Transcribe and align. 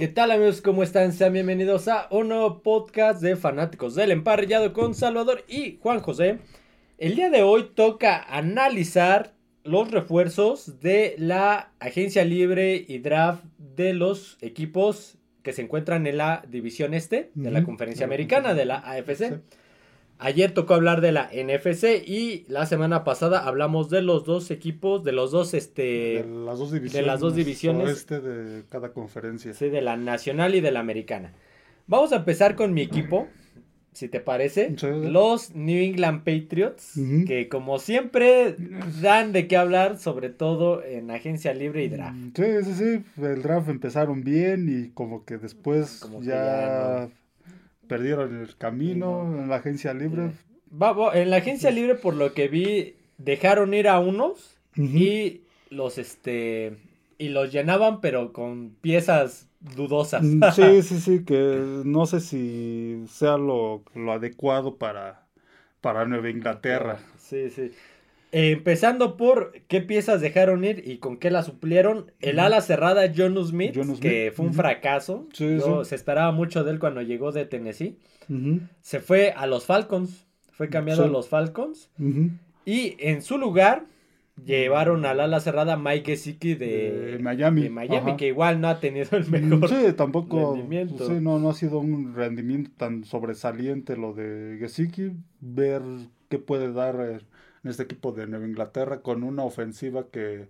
¿Qué 0.00 0.08
tal 0.08 0.30
amigos? 0.30 0.62
¿Cómo 0.62 0.82
están? 0.82 1.12
Sean 1.12 1.34
bienvenidos 1.34 1.86
a 1.86 2.08
un 2.10 2.28
nuevo 2.28 2.62
podcast 2.62 3.20
de 3.20 3.36
fanáticos 3.36 3.94
del 3.94 4.12
emparrillado 4.12 4.72
con 4.72 4.94
Salvador 4.94 5.44
y 5.46 5.76
Juan 5.82 6.00
José. 6.00 6.38
El 6.96 7.16
día 7.16 7.28
de 7.28 7.42
hoy 7.42 7.72
toca 7.74 8.22
analizar 8.22 9.34
los 9.62 9.90
refuerzos 9.90 10.80
de 10.80 11.16
la 11.18 11.72
agencia 11.80 12.24
libre 12.24 12.82
y 12.88 13.00
draft 13.00 13.44
de 13.58 13.92
los 13.92 14.38
equipos 14.40 15.18
que 15.42 15.52
se 15.52 15.60
encuentran 15.60 16.06
en 16.06 16.16
la 16.16 16.46
división 16.48 16.94
este 16.94 17.30
de 17.34 17.50
la 17.50 17.62
conferencia 17.62 18.06
americana 18.06 18.54
de 18.54 18.64
la 18.64 18.76
AFC. 18.76 19.42
Ayer 20.22 20.52
tocó 20.52 20.74
hablar 20.74 21.00
de 21.00 21.12
la 21.12 21.30
NFC 21.32 22.06
y 22.06 22.44
la 22.48 22.66
semana 22.66 23.04
pasada 23.04 23.46
hablamos 23.46 23.88
de 23.88 24.02
los 24.02 24.24
dos 24.26 24.50
equipos, 24.50 25.02
de 25.02 25.12
los 25.12 25.30
dos, 25.30 25.54
este, 25.54 25.82
de 26.22 26.24
las 26.44 26.58
dos 26.58 26.72
divisiones. 26.72 27.06
las 27.06 27.20
dos 27.20 27.34
divisiones. 27.34 27.88
Oeste 27.88 28.20
de 28.20 28.64
cada 28.68 28.92
conferencia. 28.92 29.54
sí, 29.54 29.70
de 29.70 29.80
la 29.80 29.96
nacional 29.96 30.54
y 30.54 30.60
de 30.60 30.72
la 30.72 30.80
americana. 30.80 31.32
Vamos 31.86 32.12
a 32.12 32.16
empezar 32.16 32.54
con 32.54 32.74
mi 32.74 32.82
equipo, 32.82 33.28
si 33.92 34.08
te 34.08 34.20
parece. 34.20 34.74
Sí. 34.76 34.86
Los 35.04 35.54
New 35.54 35.82
England 35.82 36.22
Patriots, 36.22 37.00
que 37.26 37.48
como 37.48 37.78
siempre 37.78 38.56
dan 39.00 39.32
de 39.32 39.48
qué 39.48 39.56
hablar, 39.56 39.98
sobre 39.98 40.28
todo 40.28 40.84
en 40.84 41.10
agencia 41.10 41.54
libre 41.54 41.82
y 41.82 41.88
draft. 41.88 42.18
Sí, 42.36 42.44
sí, 42.64 42.74
sí. 42.74 43.22
El 43.22 43.42
draft 43.42 43.70
empezaron 43.70 44.22
bien 44.22 44.68
y 44.68 44.90
como 44.90 45.24
que 45.24 45.38
después 45.38 45.98
Como 46.00 46.20
que 46.20 46.26
ya, 46.26 46.34
ya 46.34 47.10
perdieron 47.90 48.40
el 48.40 48.56
camino 48.56 49.24
No. 49.24 49.42
en 49.42 49.48
la 49.48 49.56
agencia 49.56 49.92
libre. 49.92 50.30
Va- 50.72 50.92
va- 50.92 51.18
en 51.20 51.30
la 51.30 51.36
agencia 51.38 51.70
libre, 51.70 51.94
por 51.96 52.14
lo 52.14 52.32
que 52.32 52.48
vi, 52.48 52.94
dejaron 53.18 53.74
ir 53.74 53.88
a 53.88 53.98
unos 53.98 54.56
y 54.76 55.42
los 55.70 55.98
este 55.98 56.76
y 57.18 57.28
los 57.28 57.52
llenaban, 57.52 58.00
pero 58.00 58.32
con 58.32 58.70
piezas 58.80 59.48
dudosas. 59.60 60.22
Mm, 60.22 60.40
Sí, 60.54 60.82
sí, 60.82 61.00
sí, 61.00 61.24
que 61.24 61.82
no 61.84 62.06
sé 62.06 62.20
si 62.20 63.04
sea 63.08 63.36
lo, 63.36 63.82
lo 63.94 64.12
adecuado 64.12 64.76
para, 64.78 65.26
para 65.82 66.06
Nueva 66.06 66.30
Inglaterra. 66.30 66.98
Sí, 67.18 67.50
sí. 67.50 67.72
Eh, 68.32 68.52
empezando 68.52 69.16
por 69.16 69.52
qué 69.66 69.80
piezas 69.80 70.20
dejaron 70.20 70.64
ir 70.64 70.84
y 70.86 70.98
con 70.98 71.16
qué 71.16 71.30
la 71.30 71.42
suplieron. 71.42 72.12
El 72.20 72.38
ala 72.38 72.60
cerrada 72.60 73.12
John 73.14 73.36
Smith, 73.44 73.72
John 73.74 73.98
que 73.98 74.32
fue 74.34 74.46
un 74.46 74.54
fracaso. 74.54 75.26
Sí, 75.32 75.58
Yo- 75.58 75.82
sí. 75.84 75.88
Se 75.90 75.94
esperaba 75.96 76.30
mucho 76.30 76.62
de 76.62 76.70
él 76.70 76.78
cuando 76.78 77.02
llegó 77.02 77.32
de 77.32 77.44
Tennessee. 77.46 77.98
Ujú, 78.28 78.60
Se 78.80 79.00
fue 79.00 79.32
a 79.32 79.46
los 79.46 79.66
Falcons. 79.66 80.26
Fue 80.52 80.68
cambiado 80.68 81.02
Sí. 81.02 81.08
a 81.08 81.12
los 81.12 81.28
Falcons. 81.28 81.90
Y 82.64 82.94
en 83.00 83.22
su 83.22 83.38
lugar 83.38 83.86
llevaron 84.44 85.04
al 85.04 85.20
ala 85.20 85.40
cerrada 85.40 85.76
Mike 85.76 86.12
Gesicki 86.12 86.54
de, 86.54 87.12
De 87.12 87.18
Miami, 87.18 87.62
de 87.62 87.70
Miami, 87.70 88.16
que 88.16 88.28
igual 88.28 88.60
no 88.60 88.68
ha 88.68 88.78
tenido 88.80 89.16
el 89.16 89.26
Mm, 89.26 89.30
mejor. 89.30 89.68
Sí, 89.68 89.92
tampoco. 89.96 90.54
rendimiento. 90.54 91.06
Sí, 91.06 91.14
no, 91.20 91.38
no 91.38 91.50
ha 91.50 91.54
sido 91.54 91.78
un 91.78 92.14
rendimiento 92.14 92.70
tan 92.76 93.04
sobresaliente 93.04 93.96
lo 93.96 94.12
de 94.14 94.56
Gesicki. 94.60 95.12
Ver 95.40 95.82
qué 96.28 96.38
puede 96.38 96.72
dar 96.72 96.96
eh, 97.00 97.18
en 97.64 97.70
este 97.70 97.82
equipo 97.84 98.12
de 98.12 98.26
Nueva 98.26 98.46
Inglaterra 98.46 99.00
con 99.02 99.22
una 99.22 99.44
ofensiva 99.44 100.06
que 100.10 100.48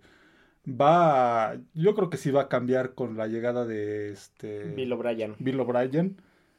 va. 0.66 1.50
a- 1.52 1.60
yo 1.74 1.94
creo 1.94 2.10
que 2.10 2.16
sí 2.16 2.30
va 2.30 2.42
a 2.42 2.48
cambiar 2.48 2.94
con 2.94 3.16
la 3.16 3.26
llegada 3.26 3.66
de 3.66 4.10
este 4.12 4.64
Bill 4.76 4.92
O'Brien. 4.92 5.34
Bill 5.38 5.60
O'Brien. 5.60 6.16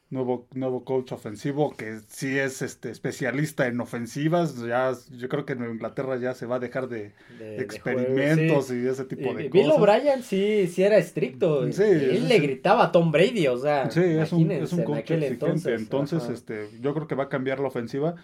Nuevo, 0.09 0.45
nuevo 0.53 0.83
coach 0.83 1.13
ofensivo 1.13 1.73
que 1.77 1.99
sí 2.09 2.37
es 2.37 2.61
este 2.61 2.89
especialista 2.91 3.67
en 3.67 3.79
ofensivas. 3.79 4.57
Ya, 4.61 4.91
yo 5.11 5.29
creo 5.29 5.45
que 5.45 5.53
en 5.53 5.59
Nueva 5.59 5.73
Inglaterra 5.73 6.17
ya 6.17 6.33
se 6.33 6.45
va 6.45 6.57
a 6.57 6.59
dejar 6.59 6.89
de, 6.89 7.13
de- 7.39 7.45
de 7.45 7.51
de 7.55 7.61
experimentos 7.63 8.69
y 8.73 8.85
ese 8.87 9.05
tipo 9.05 9.31
Y 9.31 9.35
de 9.35 9.47
Bill 9.49 9.67
cosas. 9.67 9.79
O'Brien 9.79 10.21
sí, 10.23 10.67
sí 10.67 10.83
era 10.83 10.97
estricto. 10.97 11.71
Sí, 11.71 11.83
Él 11.83 12.27
le 12.27 12.39
gritaba 12.39 12.83
a 12.87 12.91
Tom 12.91 13.09
Brady, 13.09 13.47
o 13.47 13.57
sea, 13.57 13.89
Sí, 13.89 14.01
es 14.03 14.33
un, 14.33 14.51
es 14.51 14.73
un 14.73 14.83
coach 14.83 14.97
exigente. 15.11 15.27
entonces. 15.27 15.79
Entonces, 15.79 16.23
ajá. 16.23 16.33
este, 16.33 16.67
yo 16.81 16.93
creo 16.93 17.07
que 17.07 17.15
va 17.15 17.23
a 17.25 17.29
cambiar 17.29 17.61
la 17.61 17.67
ofensiva 17.69 18.15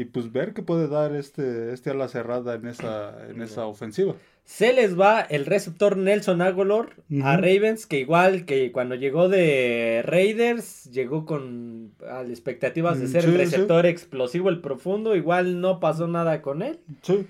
y 0.00 0.06
pues 0.06 0.32
ver 0.32 0.54
qué 0.54 0.62
puede 0.62 0.88
dar 0.88 1.14
este, 1.14 1.74
este 1.74 1.90
ala 1.90 2.08
cerrada 2.08 2.54
en 2.54 2.66
esa, 2.66 3.28
en 3.28 3.42
esa 3.42 3.66
ofensiva. 3.66 4.14
Se 4.44 4.72
les 4.72 4.98
va 4.98 5.20
el 5.20 5.44
receptor 5.44 5.98
Nelson 5.98 6.40
Aguilar 6.40 6.88
a. 7.22 7.36
Ravens, 7.36 7.86
que 7.86 8.00
igual 8.00 8.46
que 8.46 8.72
cuando 8.72 8.94
llegó 8.94 9.28
de 9.28 10.02
Raiders, 10.04 10.90
llegó 10.90 11.26
con 11.26 11.92
expectativas 12.28 12.98
de 12.98 13.06
Mm, 13.06 13.08
ser 13.10 13.22
sí, 13.22 13.28
el 13.28 13.34
sí. 13.34 13.38
receptor 13.38 13.84
explosivo, 13.84 14.48
el 14.48 14.60
profundo, 14.62 15.14
igual 15.14 15.60
no 15.60 15.80
pasó 15.80 16.08
nada 16.08 16.40
con 16.40 16.62
él. 16.62 16.78
Sí, 17.02 17.26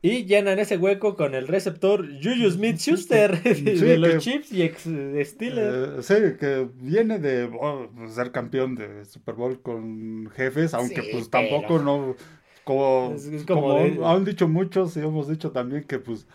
Y 0.00 0.26
llenan 0.26 0.60
ese 0.60 0.76
hueco 0.76 1.16
con 1.16 1.34
el 1.34 1.48
receptor 1.48 2.06
Juju 2.22 2.50
Smith 2.52 2.76
Schuster 2.78 3.42
de, 3.42 3.54
Sí, 3.54 3.62
de 3.64 3.98
los 3.98 4.10
que- 4.12 4.18
Chiefs 4.18 4.52
y 4.52 4.62
ex 4.62 4.82
Steelers. 4.82 5.98
Eh, 5.98 6.02
sí, 6.02 6.36
que 6.38 6.68
viene 6.76 7.18
de 7.18 7.50
oh, 7.60 7.88
ser 8.08 8.30
campeón 8.30 8.76
de 8.76 9.04
Super 9.04 9.34
Bowl 9.34 9.60
con 9.60 10.30
jefes, 10.36 10.72
aunque 10.74 11.02
Sí, 11.02 11.08
pues 11.12 11.28
pero- 11.28 11.48
tampoco 11.48 11.78
no, 11.80 12.16
como, 12.64 13.12
Es- 13.16 13.26
es 13.26 13.44
como 13.44 13.62
como 13.62 13.74
de- 13.74 14.00
han 14.06 14.24
dicho 14.24 14.46
muchos 14.46 14.96
y 14.96 15.00
hemos 15.00 15.26
dicho 15.28 15.50
también 15.50 15.82
que 15.84 15.98
pues 15.98 16.28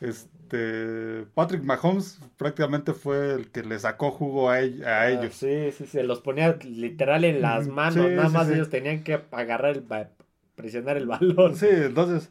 este 0.00 1.24
Patrick 1.34 1.62
Mahomes 1.62 2.20
prácticamente 2.36 2.92
fue 2.92 3.32
el 3.34 3.50
que 3.50 3.62
le 3.62 3.78
sacó 3.78 4.10
jugo 4.10 4.50
a, 4.50 4.56
a 4.56 4.58
Ah, 4.84 5.10
ellos. 5.10 5.34
sí, 5.34 5.70
sí, 5.72 5.86
se 5.86 6.02
los 6.02 6.20
ponía 6.20 6.58
literal 6.64 7.24
en 7.24 7.40
las 7.42 7.66
Ujú, 7.66 7.74
manos, 7.74 7.94
sí, 8.06 8.14
nada 8.14 8.28
sí, 8.28 8.34
más 8.34 8.46
sí. 8.48 8.54
ellos 8.54 8.68
tenían 8.70 9.02
que 9.02 9.20
agarrar 9.30 9.76
el 9.76 9.84
presionar 10.54 10.96
el 10.96 11.06
balón. 11.06 11.54
Sí, 11.56 11.66
entonces 11.70 12.30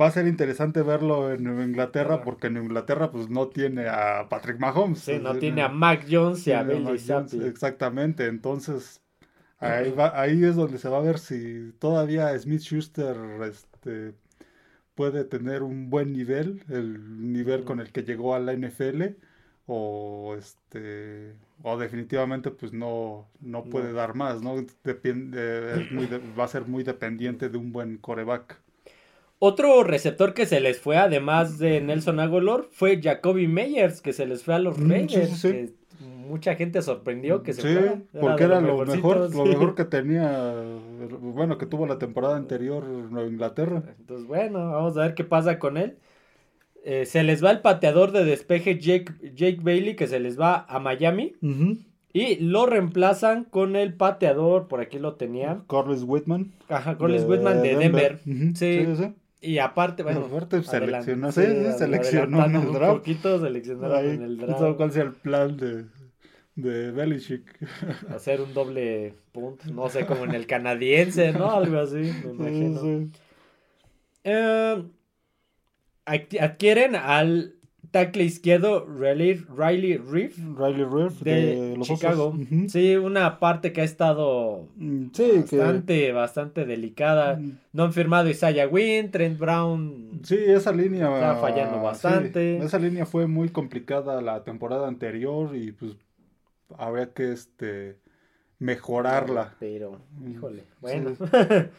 va 0.00 0.06
a 0.06 0.10
ser 0.10 0.26
interesante 0.26 0.82
verlo 0.82 1.32
en 1.32 1.46
Inglaterra 1.62 2.22
porque 2.22 2.50
Nueva 2.50 2.66
Inglaterra 2.66 3.10
pues 3.10 3.28
no 3.30 3.48
tiene 3.48 3.88
a 3.88 4.28
Patrick 4.28 4.58
Mahomes. 4.60 5.00
Sí, 5.00 5.18
no 5.22 5.32
Eh, 5.34 5.38
tiene 5.40 5.62
a 5.62 5.68
Mac 5.68 6.06
Jones 6.10 6.46
y 6.46 6.52
a. 6.52 6.62
Exactamente, 7.46 8.26
entonces 8.26 9.02
ahí, 9.58 9.90
va, 9.92 10.20
ahí 10.20 10.44
es 10.44 10.56
donde 10.56 10.78
se 10.78 10.88
va 10.88 10.98
a 10.98 11.02
ver 11.02 11.18
si 11.18 11.72
todavía 11.78 12.38
Smith 12.38 12.60
Schuster 12.62 13.16
este, 13.48 14.14
puede 14.94 15.24
tener 15.24 15.62
un 15.62 15.90
buen 15.90 16.12
nivel, 16.12 16.64
el 16.68 17.32
nivel 17.32 17.64
con 17.64 17.80
el 17.80 17.92
que 17.92 18.02
llegó 18.02 18.34
a 18.34 18.40
la 18.40 18.52
NFL 18.52 19.18
o 19.66 20.36
este 20.38 21.34
o 21.62 21.76
definitivamente 21.78 22.50
pues 22.50 22.72
no, 22.72 23.28
no 23.40 23.64
puede 23.64 23.88
No. 23.90 23.94
dar 23.94 24.14
más, 24.14 24.42
¿no? 24.42 24.56
Depende, 24.84 25.76
es 25.76 25.90
muy 25.90 26.06
de- 26.06 26.20
va 26.38 26.44
a 26.44 26.48
ser 26.48 26.66
muy 26.66 26.84
dependiente 26.84 27.48
de 27.48 27.58
un 27.58 27.72
buen 27.72 27.98
coreback. 27.98 28.60
Otro 29.38 29.82
receptor 29.84 30.32
que 30.34 30.46
se 30.46 30.60
les 30.60 30.80
fue, 30.80 30.96
además 30.96 31.58
de 31.58 31.80
Nelson 31.80 32.20
Aguilar, 32.20 32.64
fue 32.70 33.00
Jacoby 33.02 33.46
Meyers, 33.48 34.00
que 34.00 34.12
se 34.12 34.26
les 34.26 34.42
fue 34.42 34.54
a 34.54 34.58
los 34.58 34.78
Mm, 34.78 34.82
sí, 34.82 34.88
Raiders. 34.90 35.28
sí, 35.30 35.36
sí. 35.36 35.48
que 35.52 35.72
mucha 36.28 36.54
gente 36.54 36.80
sorprendió 36.82 37.42
que 37.42 37.52
se 37.52 37.62
fuera. 37.62 37.98
porque 38.20 38.44
de 38.44 38.50
era 38.50 38.60
lo 38.60 38.84
mejor, 38.86 39.30
lo 39.34 39.44
mejor 39.44 39.74
que 39.74 39.84
tenía, 39.96 40.54
bueno, 41.20 41.58
que 41.58 41.66
tuvo 41.66 41.86
la 41.86 41.98
temporada 41.98 42.36
anterior 42.36 42.84
Nueva 42.84 43.28
Inglaterra. 43.28 43.82
Entonces, 43.98 44.26
bueno, 44.26 44.70
vamos 44.72 44.96
a 44.96 45.02
ver 45.02 45.14
qué 45.14 45.24
pasa 45.24 45.58
con 45.58 45.76
él. 45.76 45.96
Eh, 46.84 47.04
se 47.04 47.22
les 47.22 47.44
va 47.44 47.50
el 47.50 47.60
pateador 47.60 48.12
de 48.12 48.24
despeje 48.24 48.78
Jake, 48.78 49.12
Jake 49.34 49.58
Bailey, 49.62 49.96
que 49.96 50.06
se 50.06 50.20
les 50.20 50.38
va 50.40 50.64
a 50.68 50.78
Miami. 50.78 51.34
Y 52.12 52.36
lo 52.36 52.64
reemplazan 52.64 53.44
con 53.44 53.76
el 53.76 53.92
pateador, 53.94 54.68
por 54.68 54.80
aquí 54.80 54.98
lo 54.98 55.14
tenía. 55.14 55.60
Corliss 55.66 56.04
Whitman. 56.04 56.52
Ajá, 56.68 56.96
Corliss 56.96 57.24
Whitman 57.24 57.60
de 57.62 57.76
Denver. 57.76 58.20
Sí, 58.54 58.86
sí. 58.96 59.14
Y 59.46 59.58
aparte, 59.58 60.02
bueno, 60.02 60.26
Aparte, 60.26 60.56
adelan- 60.56 61.02
seleccionó, 61.04 61.32
sí, 61.32 61.40
sí, 61.42 61.78
seleccionó 61.78 62.44
en 62.44 62.56
el 62.56 62.66
un 62.66 62.72
draft. 62.72 62.96
poquito, 62.98 63.40
seleccionaron 63.40 63.96
Ahí, 63.96 64.10
en 64.10 64.22
el 64.22 64.36
no 64.38 64.46
draft. 64.46 64.60
sabe 64.60 64.76
cuál 64.76 64.92
sea 64.92 65.02
el 65.04 65.12
plan 65.12 65.56
de, 65.56 65.84
de 66.56 66.90
Belichick. 66.90 67.44
Hacer 68.14 68.40
un 68.40 68.52
doble 68.54 69.14
punto, 69.32 69.64
no 69.72 69.88
sé, 69.88 70.06
como 70.06 70.24
en 70.24 70.34
el 70.34 70.46
canadiense, 70.46 71.32
¿no? 71.32 71.50
Algo 71.52 71.78
así, 71.78 71.96
me 72.24 72.30
imagino. 72.32 72.80
sí. 72.80 73.10
Eh, 74.24 74.82
adqui- 76.06 76.40
adquieren 76.40 76.96
al 76.96 77.55
tackle 77.90 78.24
izquierdo 78.24 78.86
Riley, 78.86 79.44
Riley 79.56 79.96
Reef 79.96 80.38
Riley 80.38 80.84
Reef 80.84 81.20
de, 81.22 81.32
de, 81.34 81.76
los 81.76 81.86
Chicago. 81.86 82.36
Sí, 82.68 82.96
una 82.96 83.38
parte 83.38 83.72
que 83.72 83.80
ha 83.80 83.84
estado 83.84 84.68
que 85.16 85.38
bastante, 85.40 86.12
bastante 86.12 86.64
delicada. 86.64 87.40
No 87.72 87.84
han 87.84 87.92
firmado 87.92 88.28
Isaiah 88.28 88.68
Wynn, 88.68 89.10
Trent 89.10 89.38
Brown. 89.38 90.20
Sí, 90.22 90.38
esa 90.38 90.72
línea 90.72 91.12
Está 91.14 91.36
fallando 91.36 91.76
sí, 91.76 91.82
bastante. 91.82 92.58
esa 92.58 92.78
línea 92.78 93.06
fue 93.06 93.26
muy 93.26 93.48
complicada 93.48 94.20
la 94.22 94.44
temporada 94.44 94.88
anterior 94.88 95.54
y 95.56 95.72
pues 95.72 95.96
habría 96.78 97.12
que 97.12 97.32
este 97.32 97.98
mejorarla. 98.58 99.54
Pero, 99.58 100.00
híjole, 100.28 100.60
sí. 100.60 100.66
bueno. 100.80 101.12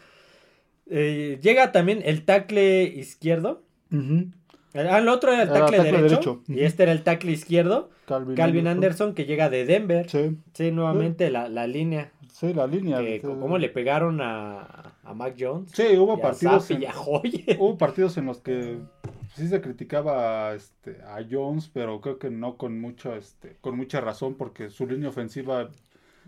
Eh, 0.89 1.39
llega 1.41 1.73
también 1.73 2.01
el 2.05 2.23
tackle 2.23 2.83
izquierdo. 2.83 3.61
Ujú. 3.91 4.31
El, 4.77 4.87
ah, 4.87 4.99
el 4.99 5.07
otro 5.07 5.31
era 5.33 5.43
el 5.43 5.49
tackle, 5.49 5.77
derecho, 5.83 6.01
derecho. 6.03 6.41
Y 6.47 6.61
este 6.63 6.83
era 6.83 6.91
el 6.91 7.03
tackle 7.03 7.31
izquierdo. 7.31 7.89
Calvin, 8.05 8.35
Calvin 8.35 8.67
Anderson, 8.67 9.13
que 9.13 9.25
llega 9.25 9.49
de 9.49 9.65
Denver. 9.65 10.09
Sí, 10.09 10.37
Sí, 10.53 10.71
nuevamente 10.71 11.29
la, 11.29 11.49
la 11.49 11.67
línea. 11.67 12.11
sí, 12.31 12.53
la 12.53 12.67
línea. 12.67 12.99
Que, 12.99 13.19
Sí. 13.21 13.27
¿Cómo 13.27 13.57
le 13.57 13.69
pegaron 13.69 14.21
a, 14.21 14.93
a 15.03 15.13
Mac 15.13 15.35
Jones? 15.37 15.71
Sí, 15.73 15.97
hubo 15.97 16.15
y 16.15 16.19
a 16.19 16.21
partidos, 16.21 16.63
Zappi 16.67 16.73
en, 16.75 16.83
y 16.83 16.85
a 16.85 16.93
hubo 17.59 17.77
partidos 17.77 18.17
en 18.17 18.25
los 18.27 18.39
que 18.39 18.77
sí 19.35 19.47
se 19.47 19.61
criticaba 19.61 20.53
este, 20.53 21.01
a 21.03 21.19
Jones, 21.29 21.69
pero 21.73 21.99
creo 22.01 22.17
que 22.17 22.29
no 22.29 22.57
con 22.57 22.79
mucha, 22.79 23.15
este, 23.17 23.57
con 23.61 23.75
mucha 23.77 24.01
razón, 24.01 24.35
porque 24.35 24.69
su 24.69 24.87
línea 24.87 25.09
ofensiva 25.09 25.69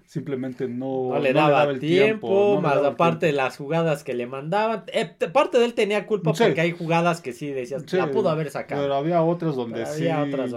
simplemente 0.10 0.68
no, 0.68 1.10
no 1.10 1.20
le 1.20 1.34
daba, 1.34 1.66
el 1.66 1.80
tiempo, 1.80 2.60
más 2.60 2.78
aparte 2.78 3.28
de 3.28 3.32
las 3.32 3.58
jugadas 3.58 4.04
que 4.04 4.16
le 4.16 4.26
mandaban. 4.26 4.84
Eh, 4.88 5.06
parte 5.32 5.60
de 5.60 5.66
él 5.66 5.76
tenía 5.76 6.08
culpa 6.08 6.34
porque 6.34 6.60
hay 6.60 6.72
jugadas 6.72 7.22
que 7.22 7.32
sí 7.32 7.52
decías, 7.52 7.94
la 7.94 8.10
pudo 8.10 8.30
haber 8.30 8.50
sacado. 8.50 8.82
Pero 8.82 8.96
había 8.96 9.22
otras 9.22 9.56
donde 9.56 9.86
sí, 9.86 10.06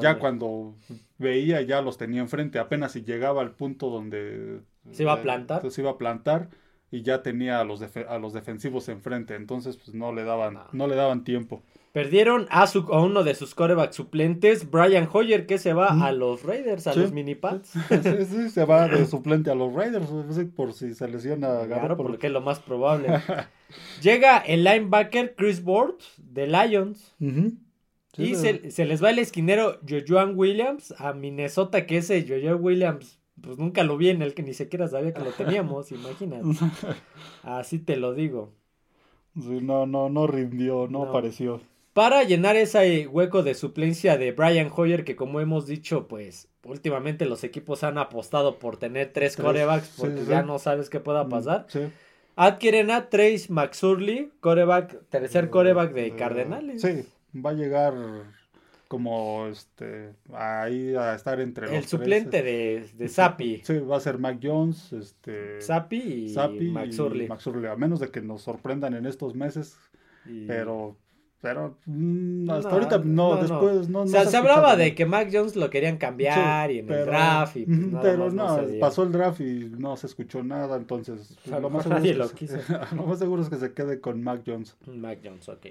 ya 0.00 0.18
cuando 0.18 0.74
veía 1.18 1.60
ya 1.60 1.82
los 1.82 1.98
tenía 1.98 2.22
enfrente, 2.22 2.58
apenas 2.58 2.92
si 2.92 3.02
llegaba 3.02 3.42
al 3.42 3.50
punto 3.50 3.90
donde 3.90 4.60
se 4.90 5.02
iba 5.02 5.12
a 5.12 5.20
plantar. 5.20 5.70
Se 5.70 5.82
iba 5.82 5.90
a 5.90 5.98
plantar 5.98 6.48
y 6.90 7.02
ya 7.02 7.22
tenía 7.22 7.60
a 7.60 7.64
los, 7.64 7.82
a 7.82 8.18
los 8.18 8.32
defensivos 8.32 8.88
enfrente, 8.88 9.34
entonces 9.34 9.76
pues 9.76 9.94
no 9.94 10.14
le 10.14 10.24
daban, 10.24 10.60
no 10.72 10.86
le 10.86 10.96
daban 10.96 11.24
tiempo. 11.24 11.62
Perdieron 11.92 12.46
a, 12.48 12.66
su, 12.66 12.80
a 12.90 13.02
uno 13.02 13.22
de 13.22 13.34
sus 13.34 13.54
corebacks 13.54 13.96
suplentes, 13.96 14.70
Brian 14.70 15.06
Hoyer, 15.12 15.44
que 15.44 15.58
se 15.58 15.74
va 15.74 15.88
a 15.88 16.10
los 16.10 16.42
Raiders, 16.42 16.86
a 16.86 16.94
los 16.94 17.12
mini 17.12 17.34
Pats. 17.34 17.74
sí, 18.30 18.48
se 18.48 18.64
va 18.64 18.88
de 18.88 19.04
suplente 19.04 19.50
a 19.50 19.54
los 19.54 19.74
Raiders, 19.74 20.06
por 20.56 20.72
si 20.72 20.94
se 20.94 21.06
lesiona 21.06 21.66
Claro, 21.66 21.98
porque 21.98 22.28
es 22.28 22.32
lo 22.32 22.40
más 22.40 22.60
probable. 22.60 23.20
Llega 24.02 24.38
el 24.38 24.64
linebacker 24.64 25.34
Chris 25.36 25.60
Ward 25.62 25.96
de 26.16 26.46
Lions. 26.46 27.14
y 28.16 28.36
se, 28.36 28.70
se, 28.70 28.86
les 28.86 29.04
va 29.04 29.10
el 29.10 29.18
esquinero 29.18 29.78
Jojoan 29.86 30.32
Williams 30.34 30.94
a 30.96 31.12
Minnesota, 31.12 31.84
que 31.84 31.98
ese 31.98 32.26
Jojo 32.26 32.56
Williams, 32.56 33.20
pues 33.38 33.58
nunca 33.58 33.84
lo 33.84 33.98
vi 33.98 34.08
en 34.08 34.22
el 34.22 34.32
que 34.32 34.42
ni 34.42 34.54
siquiera 34.54 34.88
sabía 34.88 35.12
que 35.12 35.20
lo 35.20 35.32
teníamos, 35.32 35.92
imagínate. 35.92 36.48
Así 37.42 37.78
te 37.78 37.98
lo 37.98 38.14
digo. 38.14 38.54
Sí, 39.34 39.58
no, 39.60 39.84
no, 39.84 40.08
no 40.08 40.26
rindió, 40.26 40.88
no, 40.88 41.04
no. 41.04 41.10
apareció 41.10 41.60
para 41.92 42.22
llenar 42.24 42.56
ese 42.56 43.06
hueco 43.06 43.42
de 43.42 43.54
suplencia 43.54 44.16
de 44.16 44.32
Brian 44.32 44.70
Hoyer, 44.74 45.04
que 45.04 45.16
como 45.16 45.40
hemos 45.40 45.66
dicho, 45.66 46.08
pues 46.08 46.48
últimamente 46.64 47.26
los 47.26 47.44
equipos 47.44 47.84
han 47.84 47.98
apostado 47.98 48.58
por 48.58 48.76
tener 48.76 49.12
tres, 49.12 49.36
corebacks 49.36 49.94
porque 49.98 50.24
ya 50.24 50.42
no 50.42 50.58
sabes 50.58 50.88
qué 50.88 51.00
pueda 51.00 51.24
mm, 51.24 51.28
pasar. 51.28 51.66
Adquieren 52.34 52.90
a 52.90 53.10
Trace 53.10 53.46
McSurley, 53.50 54.30
coreback, 54.40 55.02
tercer 55.10 55.50
coreback 55.50 55.92
de 55.92 56.16
Cardenales. 56.16 56.80
Sí, 56.80 57.04
va 57.38 57.50
a 57.50 57.54
llegar 57.54 57.94
como 58.88 59.46
este 59.48 60.10
ahí 60.34 60.94
a 60.94 61.14
estar 61.14 61.40
entre 61.40 61.66
los 61.66 61.74
el 61.74 61.84
suplente 61.86 62.42
de, 62.42 62.88
de 62.94 63.08
Zappi. 63.08 63.62
Sí, 63.64 63.78
va 63.78 63.96
a 63.96 64.00
ser 64.00 64.18
Mac 64.18 64.38
Jones, 64.42 64.92
este 64.92 65.60
Zappi 65.60 66.34
y 66.60 66.70
McSurley. 66.70 67.28
a 67.66 67.76
menos 67.76 68.00
de 68.00 68.10
que 68.10 68.22
nos 68.22 68.42
sorprendan 68.42 68.94
en 68.94 69.04
estos 69.04 69.34
meses, 69.34 69.78
pero 70.46 70.96
pero 71.42 71.76
mm, 71.86 72.48
hasta 72.48 72.70
ahorita 72.70 72.98
no, 72.98 73.34
después 73.36 73.88
no. 73.88 74.02
o 74.02 74.06
sea, 74.06 74.26
se, 74.26 74.36
hablaba 74.36 74.76
de 74.76 74.94
que 74.94 75.06
Mac 75.06 75.28
Jones 75.30 75.56
lo 75.56 75.70
querían 75.70 75.96
cambiar 75.96 76.70
y 76.70 76.78
en 76.78 76.88
el 76.88 77.04
draft. 77.04 77.56
Y 77.56 77.66
pues 77.66 77.78
pero 78.00 78.30
no, 78.30 78.60
pasó 78.78 79.02
el 79.02 79.10
draft 79.10 79.40
y 79.40 79.68
no 79.76 79.96
se 79.96 80.06
escuchó 80.06 80.44
nada, 80.44 80.76
entonces. 80.76 81.36
Pues, 81.44 81.60
lo, 81.60 81.68
más 81.68 81.84
nadie 81.88 82.14
lo, 82.14 82.30
quiso. 82.30 82.58
lo 82.96 83.02
más 83.06 83.18
seguro 83.18 83.42
es 83.42 83.48
que 83.48 83.56
se 83.56 83.72
quede 83.74 84.00
con 84.00 84.22
Mac 84.22 84.42
Jones. 84.46 84.76
Mac 84.86 85.18
Jones, 85.22 85.48
ok. 85.48 85.66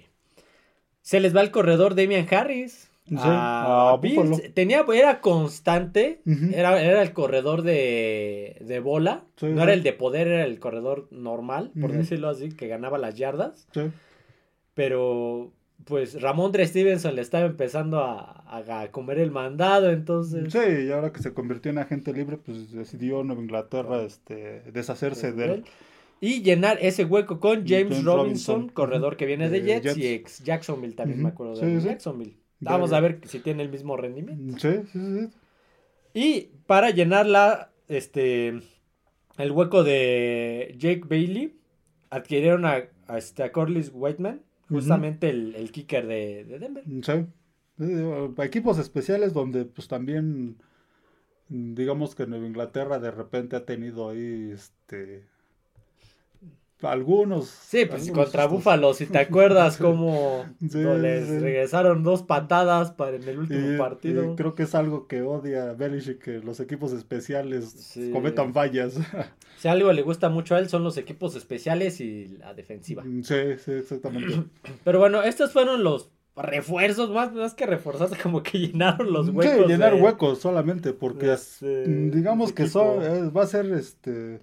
Se 1.02 1.22
les 1.22 1.34
va 1.34 1.40
el 1.40 1.52
corredor 1.52 1.96
Damian 1.96 2.28
Harris. 2.30 2.90
Sí, 3.08 3.16
a, 3.18 3.98
Tenía, 4.54 4.86
era 4.94 5.22
constante, 5.22 6.22
era, 6.54 6.82
era 6.82 7.02
el 7.02 7.14
corredor 7.14 7.62
de, 7.62 8.58
de 8.62 8.80
bola, 8.80 9.24
no 9.42 9.64
era 9.64 9.74
el 9.74 9.84
de 9.84 9.92
poder, 9.92 10.28
era 10.28 10.46
el 10.46 10.60
corredor 10.60 11.08
normal, 11.12 11.72
por 11.80 11.92
decirlo 11.92 12.30
así, 12.30 12.50
que 12.50 12.68
ganaba 12.68 12.98
las 12.98 13.16
yardas. 13.16 13.68
Sí. 13.74 13.82
Pero 14.76 15.52
pues 15.86 16.22
Ramón 16.22 16.52
Stevenson 16.54 17.16
le 17.16 17.22
estaba 17.22 17.46
empezando 17.46 18.00
a, 18.00 18.44
a, 18.48 18.92
comer 18.92 19.20
el 19.20 19.32
mandado, 19.32 19.90
entonces... 19.92 20.52
Sí, 20.52 20.88
y 20.88 20.92
ahora 20.92 21.12
que 21.12 21.22
se 21.22 21.34
convirtió 21.34 21.72
en 21.72 21.80
agente 21.80 22.14
libre, 22.14 22.38
pues 22.38 22.72
decidió 22.72 23.24
Nueva 23.24 23.42
Inglaterra 23.42 24.02
este, 24.04 24.62
deshacerse 24.72 25.32
de 25.32 25.46
él. 25.46 25.64
Y 26.20 26.44
llenar 26.44 26.78
ese 26.82 27.04
hueco 27.04 27.40
con 27.40 27.66
James, 27.66 28.04
Robinson, 28.04 28.70
corredor 28.70 29.18
que 29.18 29.26
viene 29.26 29.50
de, 29.50 29.62
Jets, 29.62 29.98
y 29.98 30.08
ex 30.08 30.44
Jacksonville, 30.44 30.94
también 30.94 31.24
me 31.24 31.30
acuerdo 31.30 31.56
de 31.56 31.80
Jacksonville. 31.80 32.38
Vamos 32.60 32.94
a 32.94 33.00
ver 33.00 33.22
si 33.26 33.40
tiene 33.40 33.64
el 33.64 33.70
mismo 33.70 33.98
rendimiento. 33.98 34.60
Sí, 34.60 34.84
sí, 34.92 35.00
sí. 35.00 35.30
Y 36.14 36.50
para 36.68 36.92
llenarla, 36.92 37.72
este, 37.88 38.60
el 39.38 39.52
hueco 39.52 39.84
de 39.84 40.76
Jake 40.78 41.04
Bailey, 41.10 41.56
adquirieron 42.12 42.66
a, 42.66 42.84
a, 43.08 43.18
este, 43.18 43.42
a 43.42 43.52
Corliss 43.52 43.90
Whiteman, 43.92 44.44
Justamente 44.72 45.30
el, 45.30 45.56
el, 45.56 45.72
kicker 45.72 46.08
de, 46.08 46.46
de, 46.46 46.60
Denver. 46.60 46.84
Sí. 47.04 47.26
Equipos 48.42 48.80
especiales 48.80 49.34
donde 49.34 49.66
pues 49.66 49.88
también 49.88 50.58
digamos 51.50 52.16
que 52.16 52.28
Nueva 52.28 52.48
Inglaterra 52.48 53.00
de 53.00 53.12
repente 53.12 53.56
ha 53.56 53.66
tenido 53.66 54.10
ahí 54.10 54.52
este 54.52 55.28
algunos. 56.84 57.48
Sí, 57.48 57.86
pues 57.86 58.10
contra 58.12 58.46
Búfalo, 58.46 58.94
si 58.94 59.06
te 59.06 59.20
acuerdas 59.20 59.78
cómo 59.82 60.46
les 60.60 61.30
regresaron 61.42 62.04
dos 62.04 62.24
patadas 62.24 62.92
para 62.92 63.18
en 63.18 63.28
el 63.28 63.40
último 63.40 63.78
partido. 63.78 64.36
creo 64.36 64.56
que 64.56 64.64
es 64.64 64.76
algo 64.76 65.08
que 65.08 65.22
odia 65.22 65.74
Belichick, 65.74 66.20
que 66.20 66.40
los 66.40 66.60
equipos 66.60 66.94
especiales 66.94 67.98
cometan 68.12 68.54
fallas. 68.54 68.96
Si 69.58 69.68
algo 69.68 69.94
le 69.94 70.02
gusta 70.02 70.30
mucho 70.30 70.56
a 70.56 70.60
él 70.60 70.70
son 70.70 70.84
los 70.84 70.98
equipos 70.98 71.36
especiales 71.36 72.02
y 72.02 72.30
la 72.40 72.56
defensiva. 72.56 73.04
Mm, 73.04 73.22
sí, 73.22 73.36
sí, 73.64 73.74
exactamente. 73.74 74.44
Pero 74.84 74.98
bueno, 74.98 75.22
estos 75.22 75.52
fueron 75.52 75.84
los 75.84 76.10
refuerzos, 76.36 77.12
más, 77.12 77.32
más 77.34 77.54
que 77.54 77.66
reforzarse, 77.66 78.16
como 78.24 78.42
que 78.42 78.58
llenaron 78.58 79.12
los 79.12 79.30
huecos. 79.30 79.66
Sí, 79.66 79.72
llenar 79.72 79.94
huecos 79.96 80.40
solamente, 80.40 80.94
porque 80.94 81.36
digamos 81.62 82.54
que 82.54 82.68
son, 82.68 83.00
va 83.36 83.44
a 83.44 83.48
ser 83.48 83.68
este 83.74 84.42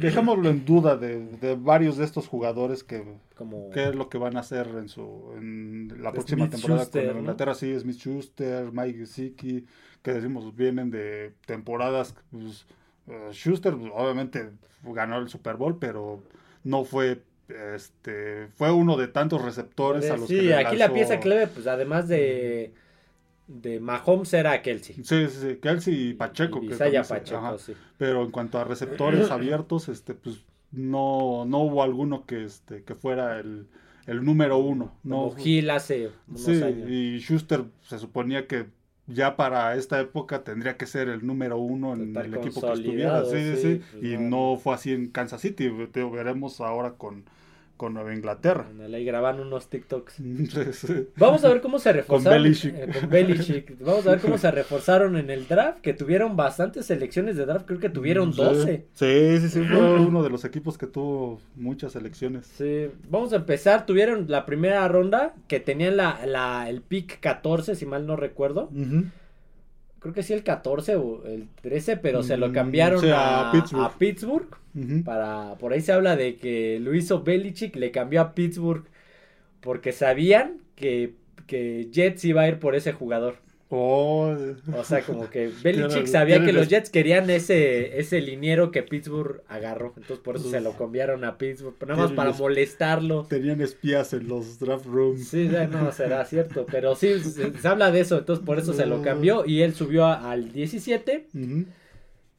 dejémoslo 0.00 0.48
en 0.48 0.64
duda 0.64 0.96
de, 0.96 1.56
varios 1.58 1.96
de 1.96 2.04
estos 2.04 2.26
jugadores 2.26 2.84
que 2.84 3.04
Como 3.34 3.70
qué 3.70 3.88
es 3.88 3.94
lo 3.94 4.08
que 4.08 4.18
van 4.18 4.36
a 4.36 4.40
hacer 4.40 4.66
en 4.78 4.88
su 4.88 5.32
en 5.36 6.02
la 6.02 6.12
próxima 6.12 6.48
temporada 6.48 6.86
con 6.90 7.18
Inglaterra. 7.18 7.54
Sí 7.54 7.78
Smith 7.78 7.96
Schuster 7.96 8.72
Mike 8.72 8.98
Gesicki 8.98 9.66
que 10.02 10.12
decimos 10.12 10.54
vienen 10.56 10.90
de 10.90 11.34
temporadas 11.46 12.14
pues, 12.30 12.66
eh, 13.08 13.28
Schuster 13.32 13.74
pues, 13.76 13.90
obviamente 13.94 14.50
ganó 14.82 15.18
el 15.18 15.28
Super 15.28 15.56
Bowl 15.56 15.78
pero 15.78 16.22
no 16.62 16.84
fue 16.84 17.22
este 17.48 18.48
fue 18.56 18.72
uno 18.72 18.96
de 18.96 19.08
tantos 19.08 19.42
receptores 19.42 20.10
a 20.10 20.16
los 20.16 20.28
sí, 20.28 20.52
aquí 20.52 20.76
la 20.76 20.92
pieza 20.92 21.20
clave 21.20 21.46
pues 21.46 21.66
además 21.66 22.08
de 22.08 22.72
de 23.46 23.80
Mahomes 23.80 24.32
era 24.32 24.60
Kelsey. 24.62 24.96
Sí, 24.96 25.26
sí, 25.28 25.38
sí, 25.40 25.56
Kelsey 25.60 26.10
y 26.10 26.14
Pacheco. 26.14 26.62
Y 26.62 26.68
que 26.68 26.76
Pacheco, 26.76 27.58
sí. 27.58 27.74
Pero 27.98 28.22
en 28.22 28.30
cuanto 28.30 28.58
a 28.58 28.64
receptores 28.64 29.30
abiertos, 29.30 29.88
este, 29.88 30.14
pues 30.14 30.44
no, 30.72 31.44
no 31.46 31.58
hubo 31.58 31.82
alguno 31.82 32.26
que, 32.26 32.44
este, 32.44 32.82
que 32.82 32.94
fuera 32.94 33.38
el, 33.38 33.66
el 34.06 34.24
número 34.24 34.58
uno. 34.58 34.94
No, 35.02 35.28
Como 35.28 35.36
Gil 35.36 35.70
hace 35.70 36.10
unos 36.26 36.42
sí, 36.42 36.62
y 36.88 37.18
Schuster 37.20 37.64
se 37.82 37.98
suponía 37.98 38.46
que 38.46 38.66
ya 39.06 39.36
para 39.36 39.76
esta 39.76 40.00
época 40.00 40.44
tendría 40.44 40.76
que 40.76 40.86
ser 40.86 41.08
el 41.08 41.26
número 41.26 41.58
uno 41.58 41.92
en 41.92 42.16
el 42.16 42.34
equipo 42.34 42.60
que 42.62 42.72
estuviera. 42.72 43.24
Sí, 43.26 43.36
sí, 43.36 43.56
sí. 43.56 43.82
Pues 43.92 44.04
y 44.04 44.16
no 44.16 44.58
fue 44.62 44.74
así 44.74 44.92
en 44.92 45.08
Kansas 45.10 45.42
City. 45.42 45.70
Te 45.92 46.02
veremos 46.04 46.60
ahora 46.60 46.94
con 46.94 47.24
con 47.76 47.94
Nueva 47.94 48.14
Inglaterra. 48.14 48.66
Ahí 48.92 49.04
graban 49.04 49.40
unos 49.40 49.68
TikToks. 49.68 50.16
Vamos 51.16 51.44
a 51.44 51.48
ver 51.48 51.60
cómo 51.60 51.78
se 51.78 51.92
reforzaron. 51.92 52.46
Eh, 52.46 52.88
con 53.00 53.10
Belichick. 53.10 53.78
Vamos 53.80 54.06
a 54.06 54.12
ver 54.12 54.20
cómo 54.20 54.38
se 54.38 54.50
reforzaron 54.50 55.16
en 55.16 55.30
el 55.30 55.46
draft, 55.48 55.80
que 55.80 55.92
tuvieron 55.92 56.36
bastantes 56.36 56.86
selecciones 56.86 57.36
de 57.36 57.46
draft, 57.46 57.66
creo 57.66 57.80
que 57.80 57.88
tuvieron 57.88 58.30
12. 58.30 58.86
Sí, 58.92 59.38
sí, 59.40 59.48
sí, 59.48 59.64
fue 59.64 60.00
uno 60.00 60.22
de 60.22 60.30
los 60.30 60.44
equipos 60.44 60.78
que 60.78 60.86
tuvo 60.86 61.40
muchas 61.56 61.92
selecciones. 61.92 62.46
Sí, 62.46 62.90
vamos 63.08 63.32
a 63.32 63.36
empezar. 63.36 63.86
Tuvieron 63.86 64.26
la 64.28 64.46
primera 64.46 64.86
ronda, 64.88 65.34
que 65.48 65.60
tenían 65.60 65.96
la, 65.96 66.24
la, 66.26 66.68
el 66.68 66.80
pick 66.82 67.20
14, 67.20 67.74
si 67.74 67.86
mal 67.86 68.06
no 68.06 68.16
recuerdo 68.16 68.70
creo 70.04 70.12
que 70.12 70.22
sí 70.22 70.34
el 70.34 70.42
14 70.42 70.96
o 70.96 71.24
el 71.24 71.48
13, 71.62 71.96
pero 71.96 72.22
se 72.22 72.36
lo 72.36 72.50
mm, 72.50 72.52
cambiaron 72.52 73.02
a, 73.10 73.50
Pittsburgh. 73.98 74.54
para, 75.02 75.54
por 75.54 75.72
ahí 75.72 75.80
se 75.80 75.92
habla 75.92 76.14
de 76.14 76.36
que 76.36 76.78
lo 76.78 76.94
hizo 76.94 77.22
Belichick, 77.22 77.74
le 77.76 77.90
cambió 77.90 78.20
a 78.20 78.34
Pittsburgh 78.34 78.84
porque 79.62 79.92
sabían 79.92 80.58
que, 80.76 81.14
que 81.46 81.88
Jets 81.90 82.22
iba 82.26 82.42
a 82.42 82.48
ir 82.48 82.58
por 82.58 82.74
ese 82.74 82.92
jugador. 82.92 83.36
Oh. 83.70 84.36
O 84.76 84.84
sea, 84.84 85.02
como 85.02 85.30
que 85.30 85.50
Belichick 85.62 86.06
sabía 86.06 86.44
que 86.44 86.52
los 86.52 86.68
Jets 86.68 86.90
querían 86.90 87.28
ese, 87.30 87.98
ese 87.98 88.20
liniero 88.20 88.70
que 88.70 88.82
Pittsburgh 88.82 89.42
agarró. 89.48 89.94
Entonces 89.96 90.18
por 90.18 90.36
eso 90.36 90.50
se 90.50 90.60
lo 90.60 90.76
cambiaron 90.76 91.24
a 91.24 91.38
Pittsburgh. 91.38 91.74
Nada 91.86 92.02
más 92.02 92.12
para 92.12 92.32
molestarlo. 92.32 93.24
Tenían 93.24 93.60
espías 93.60 94.12
en 94.12 94.28
los 94.28 94.58
draft 94.58 94.86
rooms. 94.86 95.28
Sí, 95.28 95.50
no, 95.70 95.90
será 95.92 96.24
cierto. 96.24 96.66
Pero 96.70 96.94
sí, 96.94 97.18
se, 97.20 97.52
habla 97.66 97.90
de 97.90 98.00
eso. 98.00 98.18
Entonces 98.18 98.44
por 98.44 98.58
eso 98.58 98.74
se 98.74 98.86
lo 98.86 99.02
cambió. 99.02 99.44
Y 99.46 99.62
él 99.62 99.74
subió 99.74 100.06
al 100.06 100.52
17. 100.52 101.26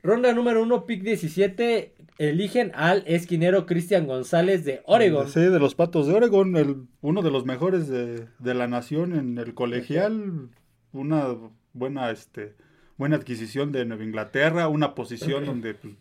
Ronda 0.04 0.32
número 0.34 0.62
1, 0.62 0.86
pick 0.86 1.02
17. 1.02 1.96
eligen 2.20 2.72
al 2.76 3.04
esquinero 3.08 3.66
Cristian 3.66 4.06
González 4.06 4.64
de 4.64 4.82
Oregon. 4.86 5.28
Sí, 5.28 5.40
de 5.40 5.60
los 5.60 5.74
Patos 5.74 6.06
de 6.06 6.14
Oregon, 6.14 6.56
el, 6.56 6.84
uno 7.02 7.24
de 7.24 7.32
los 7.32 7.46
mejores 7.46 7.88
de, 7.88 8.28
de 8.38 8.54
la 8.54 8.68
nación 8.68 9.16
en 9.16 9.40
el 9.40 9.56
colegial, 9.56 10.50
una 10.96 11.36
buena, 11.74 12.10
este, 12.12 12.54
buena 12.98 13.16
adquisición 13.18 13.72
de 13.72 13.86
Nueva 13.86 14.04
Inglaterra, 14.04 14.68
una 14.68 14.96
posición 14.96 15.46
donde 15.46 15.74
pues, 15.76 15.94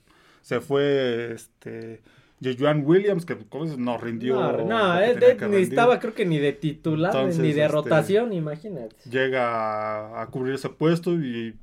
se 0.43 0.61
fue, 0.61 1.33
este, 1.33 2.01
Joan 2.59 2.83
Williams, 2.85 3.25
que 3.25 3.37
pues, 3.37 3.79
no 3.79 3.97
rindió. 3.99 4.35
No, 4.35 4.65
no 4.65 5.01
eh, 5.01 5.15
de- 5.15 5.49
ni 5.49 5.57
estaba 5.63 5.99
creo 5.99 6.15
que 6.15 6.27
ni 6.27 6.39
de 6.39 6.53
titular 6.53 7.15
Entonces, 7.15 7.41
ni 7.41 7.53
de 7.53 7.63
este, 7.63 7.69
rotación, 7.73 8.33
imagínate. 8.33 8.95
Llega 9.11 9.49
a, 10.19 10.23
a 10.23 10.27
cubrir 10.27 10.55
ese 10.55 10.69
puesto 10.69 11.15
y 11.15 11.55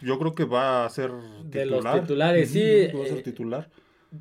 yo 0.00 0.18
creo 0.18 0.34
que 0.34 0.44
va 0.44 0.86
a 0.86 0.88
ser 0.88 1.10
De 1.44 1.66
los 1.66 1.80
titular. 1.80 2.00
titulares, 2.00 2.50
sí, 2.50 2.86
Va 2.96 3.04
a 3.04 3.06
ser 3.06 3.18
eh, 3.18 3.22
titular. 3.22 3.68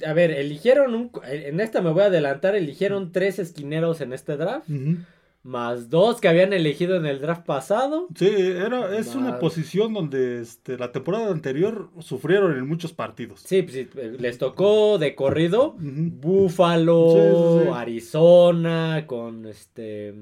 A 0.05 0.13
ver, 0.13 0.31
eligieron 0.31 0.93
un, 0.93 1.11
en 1.23 1.59
esta 1.61 1.81
me 1.81 1.89
voy 1.91 2.03
a 2.03 2.05
adelantar, 2.07 2.53
eligieron 2.55 3.11
tres 3.11 3.39
esquineros 3.39 4.01
en 4.01 4.13
este 4.13 4.35
draft, 4.37 4.69
Ujú. 4.69 4.97
Más 5.43 5.89
dos 5.89 6.19
que 6.19 6.27
habían 6.27 6.53
elegido 6.53 6.95
en 6.95 7.05
el 7.05 7.19
draft 7.21 7.45
pasado. 7.45 8.07
Sí, 8.15 8.29
era, 8.29 8.97
es 8.97 9.15
una 9.15 9.39
posición 9.39 9.93
donde 9.93 10.41
este, 10.41 10.77
la 10.77 10.91
temporada 10.91 11.31
anterior 11.31 11.89
sufrieron 11.99 12.57
en 12.57 12.67
muchos 12.67 12.93
partidos. 12.93 13.41
Sí, 13.45 13.61
pues, 13.63 13.73
sí, 13.73 13.87
les 14.19 14.37
tocó 14.37 14.97
de 14.97 15.15
corrido. 15.15 15.75
Búfalo, 15.77 17.09
Sí, 17.11 17.19
sí, 17.19 17.65
sí. 17.65 17.71
Arizona, 17.73 19.03
con 19.07 19.45
este... 19.45 20.15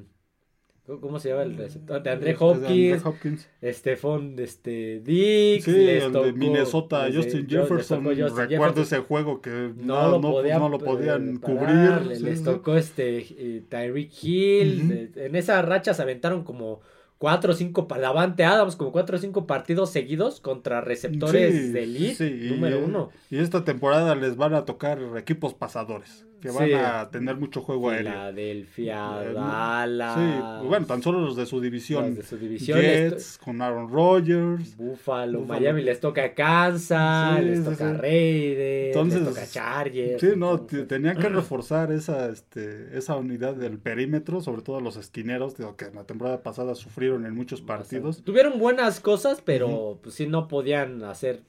¿Cómo 1.01 1.19
se 1.19 1.29
llama 1.29 1.43
el 1.43 1.57
receptor? 1.57 2.01
De 2.01 2.09
André 2.11 2.31
Este, 2.31 2.45
de 2.45 2.45
Hopkins, 2.45 2.93
Andre 2.97 3.09
Hopkins. 3.09 3.49
Estefón, 3.61 4.35
este, 4.39 5.01
Dix, 5.01 5.65
Sí, 5.65 5.71
de 5.73 6.33
Minnesota, 6.33 7.07
Justin 7.13 7.45
tocó 7.47 7.61
Jefferson. 7.63 8.03
Justin 8.05 8.37
Recuerdo 8.37 8.75
Jefferson. 8.75 8.83
ese 8.83 8.99
juego 8.99 9.41
que 9.41 9.73
no, 9.75 10.09
no, 10.09 10.09
lo, 10.11 10.21
podían, 10.21 10.59
no 10.59 10.69
lo 10.69 10.79
podían 10.79 11.35
eh, 11.35 11.39
cubrir. 11.41 12.15
sí, 12.19 12.23
les 12.23 12.39
sí. 12.39 12.45
tocó 12.45 12.77
este 12.77 13.17
eh, 13.57 13.63
Tyreek 13.67 14.11
Hill. 14.23 14.91
Eh, 14.91 15.11
En 15.25 15.35
esa 15.35 15.61
racha 15.61 15.93
se 15.93 16.01
aventaron 16.03 16.43
como 16.43 16.79
cuatro 17.17 17.53
o 17.53 17.55
cinco, 17.55 17.87
Davante 17.89 18.45
Adams, 18.45 18.75
como 18.75 18.91
cuatro 18.91 19.17
o 19.17 19.19
cinco 19.19 19.47
partidos 19.47 19.89
seguidos 19.91 20.39
contra 20.39 20.81
receptores 20.81 21.55
Sí, 21.55 21.71
de 21.71 21.83
elite, 21.83 22.15
sí, 22.15 22.47
número 22.49 22.77
eh, 22.77 22.83
uno. 22.85 23.09
Y 23.31 23.39
esta 23.39 23.65
temporada 23.65 24.13
les 24.15 24.37
van 24.37 24.53
a 24.53 24.65
tocar 24.65 24.99
equipos 25.17 25.55
pasadores, 25.55 26.26
que 26.39 26.49
van 26.51 26.67
Sí. 26.67 26.73
a 26.73 27.09
tener 27.11 27.35
mucho 27.37 27.61
juego 27.61 27.89
aéreo. 27.89 28.11
Filadelfia, 28.11 29.23
Eh, 29.23 29.33
Dallas. 29.33 30.15
Sí, 30.61 30.67
bueno, 30.67 30.85
tan 30.85 31.01
solo 31.01 31.19
los 31.21 31.35
de 31.35 31.45
su 31.45 31.59
división. 31.59 32.05
los 32.07 32.15
de 32.17 32.23
su 32.23 32.37
división. 32.37 32.79
Jets, 32.79 33.37
con 33.37 33.61
Aaron 33.61 33.89
Rodgers. 33.89 34.75
Buffalo, 34.77 35.39
Buffalo. 35.39 35.59
Miami 35.61 35.81
les 35.83 35.99
toca 35.99 36.33
Kansas, 36.33 37.39
Sí, 37.39 37.45
les 37.45 37.59
sí, 37.59 37.63
toca 37.65 37.91
sí. 37.91 37.97
Raiders, 37.97 38.95
Entonces, 38.95 39.21
les 39.21 39.29
toca 39.29 39.47
Chargers. 39.47 40.21
Sí, 40.21 40.27
no, 40.37 40.59
tenían 40.61 41.17
que 41.17 41.29
reforzar 41.29 41.91
esa, 41.91 42.29
este, 42.29 42.97
esa 42.97 43.15
unidad 43.15 43.55
del 43.55 43.79
perímetro, 43.79 44.41
sobre 44.41 44.61
todo 44.61 44.79
los 44.81 44.97
esquineros, 44.97 45.57
digo, 45.57 45.75
que 45.75 45.85
en 45.85 45.95
la 45.95 46.03
temporada 46.03 46.43
pasada 46.43 46.75
sufrieron 46.75 47.25
en 47.25 47.33
muchos 47.35 47.61
partidos. 47.61 48.23
Tuvieron 48.23 48.59
buenas 48.59 48.99
cosas, 48.99 49.41
pero 49.43 49.99
pues 50.03 50.15
sí 50.15 50.27
no 50.27 50.47
podían 50.47 51.03
hacer, 51.03 51.41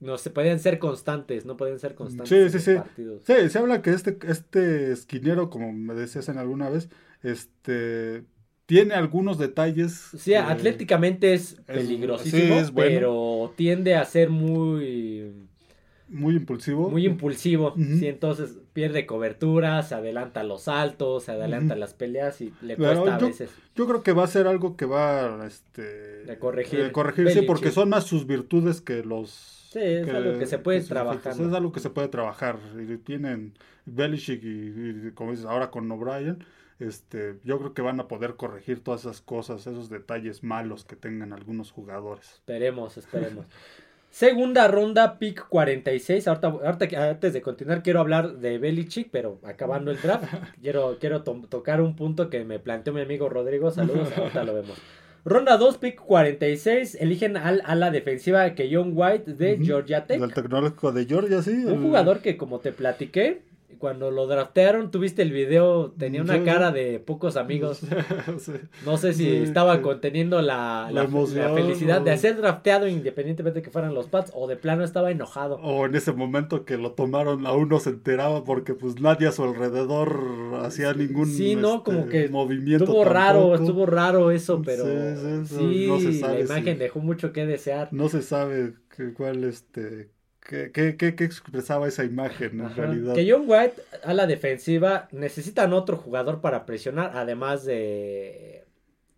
no 0.00 0.18
se 0.18 0.30
podían 0.30 0.58
ser 0.60 0.78
constantes, 0.78 1.46
no 1.46 1.56
podían 1.56 1.78
ser 1.78 1.94
constantes 1.94 2.28
Sí, 2.28 2.34
en 2.36 2.48
sí, 2.50 2.54
los 2.56 2.64
sí. 2.64 2.74
partidos. 2.74 3.22
Sí, 3.26 3.50
se 3.50 3.58
habla 3.58 3.82
que 3.82 3.90
este, 3.90 4.18
este 4.28 4.92
esquinero, 4.92 5.48
como 5.50 5.72
me 5.72 5.94
decías 5.94 6.28
en 6.28 6.38
alguna 6.38 6.68
vez, 6.68 6.88
este, 7.22 8.24
tiene 8.66 8.94
algunos 8.94 9.38
detalles. 9.38 9.92
Sí, 10.18 10.32
que- 10.32 10.36
atléticamente 10.38 11.34
es 11.34 11.52
es- 11.52 11.58
peligrosísimo, 11.64 12.42
sí, 12.42 12.52
es 12.52 12.70
bueno. 12.72 12.90
pero 12.94 13.52
tiende 13.56 13.94
a 13.94 14.04
ser 14.04 14.28
muy 14.30 15.32
Muy 16.08 16.36
impulsivo. 16.36 16.88
muy 16.88 17.04
impulsivo, 17.04 17.72
Ujú. 17.72 17.82
sí, 17.98 18.06
entonces 18.06 18.58
pierde 18.72 19.06
cobertura, 19.06 19.82
se 19.82 19.94
adelanta 19.96 20.44
los 20.44 20.62
saltos, 20.62 21.24
se 21.24 21.32
adelanta 21.32 21.74
Ujú. 21.74 21.80
las 21.80 21.94
peleas 21.94 22.40
y 22.40 22.52
le 22.62 22.76
Pero 22.76 23.00
cuesta 23.00 23.16
a 23.16 23.18
yo- 23.18 23.26
veces. 23.26 23.50
Yo 23.74 23.86
creo 23.88 24.02
que 24.02 24.12
va 24.12 24.24
a 24.24 24.28
ser 24.28 24.46
algo 24.46 24.76
que 24.76 24.84
va 24.86 25.44
este, 25.46 25.82
De 26.24 26.38
corregir. 26.38 26.80
eh, 26.80 26.92
Belichick. 26.94 27.46
porque 27.46 27.70
son 27.72 27.88
más 27.88 28.04
sus 28.04 28.26
virtudes 28.26 28.80
que 28.80 29.02
los... 29.02 29.30
Sí, 29.72 29.80
es 29.80 30.08
algo 30.08 30.38
que 30.38 30.46
se 30.46 30.58
puede 30.58 30.80
trabajar. 30.82 31.36
¿no? 31.38 31.48
Es 31.48 31.52
algo 31.54 31.72
que 31.72 31.80
se 31.80 31.90
puede 31.90 32.08
trabajar. 32.08 32.58
Y 32.78 32.96
tienen 32.98 33.52
Belichick 33.84 34.42
y, 34.44 35.08
y 35.08 35.10
como 35.14 35.32
dices, 35.32 35.44
ahora 35.46 35.70
con 35.70 35.90
O'Brien, 35.90 36.44
este, 36.78 37.36
yo 37.44 37.58
creo 37.58 37.74
que 37.74 37.82
van 37.82 37.98
a 38.00 38.06
poder 38.08 38.36
corregir 38.36 38.80
todas 38.82 39.00
esas 39.02 39.20
cosas, 39.20 39.66
esos 39.66 39.90
detalles 39.90 40.42
malos 40.44 40.84
que 40.84 40.94
tengan 40.96 41.32
algunos 41.32 41.72
jugadores. 41.72 42.26
Esperemos, 42.34 42.96
esperemos. 42.96 43.46
Segunda 44.10 44.66
ronda, 44.68 45.18
pick 45.18 45.46
46. 45.48 46.26
Ahorita, 46.28 46.46
ahorita 46.48 46.88
que- 46.88 46.96
antes 46.96 47.32
de 47.34 47.42
continuar, 47.42 47.82
quiero 47.82 48.00
hablar 48.00 48.38
de 48.38 48.56
Belichick, 48.58 49.08
pero 49.10 49.38
acabando 49.44 49.90
el 49.90 50.00
draft, 50.00 50.24
quiero, 50.62 50.96
quiero 50.98 51.22
to- 51.22 51.42
tocar 51.50 51.80
un 51.82 51.94
punto 51.96 52.30
que 52.30 52.44
me 52.44 52.58
planteó 52.58 52.92
mi 52.94 53.02
amigo 53.02 53.28
Rodrigo. 53.28 53.70
Saludos, 53.70 54.08
ahorita 54.16 54.44
lo 54.44 54.54
vemos. 54.54 54.78
Ronda 55.24 55.56
2, 55.58 55.78
pick 55.78 55.96
46. 55.96 56.94
Eligen 57.00 57.36
al 57.36 57.60
ala 57.64 57.90
defensiva 57.90 58.54
que 58.54 58.70
John 58.72 58.92
White 58.94 59.34
de. 59.34 59.58
Georgia 59.62 60.06
Tech. 60.06 60.20
Del 60.20 60.32
tecnológico 60.32 60.92
de 60.92 61.04
Georgia, 61.04 61.42
sí. 61.42 61.50
Un 61.50 61.72
el- 61.72 61.82
jugador 61.82 62.20
que, 62.20 62.36
como 62.38 62.60
te 62.60 62.72
platiqué, 62.72 63.42
cuando 63.78 64.10
lo 64.10 64.26
draftearon, 64.26 64.90
tuviste 64.90 65.22
el 65.22 65.32
video, 65.32 65.92
tenía 65.98 66.22
una 66.22 66.38
Sí, 66.38 66.44
cara 66.44 66.70
de 66.72 66.98
pocos 67.00 67.36
amigos. 67.36 67.80
Sí. 68.38 68.52
No 68.84 68.96
sé 68.96 69.12
si 69.14 69.24
Sí, 69.24 69.36
estaba 69.38 69.82
conteniendo 69.82 70.42
la, 70.42 70.86
La 70.90 71.02
la- 71.02 71.04
emoción, 71.04 71.42
la 71.42 71.54
felicidad 71.54 72.00
de 72.00 72.16
ser 72.16 72.36
drafteado 72.36 72.86
independientemente 72.88 73.60
de 73.60 73.62
que 73.62 73.70
fueran 73.70 73.94
los 73.94 74.06
Pats 74.06 74.30
o 74.34 74.46
de 74.46 74.56
plano 74.56 74.84
estaba 74.84 75.10
enojado. 75.10 75.56
O 75.56 75.86
en 75.86 75.94
ese 75.94 76.12
momento 76.12 76.64
que 76.64 76.76
lo 76.76 76.92
tomaron, 76.92 77.46
aún 77.46 77.68
no 77.68 77.80
se 77.80 77.90
enteraba 77.90 78.44
porque 78.44 78.74
pues 78.74 79.00
nadie 79.00 79.26
a 79.28 79.32
su 79.32 79.42
alrededor 79.44 80.20
hacía 80.62 80.92
ningún 80.94 81.26
Sí, 81.26 81.56
no, 81.56 81.76
este, 81.76 81.84
como 81.84 82.08
que 82.08 82.28
movimiento. 82.28 82.84
Estuvo 82.84 83.04
raro, 83.04 83.54
estuvo 83.54 83.86
raro 83.86 84.30
eso, 84.30 84.62
pero 84.64 84.84
Sí, 85.46 85.86
no 85.88 85.98
se 86.00 86.20
la 86.20 86.40
imagen 86.40 86.74
si- 86.74 86.80
dejó 86.80 87.00
mucho 87.00 87.32
que 87.32 87.46
desear. 87.46 87.88
No 87.92 88.08
se 88.08 88.22
sabe 88.22 88.74
cuál 89.16 89.44
este 89.44 90.10
qué, 90.48 90.70
qué, 90.72 90.96
qué- 90.96 91.14
qué 91.14 91.24
expresaba 91.24 91.88
esa 91.88 92.04
imagen 92.04 92.60
en 92.60 92.66
Ajá. 92.66 92.74
realidad. 92.76 93.14
Que 93.14 93.30
John 93.30 93.44
White 93.46 93.82
a 94.04 94.14
la 94.14 94.26
defensiva 94.26 95.08
necesitan 95.12 95.72
otro 95.72 95.96
jugador 95.96 96.40
para 96.40 96.64
presionar, 96.66 97.12
además 97.14 97.64
de 97.64 98.62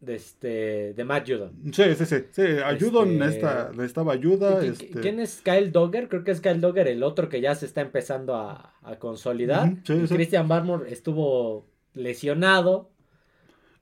de 0.00 0.14
este 0.14 0.94
de 0.94 1.04
Matt 1.04 1.28
Judon. 1.28 1.50
Sí, 1.72 1.82
sí, 1.96 2.06
sí, 2.06 2.16
sí, 2.30 2.42
Ayudon 2.64 3.08
Este- 3.10 3.24
necesita- 3.24 3.70
necesitaba 3.74 4.12
ayuda. 4.12 4.64
¿Y 4.64 4.68
qui- 4.68 4.72
este, 4.72 5.00
¿Quién 5.00 5.18
es 5.18 5.40
Kyle 5.42 5.72
Dogger? 5.72 6.08
Creo 6.08 6.22
que 6.22 6.30
es 6.30 6.40
Kyle 6.40 6.60
Dogger, 6.60 6.86
el 6.86 7.02
otro 7.02 7.28
que 7.28 7.40
ya 7.40 7.56
se 7.56 7.66
está 7.66 7.80
empezando 7.80 8.36
a, 8.36 8.74
a 8.84 8.96
consolidar. 9.00 9.66
Ujú, 9.72 9.78
sí, 9.84 9.92
Y 9.94 10.06
sí. 10.06 10.14
Christian 10.14 10.46
Barmore 10.46 10.92
estuvo 10.92 11.66
lesionado, 11.94 12.90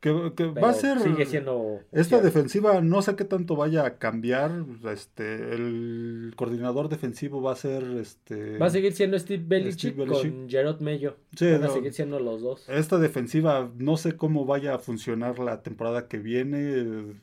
que, 0.01 0.11
va 0.47 0.71
a 0.71 0.73
ser 0.75 1.01
sigue 1.01 1.27
siendo 1.27 1.81
Esta 1.93 2.21
defensiva 2.21 2.81
no 2.81 3.03
sé 3.03 3.17
qué 3.17 3.25
tanto 3.25 3.57
vaya 3.57 3.85
a 3.85 3.99
cambiar. 3.99 4.65
Este, 4.93 5.55
el 5.55 6.33
coordinador 6.37 6.89
defensivo 6.89 7.43
va 7.43 7.53
a 7.53 7.57
ser 7.57 7.83
este. 8.01 8.59
Va 8.59 8.67
a 8.67 8.71
seguir 8.71 8.93
siendo 8.93 9.19
Steve 9.19 9.43
Belichick, 9.47 9.93
Steve 9.95 10.05
Belichick. 10.05 10.33
con 10.33 10.49
Gerard 10.49 10.81
Mayo. 10.81 11.17
Sí, 11.37 11.47
Van 11.51 11.65
a 11.65 11.67
no. 11.69 11.73
seguir 11.73 11.93
siendo 11.93 12.21
los 12.21 12.43
dos. 12.43 12.69
Esta 12.69 12.99
defensiva 12.99 13.71
no 13.79 13.97
sé 13.97 14.17
cómo 14.17 14.45
vaya 14.45 14.75
a 14.75 14.79
funcionar 14.79 15.39
la 15.39 15.63
temporada 15.63 16.09
que 16.09 16.19
viene. 16.19 17.15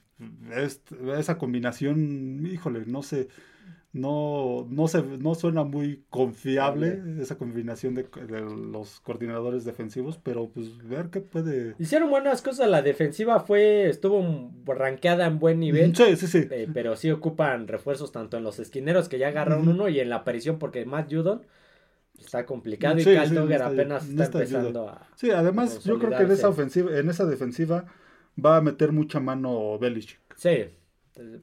Es- 0.55 0.81
esa 1.17 1.37
combinación, 1.37 2.45
híjole, 2.45 2.83
no 2.85 3.03
sé. 3.03 3.27
No, 3.93 4.65
no, 4.71 4.87
se, 4.87 5.03
no 5.03 5.35
suena 5.35 5.63
muy 5.63 6.03
confiable 6.09 6.99
esa 7.21 7.37
combinación 7.37 7.93
de, 7.93 8.01
de 8.27 8.41
los 8.41 8.99
coordinadores 9.01 9.65
defensivos, 9.65 10.17
pero 10.17 10.49
pues 10.49 10.75
ver 10.87 11.09
qué 11.11 11.21
puede. 11.21 11.75
Hicieron 11.77 12.09
buenas 12.09 12.41
cosas, 12.41 12.67
la 12.69 12.81
defensiva 12.81 13.39
fue, 13.39 13.87
estuvo 13.87 14.51
rankeada 14.65 15.27
en 15.27 15.37
buen 15.37 15.59
nivel. 15.59 15.95
Sí, 15.95 16.15
sí, 16.15 16.25
sí. 16.25 16.47
eh, 16.49 16.67
pero 16.73 16.95
sí 16.95 17.11
ocupan 17.11 17.67
refuerzos 17.67 18.11
tanto 18.11 18.35
en 18.37 18.43
los 18.43 18.57
esquineros 18.57 19.09
que 19.09 19.19
ya 19.19 19.27
agarraron 19.27 19.67
uno 19.67 19.87
y 19.87 19.99
en 19.99 20.09
la 20.09 20.17
aparición 20.17 20.57
porque 20.57 20.85
Matt 20.85 21.13
Judon 21.13 21.43
está 22.19 22.47
complicado 22.47 22.99
y 22.99 23.03
Kyle 23.03 23.27
sí, 23.27 23.35
Dogger 23.35 23.59
no 23.61 23.67
está- 23.67 23.67
apenas 23.67 24.07
no 24.07 24.23
está 24.23 24.23
está 24.23 24.37
empezando 24.39 24.89
a... 24.89 25.07
Sí, 25.15 25.29
además 25.29 25.83
yo 25.83 25.99
creo 25.99 26.17
que 26.17 26.23
en 26.23 26.31
esa 26.31 26.49
ofensiva, 26.49 26.97
en 26.97 27.09
esa 27.09 27.25
defensiva 27.25 27.85
va 28.43 28.57
a 28.57 28.61
meter 28.61 28.91
mucha 28.91 29.19
mano 29.19 29.77
Belichick. 29.77 30.19
Sí, 30.35 30.65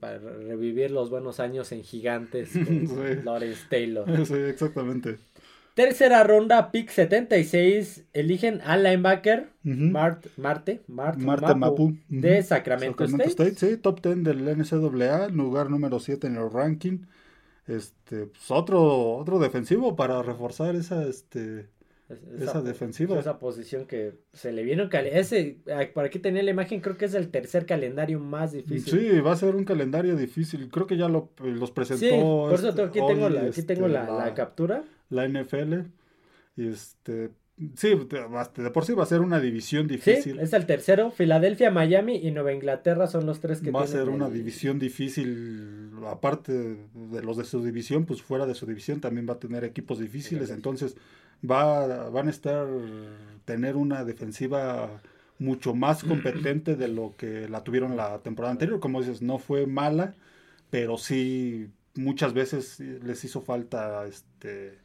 para 0.01 0.19
re- 0.19 0.45
revivir 0.45 0.91
los 0.91 1.11
buenos 1.11 1.41
años 1.41 1.73
en 1.73 1.83
gigantes 1.83 2.51
con 2.55 2.87
Sí. 2.89 3.23
Lawrence 3.25 3.63
Taylor. 3.69 4.07
Sí, 4.27 4.35
exactamente. 4.35 5.19
Tercera 5.75 6.25
ronda, 6.25 6.73
pick 6.73 6.91
76, 6.91 8.05
eligen 8.13 8.61
al 8.63 8.83
linebacker. 8.83 9.49
Mart, 9.63 10.27
Marte, 10.37 10.81
Mart- 10.89 11.17
Marte 11.19 11.55
Mapu, 11.55 11.91
Mapu. 11.91 11.97
de 12.09 12.39
Ujú. 12.41 12.49
Sacramento, 12.49 13.05
Sacramento 13.07 13.31
State. 13.31 13.51
State, 13.53 13.73
sí, 13.75 13.81
top 13.81 14.01
10 14.03 14.25
del 14.25 14.49
NCAA, 14.49 15.29
lugar 15.29 15.71
número 15.71 15.99
7 16.01 16.27
en 16.27 16.37
el 16.37 16.51
ranking. 16.51 16.99
Este, 17.67 18.27
pues 18.27 18.51
otro, 18.51 18.83
otro 19.17 19.39
defensivo 19.39 19.95
para 19.95 20.23
reforzar 20.23 20.75
esa, 20.75 21.05
este, 21.07 21.67
Es- 22.11 22.43
esa 22.43 22.55
po- 22.55 22.63
defensiva. 22.63 23.19
Esa 23.19 23.39
posición 23.39 23.87
que 23.87 24.15
se 24.33 24.51
le 24.53 24.63
vino. 24.65 24.89
cali- 24.89 25.11
Ese, 25.13 25.59
ah, 25.73 25.83
por 25.95 26.05
aquí 26.05 26.19
tenía 26.19 26.43
la 26.43 26.51
imagen, 26.51 26.81
creo 26.81 26.97
que 26.99 27.05
es 27.05 27.15
el 27.15 27.29
tercer 27.29 27.67
calendario 27.67 28.19
más 28.19 28.53
difícil. 28.53 28.99
Sí, 29.01 29.21
va 29.21 29.33
a 29.33 29.37
ser 29.37 29.55
un 29.55 29.65
calendario 29.65 30.17
difícil. 30.17 30.69
Creo 30.71 30.87
que 30.87 30.97
ya 30.97 31.09
lo, 31.09 31.31
los 31.39 31.71
presentó. 31.71 32.05
Sí, 32.05 32.11
por 32.21 32.55
eso 32.55 32.69
este, 32.71 32.83
aquí 32.83 32.99
tengo, 33.07 33.29
la, 33.29 33.41
aquí 33.43 33.49
este, 33.61 33.63
tengo 33.75 33.87
la, 33.89 34.11
la 34.11 34.35
captura. 34.35 34.83
la 35.09 35.25
NFL. 35.29 35.85
Y 36.57 36.67
este, 36.69 37.31
sí, 37.77 37.91
de, 37.95 38.63
de 38.65 38.71
por 38.71 38.85
sí 38.85 38.93
va 38.93 39.05
a 39.05 39.07
ser 39.07 39.21
una 39.21 39.39
división 39.41 39.85
Sí, 39.89 39.95
difícil. 39.95 40.41
es 40.41 40.53
el 40.53 40.67
tercero. 40.67 41.11
Filadelfia, 41.13 41.71
Miami 41.71 42.17
y 42.17 42.33
Nueva 42.33 42.53
Inglaterra 42.53 43.07
son 43.07 43.25
los 43.25 43.39
tres 43.41 43.61
que 43.61 43.71
va 43.71 43.83
a 43.83 43.85
tienen 43.87 44.05
ser 44.07 44.13
una 44.13 44.27
el- 44.27 44.33
división 44.35 44.79
difícil, 44.81 45.91
aparte 46.07 46.53
de 46.53 47.23
los 47.23 47.37
de 47.37 47.45
su 47.45 47.63
división, 47.65 48.05
pues 48.05 48.21
fuera 48.21 48.47
de 48.47 48.55
su 48.55 48.67
división 48.67 49.01
también 49.01 49.27
va 49.29 49.35
a 49.35 49.39
tener 49.39 49.65
equipos 49.65 49.99
difíciles, 50.01 50.51
entonces 50.51 50.97
va, 51.49 52.11
van 52.11 52.29
a 52.29 52.31
estar, 52.31 52.67
tener 53.45 53.77
una 53.77 54.05
defensiva 54.05 55.01
mucho 55.39 55.75
más 55.75 56.05
competente 56.05 56.77
de 56.77 56.89
lo 56.89 57.15
que 57.17 57.49
la 57.49 57.65
tuvieron 57.65 57.97
la 57.97 58.19
temporada 58.21 58.53
anterior, 58.53 58.81
como 58.81 59.01
dices, 59.01 59.23
no 59.23 59.39
fue 59.39 59.67
mala, 59.67 60.15
pero 60.71 60.99
sí 60.99 61.71
muchas 61.95 62.35
veces 62.35 62.79
les 62.81 63.25
hizo 63.25 63.41
falta, 63.41 64.07
este, 64.07 64.79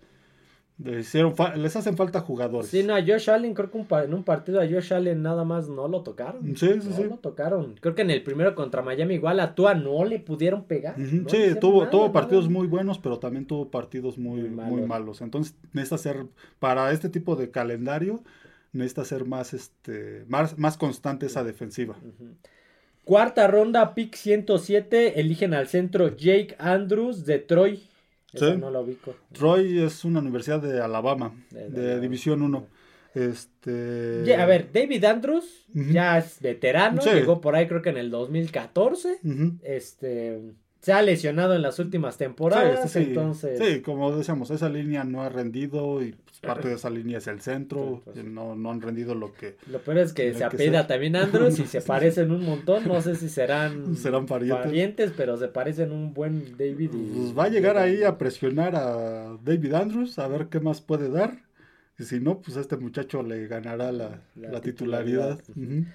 les, 0.77 1.07
hicieron 1.07 1.33
les 1.55 1.75
hacen 1.75 1.95
falta 1.95 2.19
jugadores. 2.19 2.69
Sí, 2.69 2.83
no, 2.83 2.95
a 2.95 3.01
Josh 3.01 3.29
Allen, 3.29 3.53
creo 3.53 3.71
que 3.71 3.77
un 3.77 3.87
en 4.03 4.13
un 4.13 4.23
partido 4.23 4.59
a 4.59 4.67
Josh 4.67 4.93
Allen 4.93 5.21
nada 5.21 5.45
más 5.45 5.69
no 5.69 5.87
lo 5.87 6.01
tocaron. 6.01 6.43
Sí, 6.55 6.67
sí, 6.67 6.89
no 6.89 6.95
sí. 6.95 7.03
lo 7.03 7.17
tocaron. 7.17 7.75
Creo 7.79 7.95
que 7.95 8.01
en 8.01 8.11
el 8.11 8.23
primero 8.23 8.55
contra 8.55 8.81
Miami 8.81 9.15
igual 9.15 9.39
a 9.39 9.55
Tua 9.55 9.73
no 9.73 10.03
le 10.03 10.19
pudieron 10.19 10.65
pegar. 10.65 10.97
No 10.97 11.29
sí, 11.29 11.55
tuvo, 11.61 11.79
nada, 11.79 11.91
tuvo 11.91 12.01
nada. 12.01 12.13
partidos 12.13 12.49
muy 12.49 12.67
buenos, 12.67 12.99
pero 12.99 13.19
también 13.19 13.45
tuvo 13.45 13.71
partidos 13.71 14.17
muy, 14.17 14.41
Muy 14.41 14.65
muy 14.65 14.81
malos. 14.81 15.21
Entonces, 15.21 15.55
necesita 15.71 15.97
ser, 15.97 16.25
para 16.59 16.91
este 16.91 17.07
tipo 17.07 17.37
de 17.37 17.51
calendario, 17.51 18.21
necesita 18.73 19.05
ser 19.05 19.25
más, 19.25 19.53
este, 19.53 20.25
más, 20.27 20.57
más 20.57 20.77
constante 20.77 21.25
esa 21.27 21.45
defensiva. 21.45 21.95
Cuarta 23.05 23.47
ronda, 23.47 23.93
pick 23.93 24.15
107, 24.15 25.21
eligen 25.21 25.53
al 25.53 25.67
centro 25.67 26.17
Jake 26.17 26.55
Andrews 26.59 27.25
de 27.25 27.39
Troy. 27.39 27.83
Esa 28.35 28.51
Sí. 28.53 28.57
no 28.57 28.69
lo 28.69 28.81
ubico. 28.81 29.15
Troy 29.31 29.79
es 29.81 30.03
una 30.05 30.19
universidad 30.19 30.61
de 30.61 30.79
Alabama, 30.81 31.33
De. 31.51 31.99
División 31.99 32.41
1. 32.41 32.67
Este, 33.13 34.35
a 34.35 34.45
ver, 34.45 34.69
David 34.73 35.03
Andrews 35.05 35.65
ya 35.73 36.17
es 36.17 36.39
veterano, 36.41 37.01
Sí. 37.01 37.09
llegó 37.11 37.39
por 37.39 37.55
ahí 37.55 37.65
creo 37.67 37.81
que 37.81 37.89
en 37.89 37.97
el 37.97 38.09
2014. 38.11 39.19
ujú. 39.23 39.53
Este 39.63 40.41
se 40.85 40.93
ha 40.93 41.01
lesionado 41.01 41.55
en 41.55 41.63
las 41.63 41.79
últimas 41.79 42.15
temporadas, 42.19 42.91
Sí, 42.91 42.99
entonces 42.99 43.57
Sí, 43.57 43.81
como 43.81 44.15
decíamos, 44.15 44.51
esa 44.51 44.69
línea 44.69 45.03
no 45.03 45.23
ha 45.23 45.29
rendido 45.29 46.03
y 46.03 46.11
pues, 46.11 46.39
parte 46.41 46.67
de 46.67 46.75
esa 46.75 46.91
línea 46.91 47.17
es 47.17 47.25
el 47.25 47.41
centro. 47.41 48.03
Pues. 48.05 48.23
no, 48.23 48.55
no 48.55 48.69
han 48.69 48.81
rendido 48.81 49.15
lo 49.15 49.33
que 49.33 49.55
lo 49.71 49.79
peor 49.79 49.97
es 49.97 50.13
que 50.13 50.31
se 50.33 50.37
que 50.37 50.43
apellida 50.43 50.81
ser. 50.81 50.87
también 50.87 51.15
Andrews 51.15 51.57
y 51.57 51.65
se 51.75 51.81
parecen 51.81 52.29
un 52.29 52.45
montón, 52.45 52.87
no 52.87 53.01
sé 53.01 53.15
si 53.15 53.29
serán 53.29 53.95
Serán 53.97 54.27
parientes. 54.27 55.11
pero 55.17 55.37
se 55.37 55.47
parecen 55.47 55.91
un 55.91 56.13
buen 56.13 56.55
David 56.55 56.91
y 56.93 56.97
Pues 57.15 57.35
va 57.35 57.45
a 57.45 57.49
llegar 57.49 57.77
ahí 57.79 58.03
a 58.03 58.19
presionar 58.19 58.75
a 58.75 59.35
David 59.43 59.73
Andrews 59.73 60.19
a 60.19 60.27
ver 60.27 60.49
qué 60.49 60.59
más 60.59 60.81
puede 60.81 61.09
dar. 61.09 61.37
Y 61.97 62.03
si 62.03 62.19
no, 62.19 62.41
pues 62.41 62.57
a 62.57 62.61
este 62.61 62.77
muchacho 62.77 63.23
le 63.23 63.47
ganará 63.47 63.91
la, 63.91 64.21
La 64.35 64.51
la 64.51 64.61
titularidad. 64.61 65.39
titularidad. 65.39 65.79
Ujú. 65.81 65.85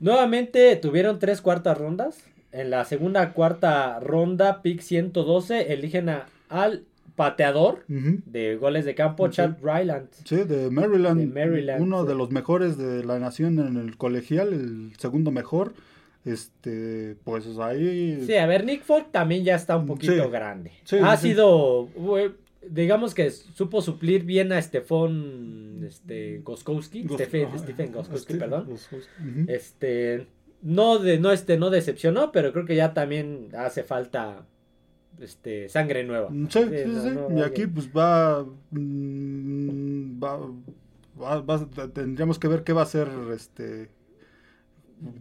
Nuevamente 0.00 0.74
tuvieron 0.76 1.18
tres 1.20 1.40
cuartas 1.40 1.78
rondas. 1.78 2.24
En 2.52 2.70
la 2.70 2.84
segunda 2.84 3.32
cuarta 3.32 3.98
ronda, 4.00 4.62
pick 4.62 4.80
112, 4.80 5.72
eligen 5.72 6.08
a- 6.10 6.26
al 6.48 6.84
pateador 7.16 7.84
de 7.88 8.56
goles 8.56 8.84
de 8.84 8.94
campo. 8.94 9.28
Chad 9.28 9.56
Ryland. 9.62 10.08
Sí, 10.24 10.36
de 10.36 10.70
Maryland. 10.70 11.20
De 11.20 11.26
Maryland, 11.26 11.82
uno 11.82 12.02
sí. 12.02 12.08
de 12.08 12.14
los 12.14 12.30
mejores 12.30 12.76
de 12.78 13.04
la 13.04 13.18
nación 13.18 13.58
en 13.58 13.76
el 13.76 13.96
colegial, 13.96 14.52
el 14.52 14.92
segundo 14.98 15.30
mejor. 15.30 15.72
Este, 16.24 17.16
pues 17.24 17.46
ahí. 17.58 18.22
Sí, 18.26 18.34
a 18.36 18.46
ver, 18.46 18.64
Nick 18.64 18.82
Folk 18.84 19.10
también 19.10 19.44
ya 19.44 19.56
está 19.56 19.76
un 19.76 19.86
poquito 19.86 20.12
Sí. 20.24 20.30
grande. 20.30 20.70
Sí, 20.84 20.96
ha 21.02 21.16
sido, 21.16 21.88
digamos 22.68 23.12
que 23.14 23.30
supo 23.30 23.82
suplir 23.82 24.24
bien 24.24 24.52
a 24.52 24.62
Stefan 24.62 25.80
este, 25.84 26.38
Goskowski, 26.44 27.04
Gos- 27.04 27.14
Stephen, 27.16 27.46
ajá, 27.48 27.58
Stephen 27.58 27.92
Goskowski, 27.92 28.34
perdón. 28.34 28.66
Goskowski. 28.68 29.10
Este, 29.48 30.26
no, 30.62 30.98
de, 30.98 31.18
no, 31.18 31.30
este, 31.32 31.58
no 31.58 31.70
decepcionó, 31.70 32.32
pero 32.32 32.52
creo 32.52 32.64
que 32.64 32.76
ya 32.76 32.94
también 32.94 33.48
hace 33.56 33.82
falta 33.82 34.46
este, 35.20 35.68
sangre 35.68 36.04
nueva. 36.04 36.30
Mm, 36.30 36.46
Sí, 36.48 36.60
sí, 36.62 36.68
no, 36.86 37.02
sí. 37.02 37.08
no, 37.10 37.20
y 37.20 37.24
alguien- 37.24 37.44
aquí 37.44 37.66
pues 37.66 37.88
va, 37.90 38.44
mm, 38.70 40.22
va, 40.22 40.38
va- 41.20 41.40
va- 41.42 41.88
tendríamos 41.92 42.38
que 42.38 42.48
ver 42.48 42.64
qué 42.64 42.72
va 42.72 42.80
a 42.80 42.84
hacer 42.84 43.08
este 43.34 43.90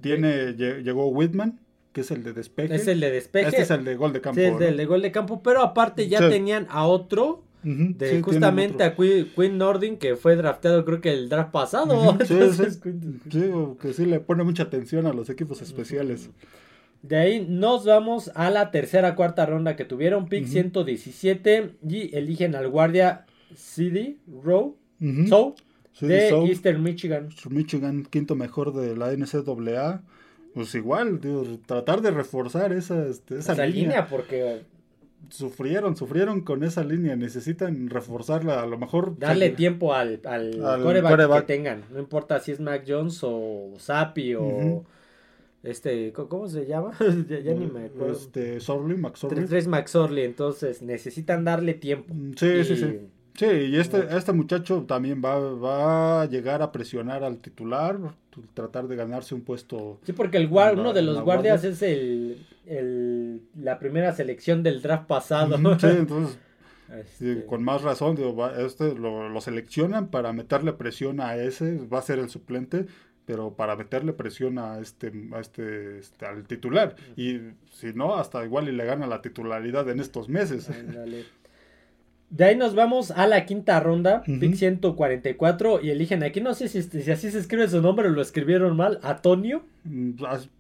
tiene 0.02 0.56
lle- 0.56 0.84
llegó 0.84 1.08
Whitman, 1.08 1.60
que 1.92 2.02
es 2.02 2.12
el 2.12 2.24
de 2.24 2.34
despeje. 2.34 2.76
Es 2.76 2.88
el 2.88 3.00
de 3.00 3.10
despeje. 3.12 3.50
Este 3.50 3.62
es 3.64 3.72
el 3.72 3.84
de 3.84 3.96
gol 3.96 4.14
de 4.14 4.22
campo. 4.22 4.40
Sí, 4.40 4.46
es 4.46 4.54
¿no? 4.54 4.60
del 4.60 4.78
de 4.78 4.86
gol 4.86 5.02
de 5.02 5.12
campo, 5.12 5.42
pero 5.42 5.62
aparte 5.62 6.08
ya 6.08 6.20
Sí. 6.20 6.30
tenían 6.30 6.68
a 6.70 6.86
otro 6.86 7.44
De 7.64 8.22
justamente 8.22 8.84
a 8.84 8.96
Quinn, 8.96 9.58
Nordin 9.58 9.98
que 9.98 10.16
fue 10.16 10.36
drafteado 10.36 10.84
creo 10.84 11.00
que 11.02 11.12
el 11.12 11.30
draft 11.30 11.52
pasado. 11.52 12.18
Sí, 12.26 12.34
Entonces, 12.34 12.80
sí. 12.84 12.92
Sí, 13.32 13.52
que 13.82 13.94
sí 13.94 14.06
le 14.06 14.20
pone 14.20 14.44
mucha 14.44 14.64
atención 14.64 15.06
a 15.06 15.14
los 15.14 15.30
equipos 15.30 15.62
especiales. 15.62 16.30
De 17.04 17.18
ahí 17.18 17.46
nos 17.48 17.86
vamos 17.86 18.32
a 18.36 18.50
la 18.52 18.70
tercera 18.72 19.16
cuarta 19.16 19.46
ronda 19.46 19.76
que 19.76 19.86
tuvieron, 19.86 20.28
pick 20.28 20.44
Ujú. 20.44 20.52
117 20.52 21.72
y 21.88 22.16
eligen 22.16 22.56
al 22.56 22.70
guardia 22.70 23.26
CD 23.56 24.18
Rowe 24.44 24.76
Sí, 25.94 26.08
de 26.08 26.30
South, 26.30 26.48
Eastern 26.48 26.82
Michigan. 26.84 27.30
Michigan, 27.50 28.06
quinto 28.10 28.36
mejor 28.36 28.74
de 28.74 28.96
la 28.96 29.12
NCAA. 29.12 30.02
Pues 30.54 30.76
igual, 30.76 31.20
digo, 31.22 31.46
tratar 31.66 32.02
de 32.02 32.12
reforzar 32.12 32.72
esa, 32.74 33.08
este, 33.08 33.38
esa, 33.40 33.54
Esa 33.54 33.66
línea. 33.66 33.82
línea 33.82 34.08
porque 34.08 34.62
Sufrieron, 35.32 35.96
sufrieron 35.98 36.42
con 36.42 36.64
esa 36.64 36.84
línea. 36.84 37.16
Necesitan 37.16 37.90
reforzarla. 37.90 38.62
A 38.62 38.66
lo 38.66 38.78
mejor. 38.78 39.18
darle 39.18 39.50
sí, 39.50 39.56
tiempo 39.56 39.94
al, 39.94 40.20
al, 40.26 40.64
Al 40.64 40.82
quarterback. 40.84 41.42
que 41.48 41.54
tengan. 41.54 41.84
No 41.92 42.00
importa 42.00 42.40
si 42.40 42.52
es 42.52 42.60
Mac 42.60 42.84
Jones 42.88 43.20
o 43.24 43.74
Sapi 43.78 44.36
o 44.36 44.84
este, 45.64 46.12
¿cómo- 46.12 46.28
¿cómo 46.30 46.48
se 46.50 46.66
llama? 46.66 46.92
ya, 47.30 47.40
ya 47.40 47.54
ni 47.54 47.68
me 47.68 47.86
acuerdo. 47.86 48.14
Este, 48.14 48.60
Sorley, 48.60 48.98
McSorley. 48.98 49.46
Tres 49.46 49.68
McSorley, 49.68 50.24
entonces 50.26 50.82
necesitan 50.82 51.46
darle 51.46 51.76
tiempo. 51.76 52.14
Sí, 52.36 52.64
sí, 52.64 52.74
Y- 52.74 52.76
sí. 52.76 52.76
Sí, 52.76 53.00
y 53.40 53.76
este, 53.78 54.06
este 54.16 54.34
muchacho 54.34 54.84
también 54.88 55.22
va, 55.24 55.40
va 55.40 56.22
a 56.22 56.26
llegar 56.26 56.62
a 56.62 56.72
presionar 56.72 57.24
al 57.24 57.38
titular, 57.40 57.98
tratar 58.54 58.88
de 58.88 58.96
ganarse 58.96 59.34
un 59.34 59.42
puesto. 59.42 60.00
Sí, 60.04 60.14
porque 60.14 60.38
el 60.38 60.50
guar- 60.50 60.76
La- 60.76 60.82
uno 60.82 60.94
de 60.94 61.02
los 61.02 61.22
guardias 61.22 61.62
guardia. 61.62 61.70
es 61.72 61.82
el, 61.82 62.46
el- 62.68 63.42
la 63.56 63.80
primera 63.80 64.14
selección 64.14 64.64
del 64.64 64.82
draft 64.82 65.08
pasado. 65.08 65.58
Sí, 65.58 65.88
entonces, 65.88 66.38
sí, 67.18 67.30
Este, 67.30 67.46
con 67.46 67.64
más 67.64 67.82
razón, 67.82 68.16
digo, 68.16 68.36
va- 68.36 68.60
este 68.62 68.94
lo, 68.96 69.30
lo 69.30 69.42
seleccionan 69.42 70.08
para 70.10 70.34
meterle 70.34 70.74
presión 70.74 71.20
a 71.22 71.36
ese, 71.36 71.78
va 71.92 72.00
a 72.00 72.04
ser 72.04 72.20
el 72.20 72.30
suplente, 72.30 72.86
pero 73.26 73.54
para 73.54 73.76
meterle 73.76 74.14
presión 74.14 74.60
a 74.60 74.80
este, 74.80 75.12
a 75.34 75.40
este, 75.40 76.00
este, 76.00 76.26
al 76.26 76.44
titular. 76.46 76.96
Y 77.16 77.40
si 77.72 77.94
no, 77.94 78.16
hasta 78.16 78.44
igual 78.44 78.68
y 78.68 78.72
le 78.74 78.84
gana 78.86 79.08
la 79.08 79.22
titularidad 79.22 79.88
en 79.90 80.00
estos 80.00 80.28
meses. 80.28 80.70
ándale. 80.70 81.24
De 82.32 82.46
ahí 82.46 82.56
nos 82.56 82.76
vamos 82.76 83.12
a 83.12 83.28
la 83.28 83.46
quinta 83.46 83.80
ronda, 83.82 84.24
Ujú. 84.26 84.40
pick 84.40 84.56
144, 84.56 85.82
y 85.84 85.90
eligen 85.92 86.24
aquí, 86.24 86.40
no 86.40 86.54
sé 86.54 86.70
si, 86.70 86.82
si 86.82 87.12
así 87.12 87.30
se 87.30 87.38
escribe 87.38 87.68
su 87.68 87.82
nombre 87.82 88.08
o 88.08 88.12
lo 88.12 88.22
escribieron 88.22 88.76
mal, 88.78 89.00
Antonio. 89.04 89.64
Mm, 89.84 90.12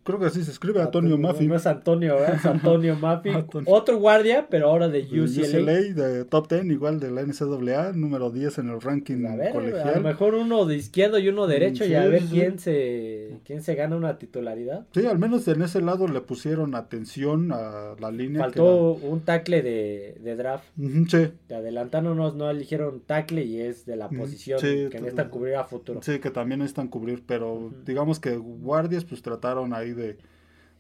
Creo 0.04 0.18
que 0.20 0.26
así 0.26 0.44
se 0.44 0.50
escribe 0.50 0.82
Antonio 0.82 1.16
Maffi. 1.16 1.46
No 1.48 1.56
es 1.56 1.68
Antonio, 1.68 2.16
¿verdad? 2.16 2.36
es 2.38 2.46
Antonio 2.46 2.96
Maffi. 2.96 3.30
Antonio. 3.36 3.72
Otro 3.72 4.00
guardia, 4.00 4.48
pero 4.50 4.68
ahora 4.70 4.88
de 4.90 5.04
De 5.04 5.22
UCLA. 5.22 5.74
de 5.94 6.26
top 6.26 6.50
10, 6.50 6.66
igual 6.66 7.00
de 7.00 7.12
la 7.12 7.22
NCAA, 7.22 7.92
número 7.94 8.32
10 8.32 8.58
en 8.58 8.70
el 8.70 8.82
ranking 8.82 9.26
A 9.28 9.36
ver, 9.36 9.50
a 9.50 9.54
lo 9.54 9.60
colegial. 9.60 10.02
mejor 10.04 10.34
uno 10.34 10.66
de 10.66 10.76
izquierdo 10.76 11.20
y 11.20 11.28
uno 11.30 11.46
derecho 11.46 11.86
y 11.86 11.94
a 11.94 12.04
Sí, 12.04 12.10
ver 12.10 12.22
sí, 12.22 12.28
sí. 12.30 12.34
quién 12.34 12.60
se 12.60 13.38
quién 13.46 13.62
se 13.62 13.76
gana 13.76 13.96
una 13.96 14.18
titularidad. 14.18 14.88
Sí, 14.94 15.06
al 15.06 15.20
menos 15.20 15.48
en 15.48 15.62
ese 15.62 15.82
lado 15.82 16.08
le 16.08 16.22
pusieron 16.22 16.74
atención 16.74 17.52
a 17.52 17.94
la 18.00 18.10
línea. 18.10 18.40
que 18.48 18.60
Faltó 18.60 18.94
un 18.94 19.22
tackle 19.22 19.62
de, 19.62 20.18
de 20.20 20.36
draft. 20.36 20.64
sí, 21.10 21.28
Te 21.48 21.54
adelantándonos, 21.56 22.34
no 22.36 22.50
eligieron 22.50 23.02
tackle 23.02 23.44
y 23.44 23.60
es 23.62 23.86
de 23.86 23.98
la 23.98 24.10
posición 24.10 24.60
sí, 24.60 24.88
que 24.90 24.98
necesitan 25.00 25.30
cubrir 25.30 25.56
a 25.58 25.66
futuro. 25.66 26.02
sí, 26.02 26.18
que 26.18 26.32
también 26.32 26.60
necesitan 26.60 26.88
cubrir, 26.88 27.22
pero 27.26 27.54
Ujú. 27.54 27.74
digamos 27.86 28.20
que 28.20 28.36
guardias 28.38 29.06
pues 29.12 29.22
trataron 29.22 29.74
ahí 29.74 29.92
de, 29.92 30.18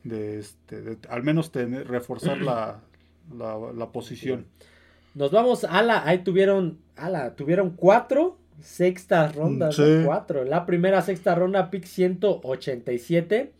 de, 0.05 0.39
este, 0.39 0.81
de 0.81 0.97
al 1.09 1.21
menos 1.21 1.51
tener, 1.51 1.87
reforzar 1.87 2.37
la, 2.41 2.79
la, 3.37 3.57
la 3.75 3.91
posición. 3.91 4.45
Nos 5.13 5.31
vamos 5.31 5.65
a 5.65 5.81
la, 5.81 6.07
ahí 6.07 6.19
tuvieron, 6.19 6.77
a 6.95 7.09
la, 7.09 7.35
tuvieron 7.35 7.71
cuatro 7.71 8.37
sextas 8.61 9.35
rondas, 9.35 9.75
Sí. 9.75 9.83
¿no? 9.83 10.05
cuatro. 10.05 10.45
La 10.45 10.65
primera 10.65 11.01
sexta 11.01 11.35
ronda, 11.35 11.69
pick 11.69 11.83
187, 11.83 13.51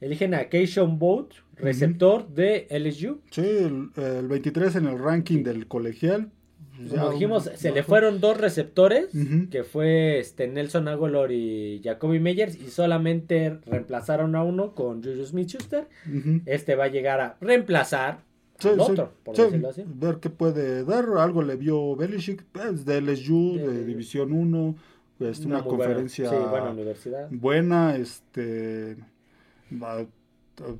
eligen 0.00 0.32
a 0.34 0.44
Keishon 0.48 0.98
Boat, 0.98 1.32
receptor 1.56 2.28
de 2.28 2.66
LSU. 2.70 3.20
Sí, 3.30 3.42
el, 3.42 3.90
el 3.96 4.26
23 4.28 4.76
en 4.76 4.86
el 4.86 4.98
ranking 4.98 5.42
del 5.42 5.66
colegial. 5.66 6.30
Pues, 6.76 6.92
Como 6.92 7.10
dijimos, 7.10 7.50
se 7.54 7.72
le 7.72 7.82
fueron 7.82 8.20
dos 8.20 8.36
receptores, 8.36 9.14
Ujú. 9.14 9.48
que 9.50 9.64
fue 9.64 10.18
este 10.18 10.48
Nelson 10.48 10.88
Aguilar 10.88 11.30
y 11.32 11.80
Jacoby 11.82 12.20
Meyers, 12.20 12.56
y 12.56 12.68
solamente 12.68 13.58
reemplazaron 13.66 14.34
a 14.34 14.42
uno 14.42 14.74
con 14.74 15.02
Juju 15.02 15.24
Smith-Schuster. 15.24 15.88
Ujú. 16.08 16.40
Este 16.46 16.74
va 16.74 16.84
a 16.84 16.88
llegar 16.88 17.20
a 17.20 17.36
reemplazar 17.40 18.20
al 18.62 18.80
otro, 18.80 19.12
por 19.22 19.36
decirlo 19.36 19.68
así. 19.68 19.84
Ver 19.86 20.18
qué 20.20 20.30
puede 20.30 20.84
dar. 20.84 21.06
Algo 21.18 21.42
le 21.42 21.56
vio 21.56 21.96
Belichick 21.96 22.44
pues, 22.52 22.84
de 22.84 23.00
LSU, 23.00 23.56
de, 23.56 23.84
División 23.84 24.32
1. 24.32 24.76
Es 25.20 25.40
una, 25.40 25.62
conferencia 25.62 26.28
buena, 26.30 26.70
universidad. 26.70 27.28
buena, 27.30 27.96
este 27.96 28.96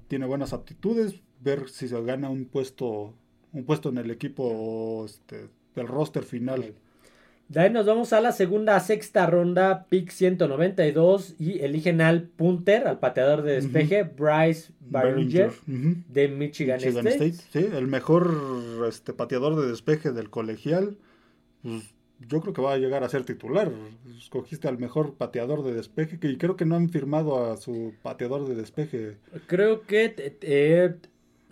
tiene 0.09 0.27
buenas 0.27 0.53
aptitudes, 0.53 1.15
ver 1.41 1.69
si 1.69 1.89
se 1.89 2.01
gana 2.03 2.29
un 2.31 2.45
puesto 2.45 3.15
un 3.53 3.65
puesto 3.65 3.89
en 3.89 3.99
el 3.99 4.11
equipo 4.11 5.05
este, 5.05 5.49
del 5.75 5.89
roster 5.89 6.25
final. 6.25 6.75
De 7.49 7.61
ahí 7.61 7.71
nos 7.71 7.85
vamos 7.85 8.13
a 8.15 8.21
la 8.21 8.33
segunda, 8.33 8.81
sexta 8.81 9.27
ronda, 9.27 9.87
pick 9.91 10.11
192 10.11 11.35
y 11.39 11.61
eligen 11.61 12.01
al 12.01 12.23
punter, 12.23 12.87
al 12.89 12.99
pateador 12.99 13.43
de 13.43 13.57
despeje, 13.57 14.03
Bryce 14.03 14.73
Baringer 14.81 15.53
de 15.67 16.29
Michigan, 16.29 16.81
State. 16.81 17.33
Sí, 17.33 17.69
el 17.73 17.87
mejor 17.87 18.35
este, 18.89 19.13
pateador 19.13 19.61
de 19.61 19.69
despeje 19.69 20.13
del 20.13 20.31
colegial. 20.31 20.97
Pues, 21.63 21.95
yo 22.29 22.41
creo 22.41 22.55
que 22.55 22.63
va 22.63 22.73
a 22.73 22.79
llegar 22.79 23.05
a 23.05 23.09
ser 23.11 23.25
titular. 23.25 23.71
Escogiste 24.17 24.69
al 24.69 24.79
mejor 24.79 25.15
pateador 25.15 25.65
de 25.65 25.75
despeje 25.75 26.19
y 26.23 26.37
creo 26.39 26.57
que 26.57 26.65
no 26.65 26.77
han 26.77 26.89
firmado 26.89 27.53
a 27.53 27.57
su 27.59 27.93
pateador 28.03 28.49
de 28.49 28.55
despeje. 28.55 29.19
Creo 29.47 29.83
que 29.83 30.09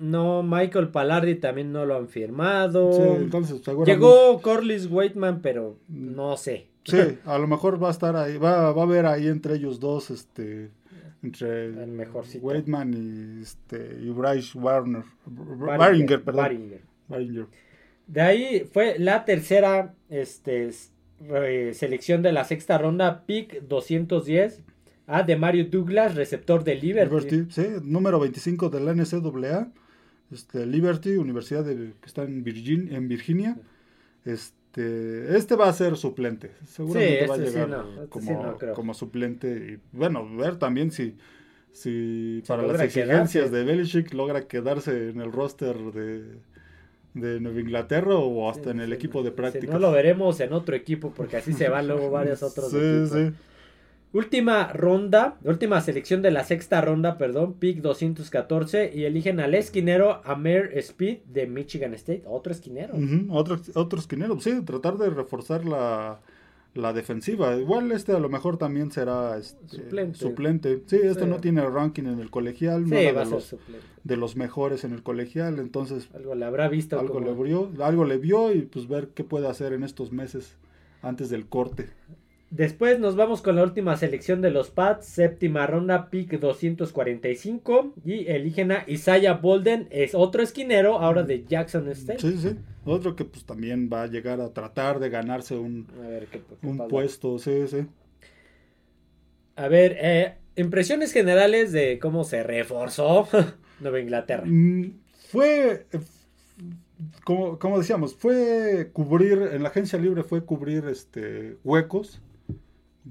no, 0.03 0.43
Michael 0.43 0.89
Palardi 0.89 1.37
también 1.37 1.73
no 1.73 1.87
lo 1.87 1.97
han 1.97 2.09
firmado. 2.09 2.93
Sí, 2.93 3.23
entonces 3.23 3.63
Llegó 3.87 4.43
Corliss 4.43 4.87
Waitman, 4.87 5.41
pero 5.41 5.79
no 5.89 6.37
sé. 6.37 6.67
Sí, 6.85 6.99
a 7.25 7.39
lo 7.39 7.47
mejor 7.47 7.81
va 7.81 7.89
a 7.89 7.93
estar 7.93 8.17
ahí, 8.17 8.37
va, 8.37 8.73
va 8.73 8.83
a 8.83 8.85
haber 8.85 9.07
ahí 9.07 9.29
entre 9.29 9.55
ellos 9.55 9.79
dos, 9.79 10.11
este, 10.11 10.71
entre 11.23 11.67
el 11.67 12.09
Waitman 12.41 12.93
y, 12.93 13.43
este, 13.43 13.99
y 14.03 14.11
Bryce 14.11 14.59
Warner. 14.59 15.05
Baringer, 15.25 16.25
perdón. 16.25 16.81
De 18.09 18.21
ahí 18.21 18.69
fue 18.73 18.99
la 18.99 19.25
tercera 19.25 19.95
este, 20.11 20.73
selección 21.75 22.23
de 22.23 22.33
la 22.33 22.43
sexta 22.43 22.77
ronda, 22.77 23.25
pick 23.25 23.63
210. 23.69 24.63
Ah, 25.07 25.23
de 25.23 25.37
Mario 25.37 25.67
Douglas, 25.67 26.15
receptor 26.15 26.65
de 26.65 26.77
Liberty. 26.77 27.47
sí, 27.51 27.67
número 27.83 28.19
25 28.19 28.71
de 28.71 28.81
la 28.81 28.95
NCAA 28.95 29.73
este, 30.33 30.67
Liberty, 30.67 31.17
Universidad 31.17 31.65
de, 31.65 31.93
que 32.01 32.07
está 32.07 32.23
en, 32.23 32.43
Virgin, 32.43 32.93
en 32.93 33.09
Virginia. 33.09 33.57
Este, 34.25 35.37
este 35.37 35.57
va 35.57 35.69
a 35.69 35.73
ser 35.73 35.97
suplente. 35.97 36.53
Seguramente 36.67 37.27
va 37.27 37.35
a 37.35 37.39
este 37.39 37.51
llegar 37.51 37.85
este 38.03 38.73
como, 38.73 38.95
suplente. 38.95 39.79
Y 39.93 39.97
bueno, 39.97 40.29
ver 40.37 40.57
también 40.57 40.91
si, 40.91 41.17
si 41.73 42.43
para 42.47 42.63
las 42.63 42.81
exigencias 42.81 43.51
de 43.51 43.65
Belichick 43.65 44.13
logra 44.15 44.47
quedarse 44.47 45.11
en 45.11 45.21
el 45.21 45.33
roster 45.33 45.77
de, 45.77 46.39
de 47.15 47.41
Nueva 47.41 47.61
Inglaterra 47.61 48.15
o 48.15 48.51
hasta 48.51 48.71
en 48.71 48.81
el 48.81 48.93
equipo 48.93 49.23
de 49.23 49.33
práctica. 49.33 49.73
no 49.73 49.79
lo 49.79 49.93
veremos 49.93 50.41
en 50.41 50.53
otro 50.53 50.75
equipo 50.75 51.13
porque 51.15 51.37
así 51.37 51.53
se 51.53 51.69
van 51.69 51.89
luego 51.89 52.11
varios 52.11 52.43
otros 52.43 52.71
sí, 52.71 53.07
Sí. 53.07 53.33
Última 54.13 54.69
ronda, 54.69 55.39
última 55.43 55.81
selección 55.81 56.21
de 56.21 56.31
la 56.31 56.45
sexta 56.45 56.83
ronda, 56.83 57.17
perdón, 57.17 57.55
pick 57.55 57.81
214 57.81 58.93
y 58.95 59.05
eligen 59.05 59.41
al 59.41 59.55
esquinero 59.55 60.21
Amer 60.25 60.77
Speed 60.77 61.21
de 61.25 61.47
Michigan 61.47 61.95
State, 61.95 62.23
otro 62.27 62.53
esquinero. 62.53 62.95
otro, 63.31 63.59
otro 63.75 63.99
esquinero, 63.99 64.39
sí, 64.39 64.61
tratar 64.67 64.99
de 64.99 65.09
reforzar 65.09 65.65
la, 65.65 66.21
defensiva. 66.93 67.57
Igual 67.57 67.91
este 67.93 68.13
a 68.13 68.19
lo 68.19 68.29
mejor 68.29 68.59
también 68.59 68.91
será 68.91 69.39
este, 69.39 70.15
suplente. 70.15 70.83
Sí, 70.87 70.99
este 71.03 71.27
no 71.27 71.39
tiene 71.39 71.67
ranking 71.67 72.05
en 72.05 72.21
el 72.21 72.31
colegial, 72.31 72.85
sí, 72.85 72.91
de, 72.91 73.13
los, 73.13 73.57
de 74.05 74.17
los 74.19 74.37
mejores 74.37 74.85
en 74.85 74.93
el 74.93 75.03
colegial, 75.03 75.59
entonces 75.59 76.11
algo 76.15 76.35
le 76.35 76.45
habrá 76.45 76.69
visto. 76.69 77.01
Algo 77.01 77.19
le 77.19 77.33
vio, 77.33 77.71
algo 77.83 78.05
le 78.05 78.19
vio 78.19 78.53
y 78.53 78.61
pues 78.61 78.89
ver 78.89 79.09
qué 79.15 79.25
puede 79.25 79.49
hacer 79.49 79.73
en 79.73 79.85
estos 79.85 80.13
meses 80.13 80.59
antes 81.01 81.31
del 81.31 81.47
corte. 81.47 81.89
Después 82.53 83.01
nos 83.01 83.17
vamos 83.17 83.41
con 83.41 83.57
la 83.57 83.63
última 83.63 83.97
selección 83.97 84.43
de 84.43 84.51
los 84.51 84.69
Pats, 84.69 85.07
séptima 85.07 85.67
ronda, 85.67 86.11
pick 86.11 86.39
245. 86.39 87.95
Y 88.05 88.27
eligen 88.31 88.73
a 88.73 88.85
Isaiah 88.87 89.33
Bolden, 89.33 89.89
es 89.91 90.15
otro 90.15 90.43
esquinero, 90.43 90.99
ahora 90.99 91.23
de 91.23 91.45
Jackson 91.45 91.89
State. 91.89 92.19
Sí, 92.19 92.37
sí, 92.37 92.59
otro 92.85 93.17
que 93.17 93.25
pues 93.25 93.47
también 93.47 93.89
va 93.91 94.03
a 94.03 94.07
llegar 94.07 94.43
a 94.43 94.53
tratar 94.53 95.01
de 95.01 95.09
ganarse 95.09 95.57
un, 95.57 95.87
un 96.63 96.89
puesto, 96.89 97.39
sí, 97.39 97.67
sí. 97.69 97.87
A 99.57 99.69
ver, 99.69 99.97
eh, 99.99 100.35
impresiones 100.55 101.15
generales 101.15 101.73
de 101.73 101.99
cómo 101.99 102.23
se 102.23 102.43
reforzó 102.43 103.29
Nueva 103.81 103.99
Inglaterra. 103.99 104.45
Mm, 104.45 104.91
fue, 105.31 105.87
como, 107.25 107.59
como 107.59 107.79
decíamos, 107.79 108.15
fue 108.15 108.91
cubrir, 108.93 109.41
en 109.55 109.63
la 109.63 109.71
agencia 109.71 109.99
libre 109.99 110.23
fue 110.23 110.45
cubrir 110.45 110.85
este 110.85 111.57
huecos 111.65 112.21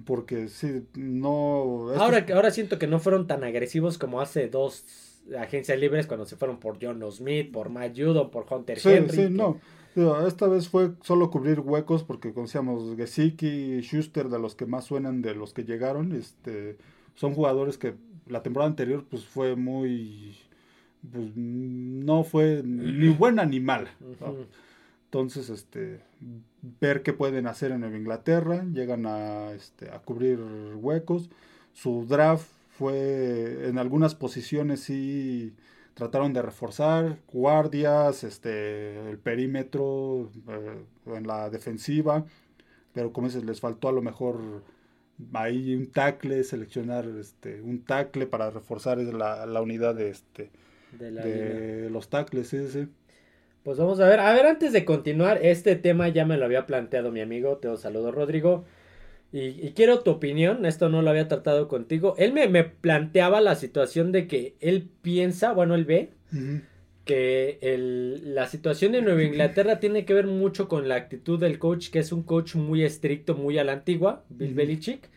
porque 0.05 0.47
sí, 0.47 0.83
no... 0.95 1.91
Ahora, 1.97 2.25
ahora 2.33 2.51
siento 2.51 2.79
que 2.79 2.87
no 2.87 2.99
fueron 2.99 3.27
tan 3.27 3.43
agresivos 3.43 3.97
como 3.97 4.21
hace 4.21 4.47
dos 4.47 4.85
agencias 5.37 5.79
libres 5.79 6.07
cuando 6.07 6.25
se 6.25 6.35
fueron 6.35 6.59
por 6.59 6.77
John 6.81 7.03
Smith, 7.11 7.51
por 7.51 7.69
Matt 7.69 7.97
Judon, 7.97 8.31
por 8.31 8.45
Hunter 8.49 8.79
Henry. 8.83 9.15
Sí, 9.15 9.29
no. 9.29 9.59
Esta 10.25 10.47
vez 10.47 10.69
fue 10.69 10.91
solo 11.01 11.29
cubrir 11.29 11.59
huecos 11.59 12.03
porque 12.03 12.33
conocíamos 12.33 12.95
Gesicki 12.95 13.47
y 13.47 13.81
Schuster 13.81 14.29
de 14.29 14.39
los 14.39 14.55
que 14.55 14.65
más 14.65 14.85
suenan 14.85 15.21
de 15.21 15.35
los 15.35 15.53
que 15.53 15.65
llegaron. 15.65 16.13
Este, 16.13 16.77
son 17.15 17.33
jugadores 17.33 17.77
que 17.77 17.95
la 18.27 18.41
temporada 18.41 18.69
anterior 18.69 19.05
pues 19.09 19.25
fue 19.25 19.55
muy... 19.55 20.37
Pues, 21.11 21.35
no 21.35 22.23
fue 22.23 22.61
ni 22.63 23.09
buena 23.17 23.45
ni 23.45 23.59
mala. 23.59 23.89
Entonces, 25.11 25.49
este, 25.49 25.99
ver 26.79 27.03
qué 27.03 27.11
pueden 27.11 27.45
hacer 27.45 27.73
en 27.73 27.81
Nueva 27.81 27.97
Inglaterra, 27.97 28.63
llegan 28.71 29.05
a, 29.05 29.51
este, 29.51 29.89
a 29.89 29.99
cubrir 29.99 30.39
huecos. 30.75 31.29
Su 31.73 32.05
draft 32.07 32.47
fue 32.69 33.67
en 33.67 33.77
algunas 33.77 34.15
posiciones 34.15 34.79
sí 34.79 35.53
trataron 35.95 36.31
de 36.31 36.41
reforzar 36.41 37.17
guardias, 37.27 38.23
este, 38.23 39.09
el 39.09 39.17
perímetro 39.17 40.31
eh, 40.47 40.85
en 41.07 41.27
la 41.27 41.49
defensiva, 41.49 42.23
pero 42.93 43.11
como 43.11 43.27
dices, 43.27 43.43
les 43.43 43.59
faltó 43.59 43.89
a 43.89 43.91
lo 43.91 44.01
mejor 44.01 44.63
ahí 45.33 45.75
un 45.75 45.87
tackle, 45.87 46.41
seleccionar 46.45 47.05
este, 47.19 47.61
un 47.61 47.83
tackle 47.83 48.27
para 48.27 48.49
reforzar 48.49 48.97
la, 48.99 49.45
la 49.45 49.61
unidad 49.61 49.93
de, 49.93 50.09
este, 50.09 50.51
de, 50.97 51.89
los 51.89 52.09
tackles. 52.09 52.47
sí. 52.47 52.87
Pues 53.63 53.77
vamos 53.77 53.99
a 53.99 54.07
ver. 54.07 54.19
A 54.19 54.33
ver, 54.33 54.47
antes 54.47 54.73
de 54.73 54.85
continuar, 54.85 55.39
este 55.43 55.75
tema 55.75 56.09
ya 56.09 56.25
me 56.25 56.37
lo 56.37 56.45
había 56.45 56.65
planteado 56.65 57.11
mi 57.11 57.21
amigo. 57.21 57.57
Te 57.57 57.75
saludo, 57.77 58.11
Rodrigo. 58.11 58.65
Y, 59.31 59.71
quiero 59.71 60.01
tu 60.01 60.11
opinión. 60.11 60.65
Esto 60.65 60.89
no 60.89 61.01
lo 61.01 61.09
había 61.09 61.27
tratado 61.27 61.67
contigo. 61.67 62.15
Él 62.17 62.33
me, 62.33 62.63
planteaba 62.63 63.39
la 63.39 63.55
situación 63.55 64.11
de 64.11 64.27
que 64.27 64.55
él 64.59 64.89
piensa, 65.01 65.53
bueno, 65.53 65.75
él 65.75 65.85
ve 65.85 66.09
que 67.05 67.57
el, 67.61 68.35
la 68.35 68.47
situación 68.47 68.91
de 68.91 69.01
Nueva 69.01 69.23
Inglaterra 69.23 69.79
tiene 69.79 70.05
que 70.05 70.13
ver 70.13 70.27
mucho 70.27 70.67
con 70.67 70.87
la 70.87 70.95
actitud 70.95 71.39
del 71.39 71.59
coach, 71.59 71.89
que 71.89 71.99
es 71.99 72.11
un 72.11 72.23
coach 72.23 72.55
muy 72.55 72.83
estricto, 72.83 73.35
muy 73.35 73.57
a 73.57 73.63
la 73.63 73.73
antigua, 73.73 74.23
Bill 74.29 74.53
Belichick. 74.53 75.09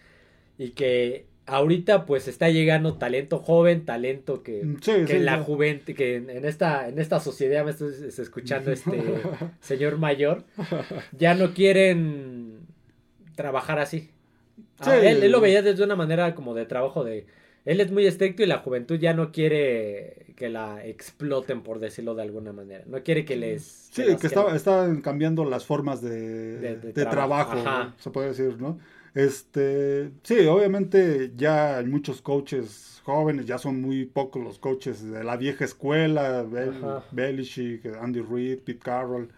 Y 0.58 0.70
que 0.70 1.26
ahorita 1.46 2.06
pues 2.06 2.28
está 2.28 2.50
llegando 2.50 2.94
talento 2.94 3.38
joven, 3.38 3.84
talento 3.84 4.42
que, 4.42 4.64
mm, 4.64 4.76
que 5.06 5.16
en 5.16 5.24
la 5.24 5.38
juventud, 5.42 5.94
que 5.94 6.16
en, 6.16 6.44
esta, 6.44 6.88
en 6.88 6.98
esta 6.98 7.20
sociedad 7.20 7.64
me 7.64 7.72
estoy 7.72 7.92
escuchando 8.18 8.72
este 8.72 8.92
señor 9.60 9.98
mayor, 9.98 10.44
ya 11.12 11.34
no 11.34 11.52
quieren 11.52 12.60
trabajar 13.34 13.78
así. 13.78 14.10
Ah, 14.78 14.96
él, 14.96 15.30
lo 15.30 15.40
veía 15.40 15.62
desde 15.62 15.84
una 15.84 15.96
manera 15.96 16.34
como 16.34 16.54
de 16.54 16.66
trabajo 16.66 17.04
de... 17.04 17.26
Él 17.64 17.80
es 17.80 17.90
muy 17.90 18.06
estricto 18.06 18.42
y 18.42 18.46
la 18.46 18.58
juventud 18.58 18.98
ya 18.98 19.14
no 19.14 19.32
quiere 19.32 20.34
que 20.36 20.50
la 20.50 20.84
exploten, 20.84 21.62
por 21.62 21.78
decirlo 21.78 22.14
de 22.14 22.22
alguna 22.22 22.52
manera. 22.52 22.84
No 22.86 23.02
quiere 23.02 23.24
que 23.24 23.36
les... 23.36 23.62
Sí, 23.62 24.04
que, 24.20 24.26
están 24.26 25.00
cambiando 25.00 25.44
las 25.44 25.64
formas 25.64 26.02
de, 26.02 26.92
trabajo, 26.94 27.92
se 27.98 28.10
puede 28.10 28.28
decir, 28.28 28.60
¿no? 28.60 28.78
Este, 29.14 30.10
sí, 30.24 30.44
obviamente 30.46 31.32
ya 31.36 31.78
hay 31.78 31.86
muchos 31.86 32.20
coaches 32.20 33.00
jóvenes, 33.04 33.46
ya 33.46 33.58
son 33.58 33.80
muy 33.80 34.06
pocos 34.06 34.42
los 34.42 34.58
coaches 34.58 35.08
de 35.08 35.22
la 35.22 35.36
vieja 35.36 35.64
escuela, 35.64 36.44
Belichick, 37.12 37.86
Andy 38.00 38.20
Reid, 38.20 38.58
Pete 38.60 38.80
Carroll, 38.80 39.28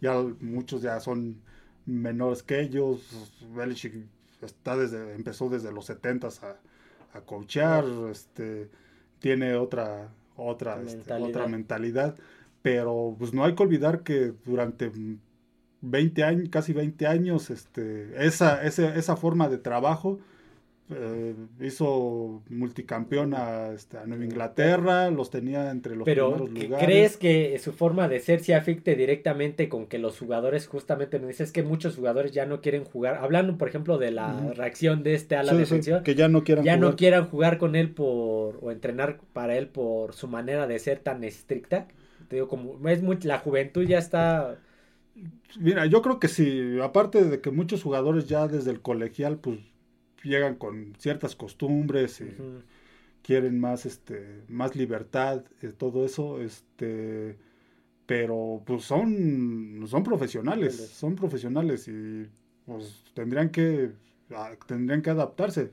ya 0.00 0.22
muchos 0.40 0.82
ya 0.82 1.00
son 1.00 1.40
menores 1.84 2.44
que 2.44 2.60
ellos. 2.60 3.32
Belichick 3.56 4.06
está 4.40 4.76
desde, 4.76 5.14
empezó 5.14 5.48
desde 5.48 5.72
los 5.72 5.86
70 5.86 6.28
a, 6.28 7.18
a 7.18 7.20
coachear, 7.22 7.84
este, 8.12 8.70
tiene 9.18 9.54
otra, 9.56 10.10
otra, 10.36 10.80
este, 10.80 11.12
otra 11.12 11.48
mentalidad, 11.48 12.14
pero 12.62 13.16
pues 13.18 13.32
no 13.34 13.44
hay 13.44 13.56
que 13.56 13.62
olvidar 13.64 14.04
que 14.04 14.32
durante 14.44 14.92
20 15.84 16.24
años, 16.24 16.48
casi 16.50 16.72
20 16.72 17.06
años, 17.06 17.50
este, 17.50 18.26
esa, 18.26 18.64
esa, 18.64 18.94
esa 18.96 19.16
forma 19.16 19.48
de 19.48 19.58
trabajo 19.58 20.18
eh, 20.90 21.34
hizo 21.62 22.42
multicampeón 22.50 23.32
a, 23.32 23.70
este, 23.72 23.96
a, 23.96 24.04
Nueva 24.04 24.24
Inglaterra, 24.24 25.10
los 25.10 25.30
tenía 25.30 25.70
entre 25.70 25.96
los 25.96 26.04
Pero, 26.04 26.34
primeros 26.34 26.62
lugares. 26.62 26.86
¿crees 26.86 27.16
que 27.16 27.58
su 27.58 27.72
forma 27.72 28.06
de 28.06 28.20
ser 28.20 28.40
se 28.40 28.54
afecte 28.54 28.94
directamente 28.94 29.70
con 29.70 29.86
que 29.86 29.98
los 29.98 30.18
jugadores, 30.18 30.66
justamente 30.66 31.18
me 31.18 31.28
dices 31.28 31.52
que 31.52 31.62
muchos 31.62 31.96
jugadores 31.96 32.32
ya 32.32 32.44
no 32.44 32.60
quieren 32.60 32.84
jugar? 32.84 33.16
Hablando, 33.16 33.56
por 33.56 33.68
ejemplo, 33.68 33.96
de 33.96 34.10
la 34.10 34.34
uh 34.34 34.50
-huh. 34.50 34.54
reacción 34.54 35.02
de 35.02 35.14
este 35.14 35.36
a 35.36 35.42
la 35.42 35.52
sí, 35.52 35.58
defensiva. 35.58 35.98
Sí, 35.98 36.04
que 36.04 36.14
ya 36.14 36.28
no 36.28 36.44
quieran 36.44 36.66
ya 36.66 36.74
jugar. 36.74 36.90
no 36.90 36.96
quieran 36.96 37.30
jugar 37.30 37.56
con 37.56 37.76
él 37.76 37.90
por 37.90 38.58
o 38.60 38.70
entrenar 38.70 39.20
para 39.32 39.56
él 39.56 39.68
por 39.68 40.12
su 40.12 40.28
manera 40.28 40.66
de 40.66 40.78
ser 40.78 40.98
tan 40.98 41.24
estricta. 41.24 41.88
Te 42.28 42.36
digo, 42.36 42.48
como 42.48 42.86
es 42.90 43.02
muy, 43.02 43.18
la 43.22 43.38
juventud 43.38 43.84
ya 43.84 43.98
está 43.98 44.58
Mira, 45.60 45.86
yo 45.86 46.02
creo 46.02 46.18
que 46.18 46.28
sí, 46.28 46.78
aparte 46.82 47.24
de 47.24 47.40
que 47.40 47.50
muchos 47.50 47.82
jugadores 47.82 48.26
ya 48.28 48.48
desde 48.48 48.70
el 48.72 48.82
colegial, 48.82 49.38
pues 49.38 49.60
llegan 50.24 50.56
con 50.56 50.94
ciertas 50.98 51.36
costumbres 51.36 52.20
y 52.20 52.24
uh 52.24 52.26
-huh. 52.28 52.62
quieren 53.22 53.60
más, 53.60 53.86
este, 53.86 54.44
más 54.48 54.74
libertad, 54.76 55.44
y 55.62 55.68
todo 55.68 56.04
eso, 56.04 56.40
este, 56.40 57.38
pero 58.06 58.62
pues 58.66 58.84
son, 58.84 59.84
son 59.86 60.02
profesionales, 60.04 60.76
son 60.76 61.14
profesionales 61.16 61.88
y 61.88 62.26
pues 62.66 63.04
tendrían 63.14 63.50
que, 63.50 63.92
tendrían 64.66 65.02
que 65.02 65.10
adaptarse, 65.10 65.66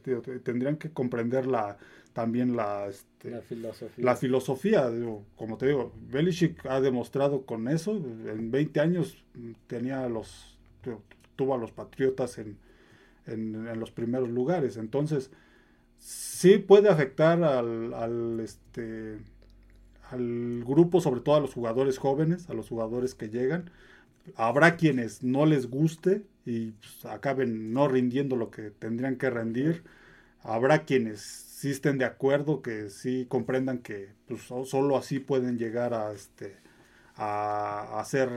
tendrían 0.43 0.77
que 0.77 0.91
comprender 0.91 1.45
la, 1.47 1.77
también 2.13 2.55
la, 2.55 2.89
este, 3.23 3.31
la 3.31 3.41
filosofía. 3.41 4.05
La 4.05 4.15
filosofía 4.15 4.89
digo, 4.89 5.23
como 5.35 5.57
te 5.57 5.67
digo, 5.67 5.93
Belichick 6.09 6.65
ha 6.65 6.81
demostrado 6.81 7.45
con 7.45 7.67
eso, 7.67 7.91
en 7.95 8.51
20 8.51 8.79
años 8.79 9.23
tenía 9.67 10.07
los, 10.09 10.57
tuvo 11.35 11.55
a 11.55 11.57
los 11.57 11.71
Patriotas 11.71 12.37
en, 12.37 12.57
en, 13.27 13.67
en 13.67 13.79
los 13.79 13.91
primeros 13.91 14.29
lugares, 14.29 14.77
entonces 14.77 15.31
sí 15.97 16.57
puede 16.57 16.89
afectar 16.89 17.43
al, 17.43 17.93
al, 17.93 18.39
este, 18.39 19.19
al 20.09 20.63
grupo, 20.63 20.99
sobre 20.99 21.21
todo 21.21 21.35
a 21.35 21.39
los 21.39 21.53
jugadores 21.53 21.97
jóvenes, 21.97 22.49
a 22.49 22.53
los 22.53 22.69
jugadores 22.69 23.15
que 23.15 23.29
llegan, 23.29 23.69
habrá 24.35 24.75
quienes 24.77 25.23
no 25.23 25.45
les 25.45 25.69
guste 25.69 26.23
y 26.45 26.71
pues, 26.71 27.05
acaben 27.05 27.73
no 27.73 27.87
rindiendo 27.87 28.35
lo 28.35 28.51
que 28.51 28.71
tendrían 28.71 29.15
que 29.17 29.29
rendir, 29.29 29.83
habrá 30.41 30.85
quienes 30.85 31.50
sí 31.61 31.69
estén 31.69 31.99
de 31.99 32.05
acuerdo, 32.05 32.63
que 32.63 32.89
sí 32.89 33.27
comprendan 33.29 33.83
que 33.83 34.13
pues, 34.27 34.41
solo 34.41 34.97
así 34.97 35.19
pueden 35.19 35.59
llegar 35.59 35.93
a, 35.93 36.11
este, 36.11 36.57
a, 37.13 37.99
a, 37.99 38.03
ser, 38.03 38.29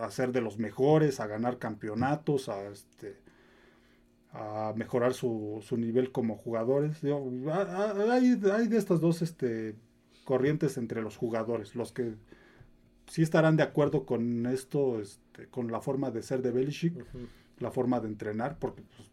a 0.00 0.10
ser 0.10 0.32
de 0.32 0.40
los 0.40 0.58
mejores, 0.58 1.20
a 1.20 1.28
ganar 1.28 1.58
campeonatos, 1.58 2.48
a, 2.48 2.66
este, 2.66 3.20
a 4.32 4.72
mejorar 4.74 5.14
su, 5.14 5.62
su 5.62 5.76
nivel 5.76 6.10
como 6.10 6.34
jugadores. 6.38 7.00
Digo, 7.02 7.30
hay, 8.10 8.36
hay, 8.52 8.66
de 8.66 8.78
estas 8.78 9.00
dos 9.00 9.22
este, 9.22 9.76
corrientes 10.24 10.76
entre 10.76 11.02
los 11.02 11.16
jugadores, 11.16 11.76
los 11.76 11.92
que 11.92 12.14
sí 13.06 13.22
estarán 13.22 13.56
de 13.56 13.62
acuerdo 13.62 14.06
con 14.06 14.44
esto, 14.46 14.98
este, 15.00 15.46
con 15.46 15.70
la 15.70 15.80
forma 15.80 16.10
de 16.10 16.24
ser 16.24 16.42
de 16.42 16.50
Belichick, 16.50 16.96
uh 16.96 16.98
-huh. 16.98 17.28
la 17.60 17.70
forma 17.70 18.00
de 18.00 18.08
entrenar, 18.08 18.58
porque 18.58 18.82
pues, 18.82 19.08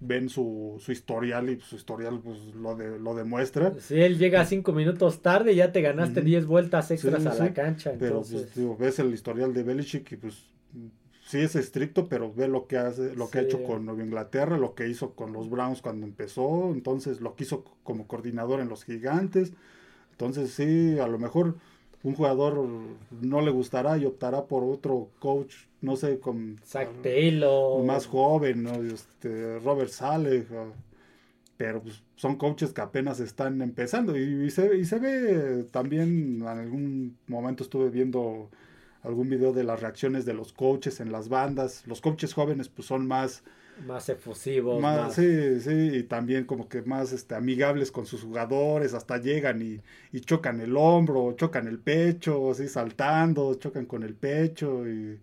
ven 0.00 0.28
su, 0.28 0.76
su, 0.78 0.92
historial 0.92 1.48
y 1.48 1.60
su 1.60 1.76
historial 1.76 2.20
pues, 2.22 2.38
lo, 2.54 2.76
de, 2.76 2.98
lo 2.98 3.14
demuestra. 3.14 3.74
Si 3.80 4.00
él 4.00 4.18
llega 4.18 4.44
cinco 4.44 4.72
minutos 4.72 5.22
tarde, 5.22 5.54
ya 5.54 5.72
te 5.72 5.80
ganaste 5.80 6.20
10 6.20 6.42
uh 6.42 6.46
-huh. 6.46 6.48
vueltas 6.48 6.90
extras 6.90 7.22
sí, 7.22 7.28
a 7.28 7.34
la 7.34 7.52
cancha. 7.54 7.92
Pero 7.98 8.16
entonces... 8.16 8.42
pues, 8.42 8.54
digo, 8.56 8.76
ves 8.76 8.98
el 8.98 9.12
historial 9.12 9.54
de 9.54 9.62
Belichick 9.62 10.12
y 10.12 10.16
pues 10.16 10.44
sí 11.26 11.38
es 11.38 11.56
estricto, 11.56 12.08
pero 12.08 12.32
ve 12.32 12.48
lo 12.48 12.66
que 12.66 12.76
hace, 12.76 13.14
lo 13.16 13.26
sí. 13.26 13.32
que 13.32 13.38
ha 13.38 13.42
hecho 13.42 13.62
con 13.62 13.86
Nueva 13.86 14.02
Inglaterra, 14.02 14.58
lo 14.58 14.74
que 14.74 14.88
hizo 14.88 15.14
con 15.14 15.32
los 15.32 15.48
Browns 15.48 15.80
cuando 15.80 16.06
empezó, 16.06 16.70
entonces 16.72 17.20
lo 17.20 17.34
que 17.34 17.44
hizo 17.44 17.64
como 17.82 18.06
coordinador 18.06 18.60
en 18.60 18.68
los 18.68 18.84
gigantes. 18.84 19.52
Entonces 20.12 20.50
sí, 20.50 20.98
a 20.98 21.08
lo 21.08 21.18
mejor 21.18 21.56
un 22.02 22.14
jugador 22.14 22.64
no 23.20 23.40
le 23.40 23.50
gustará 23.50 23.98
y 23.98 24.04
optará 24.04 24.44
por 24.44 24.62
otro 24.62 25.10
coach, 25.18 25.54
no 25.86 25.94
sé, 25.94 26.18
con 26.18 26.58
Zach 26.64 26.88
Taylor. 27.00 27.84
más 27.84 28.06
joven, 28.06 28.64
¿no? 28.64 28.74
este, 28.82 29.60
Robert 29.60 29.90
Saleh, 29.90 30.44
pero 31.56 31.80
pues, 31.80 32.02
son 32.16 32.34
coaches 32.36 32.72
que 32.72 32.80
apenas 32.80 33.20
están 33.20 33.62
empezando 33.62 34.18
y, 34.18 34.46
y, 34.46 34.50
se, 34.50 34.76
y 34.76 34.84
se 34.84 34.98
ve 34.98 35.64
también, 35.70 36.42
en 36.42 36.46
algún 36.46 37.16
momento 37.28 37.62
estuve 37.62 37.88
viendo 37.88 38.50
algún 39.04 39.30
video 39.30 39.52
de 39.52 39.62
las 39.62 39.80
reacciones 39.80 40.26
de 40.26 40.34
los 40.34 40.52
coaches 40.52 40.98
en 40.98 41.12
las 41.12 41.28
bandas, 41.28 41.86
los 41.86 42.00
coaches 42.00 42.34
jóvenes 42.34 42.68
pues 42.68 42.88
son 42.88 43.06
más 43.06 43.44
más 43.86 44.08
efusivos. 44.08 44.80
Más, 44.80 45.02
más, 45.02 45.14
Sí, 45.14 45.60
sí, 45.60 45.98
y 45.98 46.02
también 46.04 46.44
como 46.46 46.68
que 46.68 46.82
más 46.82 47.12
este, 47.12 47.34
amigables 47.34 47.92
con 47.92 48.06
sus 48.06 48.22
jugadores, 48.22 48.94
hasta 48.94 49.18
llegan 49.18 49.60
y, 49.62 49.80
y, 50.12 50.20
chocan 50.20 50.60
el 50.60 50.76
hombro, 50.76 51.34
chocan 51.36 51.68
el 51.68 51.78
pecho, 51.78 52.50
así 52.50 52.68
saltando, 52.68 53.54
chocan 53.54 53.86
con 53.86 54.02
el 54.02 54.14
pecho 54.14 54.88
y, 54.88 55.20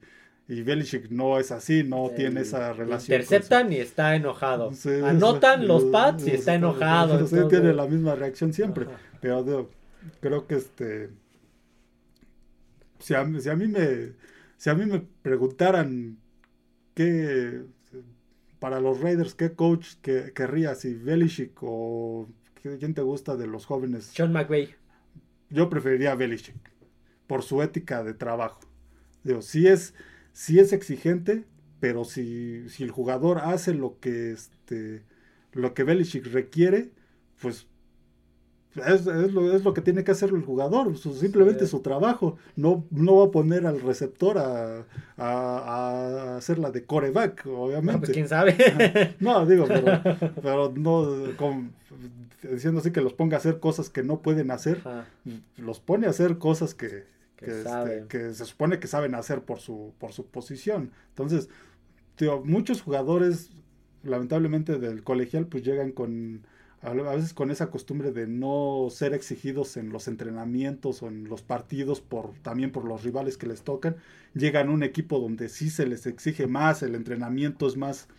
y 0.47 0.61
Belichick 0.61 1.09
no 1.09 1.39
es 1.39 1.51
así, 1.51 1.83
no 1.83 2.09
sí, 2.09 2.15
tiene 2.17 2.41
esa 2.41 2.73
relación. 2.73 3.21
Interceptan 3.21 3.71
y 3.71 3.77
está 3.77 4.15
enojado. 4.15 4.73
Sí, 4.73 4.89
Anotan 5.03 5.61
sí, 5.61 5.67
los 5.67 5.83
pads 5.85 6.27
y 6.27 6.31
está 6.31 6.55
enojado. 6.55 7.25
Sí, 7.27 7.37
tiene 7.49 7.73
la 7.73 7.87
misma 7.87 8.15
reacción 8.15 8.53
siempre, 8.53 8.85
Ajá. 8.85 8.97
pero 9.21 9.69
creo 10.19 10.45
que 10.47 10.55
este... 10.55 11.09
Si 12.99 13.13
a, 13.13 13.27
si 13.39 13.49
a 13.49 13.55
mí 13.55 13.67
me 13.67 14.13
si 14.63 14.69
a 14.69 14.75
mí 14.75 14.85
me 14.85 15.01
preguntaran 15.21 16.17
qué 16.93 17.63
para 18.59 18.79
los 18.79 19.01
Raiders, 19.01 19.35
¿qué 19.35 19.51
coach 19.51 19.95
que, 20.01 20.31
querría? 20.33 20.73
Si 20.75 20.93
Belichick 20.93 21.51
o 21.59 22.29
quién 22.61 22.93
te 22.93 23.01
gusta 23.01 23.35
de 23.35 23.45
los 23.45 23.65
jóvenes? 23.65 24.05
Sean 24.05 24.31
McVay. 24.31 24.73
Yo 25.49 25.69
preferiría 25.69 26.13
a 26.13 26.15
Belichick 26.15 26.55
por 27.27 27.43
su 27.43 27.61
ética 27.61 28.05
de 28.05 28.13
trabajo. 28.13 28.61
Digo, 29.25 29.41
sí 29.41 29.67
es, 29.67 29.93
sí 30.33 30.59
es 30.59 30.73
exigente, 30.73 31.45
pero 31.79 32.03
si, 32.03 32.67
si 32.69 32.83
el 32.83 32.91
jugador 32.91 33.39
hace 33.39 33.73
lo 33.73 33.99
que, 33.99 34.31
este, 34.31 35.03
lo 35.53 35.73
que 35.73 35.83
Belichick 35.83 36.25
requiere, 36.27 36.91
pues 37.41 37.67
es, 38.75 39.05
es, 39.05 39.33
lo, 39.33 39.55
es, 39.55 39.63
lo, 39.63 39.73
que 39.73 39.81
tiene 39.81 40.03
que 40.03 40.11
hacer 40.11 40.29
el 40.29 40.41
jugador, 40.41 40.97
su, 40.97 41.13
simplemente 41.13 41.65
sí. 41.65 41.71
su 41.71 41.81
trabajo. 41.81 42.37
No, 42.55 42.85
no 42.89 43.17
va 43.17 43.25
a 43.25 43.31
poner 43.31 43.67
al 43.67 43.79
receptor 43.81 44.39
a, 44.39 44.85
a, 45.17 45.27
a 45.27 46.37
hacer 46.37 46.57
la 46.57 46.71
de 46.71 46.83
coreback, 46.83 47.45
obviamente. 47.45 47.91
No, 47.91 47.99
pues, 47.99 48.11
¿Quién 48.11 48.27
sabe? 48.27 49.15
no, 49.19 49.45
digo, 49.45 49.65
pero, 49.67 50.01
pero 50.41 50.73
no 50.75 51.07
con, 51.37 51.73
diciendo 52.41 52.79
así 52.79 52.91
que 52.91 53.01
los 53.01 53.13
ponga 53.13 53.37
a 53.37 53.39
hacer 53.39 53.59
cosas 53.59 53.89
que 53.89 54.01
no 54.01 54.21
pueden 54.21 54.49
hacer, 54.49 54.79
Ajá. 54.79 55.05
los 55.57 55.79
pone 55.79 56.07
a 56.07 56.09
hacer 56.09 56.39
cosas 56.39 56.73
que, 56.73 57.03
que, 57.43 57.51
que, 57.51 57.59
este, 57.59 58.07
que, 58.07 58.33
se 58.33 58.45
supone 58.45 58.79
que 58.79 58.87
saben 58.87 59.15
hacer 59.15 59.43
por 59.43 59.59
su, 59.59 59.93
por 59.99 60.13
su 60.13 60.25
posición. 60.27 60.91
Entonces, 61.09 61.49
muchos 62.43 62.81
jugadores, 62.81 63.51
lamentablemente 64.03 64.79
del 64.79 65.03
colegial, 65.03 65.47
pues 65.47 65.63
llegan 65.63 65.91
con 65.91 66.45
a 66.83 66.91
veces 66.91 67.33
con 67.33 67.49
esa 67.49 67.69
costumbre 67.69 68.11
de 68.11 68.27
no 68.27 68.89
ser 68.91 69.13
exigidos 69.13 69.77
en 69.77 69.89
los 69.89 70.09
entrenamientos 70.09 71.01
o 71.01 71.07
en 71.07 71.29
los 71.29 71.41
partidos 71.41 72.01
por 72.01 72.33
también 72.41 72.71
por 72.73 72.83
los 72.83 73.03
rivales 73.03 73.37
que 73.37 73.47
les 73.47 73.61
tocan. 73.61 73.95
Llegan 74.33 74.67
a 74.67 74.71
un 74.71 74.83
equipo 74.83 75.19
donde 75.19 75.47
sí 75.47 75.69
se 75.69 75.85
les 75.85 76.05
exige 76.05 76.45
más 76.45 76.83
el 76.83 76.95
entrenamiento 76.95 77.67
es 77.67 77.77
más 77.77 78.09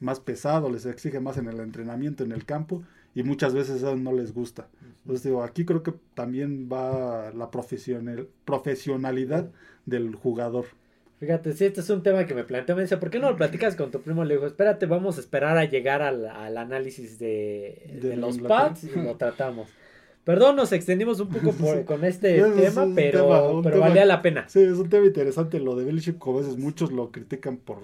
más 0.00 0.20
pesado 0.20 0.70
les 0.70 0.86
exige 0.86 1.20
más 1.20 1.36
en 1.36 1.48
el 1.48 1.60
entrenamiento 1.60 2.24
en 2.24 2.32
el 2.32 2.44
campo 2.44 2.82
y 3.14 3.22
muchas 3.22 3.54
veces 3.54 3.76
eso 3.76 3.96
no 3.96 4.12
les 4.12 4.32
gusta 4.34 4.68
entonces 5.02 5.24
digo 5.24 5.42
aquí 5.42 5.64
creo 5.64 5.82
que 5.82 5.94
también 6.14 6.68
va 6.72 7.32
la 7.32 7.50
profesional, 7.50 8.28
profesionalidad 8.44 9.50
del 9.86 10.14
jugador 10.14 10.66
Fíjate, 11.20 11.54
sí, 11.54 11.64
este 11.64 11.80
es 11.80 11.88
un 11.88 12.02
tema 12.02 12.26
que 12.26 12.34
me 12.34 12.44
planteó. 12.44 12.76
Me 12.76 12.82
dice, 12.82 12.98
¿por 12.98 13.08
qué 13.08 13.18
no 13.18 13.30
lo 13.30 13.36
platicas 13.36 13.76
con 13.76 13.90
tu 13.90 14.02
primo? 14.02 14.24
Le 14.24 14.34
digo, 14.34 14.46
espérate, 14.46 14.84
vamos 14.84 15.16
a 15.16 15.20
esperar 15.20 15.56
a 15.56 15.64
llegar 15.64 16.02
al, 16.02 16.26
al 16.26 16.58
análisis 16.58 17.18
de, 17.18 17.98
de, 18.02 18.08
de 18.10 18.16
los 18.16 18.38
pads 18.38 18.84
y 18.84 19.00
lo 19.00 19.14
tratamos. 19.16 19.70
Perdón, 20.24 20.56
nos 20.56 20.72
extendimos 20.72 21.20
un 21.20 21.28
poco 21.28 21.52
por, 21.52 21.84
con 21.84 22.04
este 22.04 22.38
es, 22.38 22.54
tema, 22.54 22.84
es 22.84 22.90
pero, 22.94 23.20
tema, 23.20 23.62
pero 23.62 23.76
tema, 23.76 23.88
valía 23.88 24.04
la 24.06 24.22
pena. 24.22 24.48
Sí, 24.48 24.60
es 24.60 24.78
un 24.78 24.88
tema 24.88 25.06
interesante 25.06 25.60
lo 25.60 25.76
de 25.76 25.84
Belichick. 25.84 26.16
A 26.26 26.32
veces 26.32 26.56
muchos 26.56 26.92
lo 26.92 27.12
critican 27.12 27.58
por, 27.58 27.78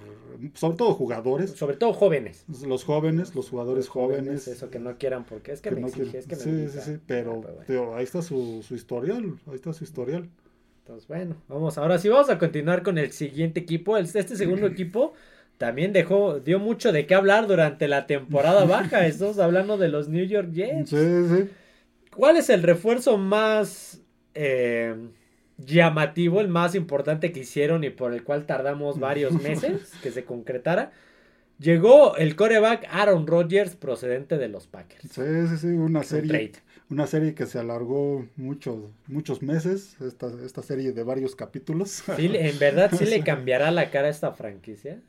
sobre 0.55 0.77
todo 0.77 0.95
jugadores. 0.95 1.51
Sobre 1.53 1.77
todo 1.77 1.93
jóvenes. 1.93 2.45
Los 2.67 2.85
jóvenes, 2.85 3.35
los 3.35 3.49
jugadores 3.51 3.87
los 3.87 3.89
jóvenes, 3.89 4.23
jóvenes, 4.25 4.49
Eso 4.49 4.71
que 4.71 4.79
no 4.79 4.97
quieran 4.99 5.25
porque 5.25 5.53
es 5.53 5.61
que, 5.61 5.71
que 5.71 5.75
me 5.77 5.81
no 5.83 5.87
exige, 5.89 6.19
es 6.19 6.27
que 6.27 6.37
me 6.37 6.43
Sí, 6.43 6.49
invita. 6.51 6.81
sí, 6.81 6.93
sí, 6.95 6.99
pero, 7.07 7.33
ah, 7.33 7.41
pero 7.43 7.55
bueno. 7.55 7.67
tío, 7.67 7.95
ahí 7.97 8.05
está 8.05 8.23
su, 8.23 8.63
su 8.63 8.75
historial, 8.75 9.39
ahí 9.47 9.55
está 9.55 9.73
su 9.73 9.85
historial. 9.85 10.29
Entonces, 10.81 11.07
bueno, 11.09 11.37
vamos, 11.49 11.79
ahora 11.79 11.99
sí 11.99 12.09
vamos 12.09 12.31
a 12.31 12.39
continuar 12.39 12.83
con 12.83 12.99
el 12.99 13.13
siguiente 13.13 13.61
equipo. 13.61 13.97
Este 13.97 14.23
segundo 14.37 14.67
equipo 14.67 15.13
también 15.59 15.93
dejó, 15.93 16.41
dio 16.41 16.59
mucho 16.59 16.91
de 16.91 17.07
qué 17.07 17.15
hablar 17.15 17.47
durante 17.47 17.87
la 17.89 18.07
temporada 18.07 18.65
baja. 18.67 19.07
Estamos 19.07 19.39
hablando 19.39 19.77
de 19.79 19.89
los 19.89 20.09
New 20.09 20.25
York 20.27 20.51
Jets. 20.53 20.91
Sí, 20.91 20.97
sí. 20.97 21.51
¿Cuál 22.17 22.37
es 22.39 22.51
el 22.51 22.63
refuerzo 22.63 23.19
más 23.19 24.01
eh, 24.35 24.95
llamativo, 25.67 26.41
el 26.41 26.49
más 26.49 26.75
importante 26.75 27.33
que 27.33 27.41
hicieron 27.41 27.85
y 27.85 27.91
por 27.91 28.13
el 28.15 28.25
cual 28.25 28.47
tardamos 28.47 28.99
varios 29.01 29.41
meses 29.41 29.99
que 30.03 30.11
se 30.13 30.25
concretara? 30.25 30.93
Llegó 31.59 32.17
el 32.17 32.37
coreback 32.37 32.87
Aaron 32.91 33.27
Rodgers 33.27 33.77
procedente 33.77 34.39
de 34.39 34.49
los 34.49 34.67
Packers. 34.67 35.05
Sí, 35.11 35.23
sí, 35.49 35.57
sí, 35.59 35.67
una 35.69 36.03
Un 36.03 36.05
serie, 36.05 36.53
una 36.89 37.07
serie 37.07 37.35
que 37.35 37.47
se 37.47 37.59
alargó 37.59 38.27
muchos, 38.37 38.79
muchos 39.07 39.43
meses, 39.43 40.01
esta, 40.01 40.29
esta 40.45 40.63
serie 40.63 40.93
de 40.93 41.03
varios 41.05 41.37
capítulos. 41.37 42.03
Sí, 42.17 42.31
en 42.35 42.59
verdad 42.59 42.93
sí 42.97 43.05
le 43.07 43.23
cambiará 43.25 43.71
la 43.71 43.91
cara 43.91 44.09
a 44.09 44.11
esta 44.11 44.33
franquicia. 44.33 45.03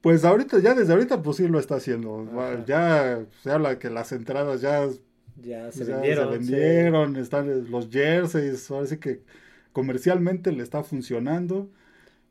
Pues 0.00 0.24
ahorita, 0.24 0.58
ya 0.60 0.74
desde 0.74 0.92
ahorita, 0.92 1.22
pues 1.22 1.38
sí 1.38 1.48
lo 1.48 1.58
está 1.58 1.76
haciendo. 1.76 2.30
Ajá. 2.36 2.64
Ya 2.66 3.26
se 3.42 3.50
habla 3.50 3.78
que 3.78 3.88
las 3.90 4.12
entradas 4.12 4.60
ya, 4.60 4.86
Ya 5.36 5.70
se 5.72 5.84
ya 5.84 5.84
vendieron. 5.84 6.14
se 6.14 6.26
sí. 6.42 6.56
vendieron, 6.56 7.16
están 7.16 7.70
los 7.70 7.88
jerseys, 7.90 8.70
ahora 8.70 8.86
sí 8.86 8.98
que 8.98 9.22
comercialmente 9.72 10.52
le 10.52 10.62
está 10.62 10.82
funcionando. 10.84 11.70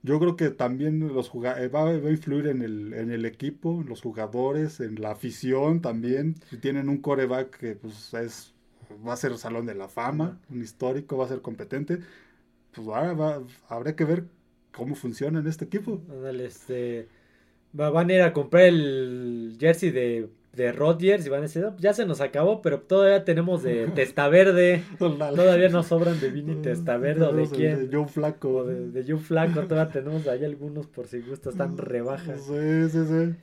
Yo 0.03 0.19
creo 0.19 0.35
que 0.37 0.49
también 0.51 1.07
los 1.13 1.29
eh, 1.35 1.67
va, 1.69 1.85
va 1.85 1.91
a 1.91 2.11
influir 2.11 2.47
en 2.47 2.61
el, 2.63 2.93
en 2.93 3.11
el 3.11 3.25
equipo, 3.25 3.81
en 3.81 3.89
los 3.89 4.01
jugadores, 4.01 4.79
en 4.81 5.01
la 5.01 5.11
afición 5.11 5.81
también. 5.81 6.35
Si 6.49 6.57
tienen 6.57 6.89
un 6.89 6.99
coreback 6.99 7.57
que 7.59 7.75
pues 7.75 8.13
es, 8.15 8.53
va 9.07 9.13
a 9.13 9.17
ser 9.17 9.37
salón 9.37 9.65
de 9.67 9.75
la 9.75 9.89
fama, 9.89 10.39
un 10.49 10.61
histórico, 10.63 11.17
va 11.17 11.25
a 11.25 11.29
ser 11.29 11.41
competente, 11.41 11.99
pues 12.73 12.87
ahora 12.87 13.13
va, 13.13 13.43
habrá 13.69 13.95
que 13.95 14.05
ver 14.05 14.25
cómo 14.73 14.95
funciona 14.95 15.39
en 15.39 15.47
este 15.47 15.65
equipo. 15.65 16.01
Ándale, 16.07 16.45
este, 16.45 17.07
va- 17.79 17.89
van 17.91 18.09
a 18.09 18.13
ir 18.15 18.21
a 18.21 18.33
comprar 18.33 18.65
el 18.65 19.57
jersey 19.59 19.91
de, 19.91 20.29
de 20.53 20.71
Rodgers 20.71 21.25
y 21.25 21.29
van 21.29 21.39
a 21.39 21.43
decir, 21.43 21.61
"No, 21.63 21.71
pues 21.71 21.81
ya 21.81 21.93
se 21.93 22.05
nos 22.05 22.21
acabó, 22.21 22.61
pero 22.61 22.79
todavía 22.81 23.23
tenemos 23.25 23.63
de 23.63 23.87
Testaverde. 23.95 24.83
Todavía 24.99 25.69
nos 25.69 25.87
sobran 25.87 26.19
de 26.19 26.29
Vini 26.29 26.55
Testaverde 26.61 27.23
o 27.25 27.33
de 27.33 27.47
quién. 27.49 27.89
Joe 27.91 28.07
Flaco. 28.07 28.49
O 28.49 28.63
de, 28.65 28.89
de 28.91 29.03
Joe 29.11 29.19
Flaco, 29.19 29.61
todavía 29.63 29.91
tenemos 29.91 30.27
ahí 30.27 30.45
algunos 30.45 30.87
por 30.87 31.07
si 31.07 31.21
gusta, 31.21 31.49
están 31.49 31.77
rebajas. 31.77 32.41
Sí, 32.45 32.89
sí, 32.91 32.99
sí. 33.07 33.35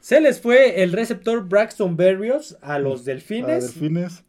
Se 0.00 0.20
les 0.20 0.40
fue 0.40 0.84
el 0.84 0.92
receptor 0.92 1.48
Braxton 1.48 1.96
Berrios 1.96 2.56
a 2.62 2.78
los 2.78 3.00
A 3.02 3.04
Delfines 3.06 3.74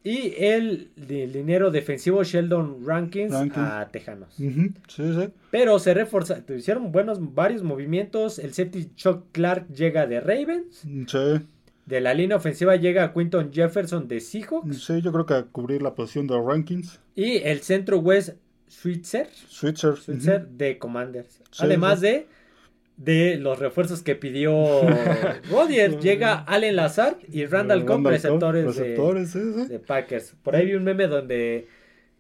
y 0.04 0.34
el, 0.40 0.90
di- 0.96 1.28
dinero 1.28 1.70
defensivo 1.70 2.24
Sheldon 2.24 2.84
Rankins 2.86 3.32
a 3.56 3.88
Tejanos. 3.92 4.34
Sí, 4.34 4.74
sí. 4.88 5.30
Pero 5.52 5.78
se 5.78 5.94
reforzaron, 5.94 6.44
hicieron 6.58 6.92
buenos 6.92 7.36
varios 7.36 7.62
movimientos. 7.62 8.40
El 8.40 8.52
safety 8.54 8.90
Chuck 8.96 9.26
Clark 9.32 9.68
llega 9.70 10.08
de 10.08 10.20
Ravens. 10.20 10.80
Sí, 11.08 11.48
De 11.90 12.02
la 12.02 12.14
línea 12.14 12.38
ofensiva 12.38 12.76
llega 12.76 13.12
Quinton 13.14 13.52
Jefferson 13.52 14.08
de 14.08 14.20
Seahawks. 14.20 14.80
sí, 14.84 15.02
yo 15.02 15.12
creo 15.12 15.26
que 15.26 15.34
a 15.34 15.44
cubrir 15.44 15.82
la 15.82 15.96
posición 15.96 16.28
de 16.28 16.40
rankings. 16.40 17.00
Y 17.16 17.38
el 17.38 17.62
centro 17.62 17.98
West 17.98 18.36
Switzer, 18.68 19.28
Switcher. 19.48 19.96
Switzer 19.98 20.48
de 20.50 20.78
Commanders. 20.78 21.42
Además 21.58 22.00
de, 22.02 22.28
de 22.98 23.38
los 23.38 23.58
refuerzos 23.58 24.04
que 24.04 24.16
pidió 24.16 24.54
Rodgers. 25.50 26.00
Llega 26.00 26.36
Allen 26.36 26.76
Lazard 26.76 27.16
y 27.28 27.48
Randall 27.48 27.86
Cobb, 27.86 28.06
receptores, 28.08 28.64
de- 28.66 28.68
receptores, 28.84 29.34
de 29.70 29.80
Packers. 29.80 30.36
Por 30.44 30.56
ahí 30.56 30.68
vi 30.68 30.76
un 30.76 30.84
meme 30.84 31.08
donde 31.08 31.68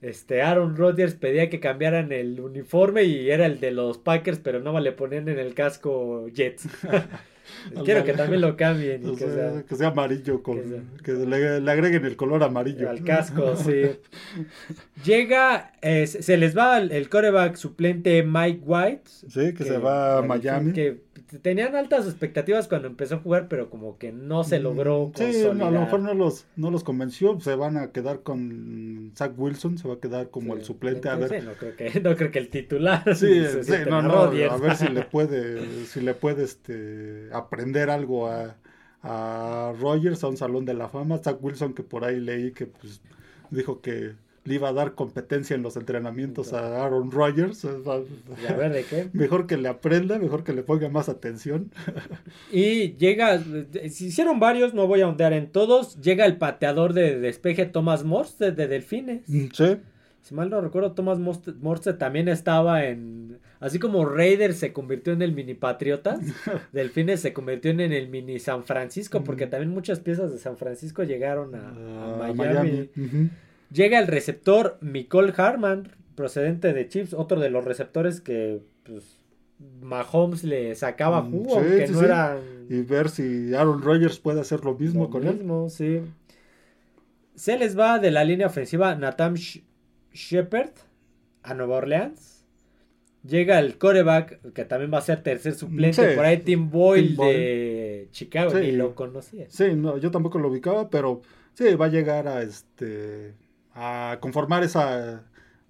este 0.01 0.41
Aaron 0.41 0.75
Rodgers 0.77 1.13
pedía 1.13 1.47
que 1.51 1.59
cambiaran 1.59 2.11
el 2.11 2.39
uniforme 2.39 3.03
y 3.03 3.29
era 3.29 3.45
el 3.45 3.59
de 3.59 3.69
los 3.69 3.99
Packers, 3.99 4.39
pero 4.39 4.59
no 4.61 4.79
le 4.79 4.91
ponían 4.93 5.29
en 5.29 5.37
el 5.37 5.53
casco 5.53 6.27
Jets. 6.33 6.67
Quiero 7.85 8.03
que 8.03 8.13
también 8.13 8.41
lo 8.41 8.55
cambien 8.57 9.01
y 9.07 9.11
que 9.15 9.25
sea, 9.25 9.51
sea 9.53 9.63
que 9.63 9.75
sea 9.75 9.87
amarillo, 9.89 10.41
con, 10.43 10.57
que 10.61 10.67
sea- 10.67 10.83
que 11.03 11.11
le, 11.13 11.61
le 11.61 11.71
agreguen 11.71 12.05
el 12.05 12.15
color 12.15 12.43
amarillo. 12.43 12.89
al 12.89 13.03
casco, 13.03 13.55
sí. 13.55 13.81
Llega, 15.05 15.73
eh, 15.81 16.07
se 16.07 16.21
se 16.21 16.37
les 16.37 16.57
va 16.57 16.77
el, 16.77 16.91
el 16.91 17.09
coreback 17.09 17.55
suplente 17.55 18.23
Mike 18.23 18.61
White. 18.65 19.01
Sí, 19.05 19.53
que, 19.53 19.63
se 19.63 19.77
va 19.77 20.17
a 20.19 20.21
Miami. 20.21 20.73
Que 20.73 21.01
tenían 21.41 21.75
altas 21.75 22.05
expectativas 22.07 22.67
cuando 22.67 22.87
empezó 22.87 23.15
a 23.15 23.19
jugar, 23.19 23.47
pero 23.47 23.69
como 23.69 23.97
que 23.97 24.11
no 24.11 24.43
se 24.43 24.59
logró 24.59 25.07
Mm, 25.09 25.13
Sí, 25.15 25.43
no, 25.53 25.67
a 25.67 25.71
lo 25.71 25.79
mejor 25.81 25.99
no 26.01 26.13
los, 26.13 26.47
no 26.55 26.71
los 26.71 26.83
convenció. 26.83 27.39
Se 27.39 27.55
van 27.55 27.77
a 27.77 27.91
quedar 27.91 28.23
con 28.23 29.11
Zach 29.15 29.33
Wilson, 29.37 29.77
se 29.77 29.87
va 29.87 29.95
a 29.95 29.99
quedar 29.99 30.29
como 30.31 30.53
Sí, 30.53 30.59
el 30.59 30.63
suplente. 30.65 31.09
A 31.09 31.15
ver, 31.15 31.37
no 31.41 31.57
creo 31.57 31.75
que, 31.75 31.99
no 32.01 32.15
creo 32.15 32.31
que 32.31 32.39
el 32.39 32.49
titular. 32.49 33.03
Sí, 33.15 33.45
se 33.45 33.63
sí, 33.63 33.73
no, 33.87 34.01
no, 34.01 34.23
a 34.23 34.57
ver 34.57 34.75
si 34.75 34.87
le 34.87 35.03
puede, 35.03 35.85
si 35.85 36.01
le 36.01 36.13
puede 36.15 36.43
este, 36.43 37.29
aprender 37.33 37.89
algo 37.89 38.27
a, 38.27 38.57
a 39.01 39.73
Rogers, 39.79 40.23
a 40.23 40.27
un 40.29 40.37
salón 40.37 40.65
de 40.65 40.73
la 40.73 40.89
fama. 40.89 41.19
Zach 41.19 41.37
Wilson, 41.41 41.73
que 41.73 41.83
por 41.83 42.03
ahí 42.05 42.19
leí 42.19 42.51
que 42.53 42.67
pues 42.67 43.01
dijo 43.51 43.81
que 43.81 44.15
le 44.49 44.55
iba 44.55 44.69
a 44.69 44.73
dar 44.73 44.95
competencia 44.95 45.55
en 45.55 45.61
los 45.61 45.77
entrenamientos 45.77 46.53
a 46.53 46.83
Aaron 46.83 47.11
Rodgers. 47.11 47.63
Y 47.63 48.51
a 48.51 48.55
ver 48.55 48.73
de 48.73 48.83
qué. 48.83 49.07
Mejor 49.13 49.45
que 49.45 49.57
le 49.57 49.69
aprenda, 49.69 50.17
mejor 50.17 50.43
que 50.43 50.53
le 50.53 50.63
ponga 50.63 50.89
más 50.89 51.07
atención. 51.07 51.71
Y 52.51 52.95
llega, 52.97 53.39
se 53.39 54.05
hicieron 54.05 54.39
varios, 54.39 54.73
no 54.73 54.87
voy 54.87 55.01
a 55.01 55.07
ondear 55.07 55.33
en 55.33 55.51
todos. 55.51 56.01
Llega 56.01 56.25
el 56.25 56.37
pateador 56.37 56.93
de 56.93 57.19
despeje 57.19 57.65
Thomas 57.67 58.03
Morse 58.03 58.51
de 58.51 58.67
Delfines. 58.67 59.21
Sí, 59.27 59.77
Si 60.23 60.33
mal 60.33 60.49
no 60.49 60.59
recuerdo, 60.61 60.93
Thomas 60.93 61.19
Morse, 61.19 61.51
Morse 61.61 61.93
también 61.93 62.27
estaba 62.27 62.85
en. 62.85 63.37
Así 63.59 63.77
como 63.77 64.05
Raiders 64.05 64.57
se 64.57 64.73
convirtió 64.73 65.13
en 65.13 65.21
el 65.21 65.33
mini 65.33 65.53
Patriotas, 65.53 66.19
Delfines 66.71 67.19
se 67.19 67.33
convirtió 67.33 67.69
en 67.69 67.81
el 67.81 68.09
mini 68.09 68.39
San 68.39 68.63
Francisco, 68.63 69.23
porque 69.23 69.45
también 69.45 69.71
muchas 69.71 69.99
piezas 69.99 70.31
de 70.31 70.39
San 70.39 70.57
Francisco 70.57 71.03
llegaron 71.03 71.53
a, 71.53 72.23
a 72.23 72.29
a 72.29 72.33
Miami. 72.33 72.89
Ujú. 72.97 73.29
Llega 73.71 73.99
el 73.99 74.07
receptor 74.07 74.77
Nicole 74.81 75.33
Harman, 75.37 75.91
procedente 76.15 76.73
de 76.73 76.87
Chips, 76.87 77.13
otro 77.13 77.39
de 77.39 77.49
los 77.49 77.63
receptores 77.65 78.19
que 78.21 78.61
pues, 78.83 79.17
Mahomes 79.81 80.43
le 80.43 80.73
sacaba 80.75 81.21
Mm, 81.21 81.31
jugo, 81.31 81.49
sí, 81.49 81.55
aunque 81.57 81.87
sí, 81.87 81.93
no 81.93 81.99
sí. 81.99 82.05
eran 82.05 82.39
Y 82.69 82.81
ver 82.81 83.09
si 83.09 83.53
Aaron 83.53 83.81
Rodgers 83.81 84.19
puede 84.19 84.41
hacer 84.41 84.63
lo 84.65 84.73
mismo 84.75 85.03
lo 85.03 85.09
con 85.09 85.27
él. 85.27 85.35
mismo, 85.35 85.69
sí. 85.69 86.01
Se 87.35 87.57
les 87.57 87.77
va 87.77 87.99
de 87.99 88.11
la 88.11 88.23
línea 88.23 88.47
ofensiva 88.47 88.95
Nathan 88.95 89.35
Sh- 89.35 89.63
Shepard 90.13 90.71
a 91.43 91.53
Nueva 91.53 91.77
Orleans. 91.77 92.43
Llega 93.23 93.59
el 93.59 93.77
coreback, 93.77 94.53
que 94.53 94.63
también 94.65 94.93
va 94.93 94.99
a 94.99 95.01
ser 95.01 95.21
tercer 95.23 95.53
suplente, 95.53 96.15
por 96.15 96.23
ahí 96.25 96.37
Tim 96.37 96.69
Boyle 96.69 97.07
Tim 97.07 97.15
Boyle. 97.17 97.37
de 97.37 98.07
Chicago, 98.11 98.53
ni 98.55 98.71
lo 98.71 98.95
conocía. 98.95 99.45
Sí, 99.49 99.73
no, 99.75 99.97
yo 99.97 100.09
tampoco 100.09 100.39
lo 100.39 100.47
ubicaba, 100.49 100.89
pero 100.89 101.21
sí, 101.53 101.73
va 101.75 101.85
a 101.87 101.89
llegar 101.89 102.27
a 102.29 102.41
este 102.41 103.33
a 103.81 104.19
conformar 104.19 104.63
esa 104.63 105.23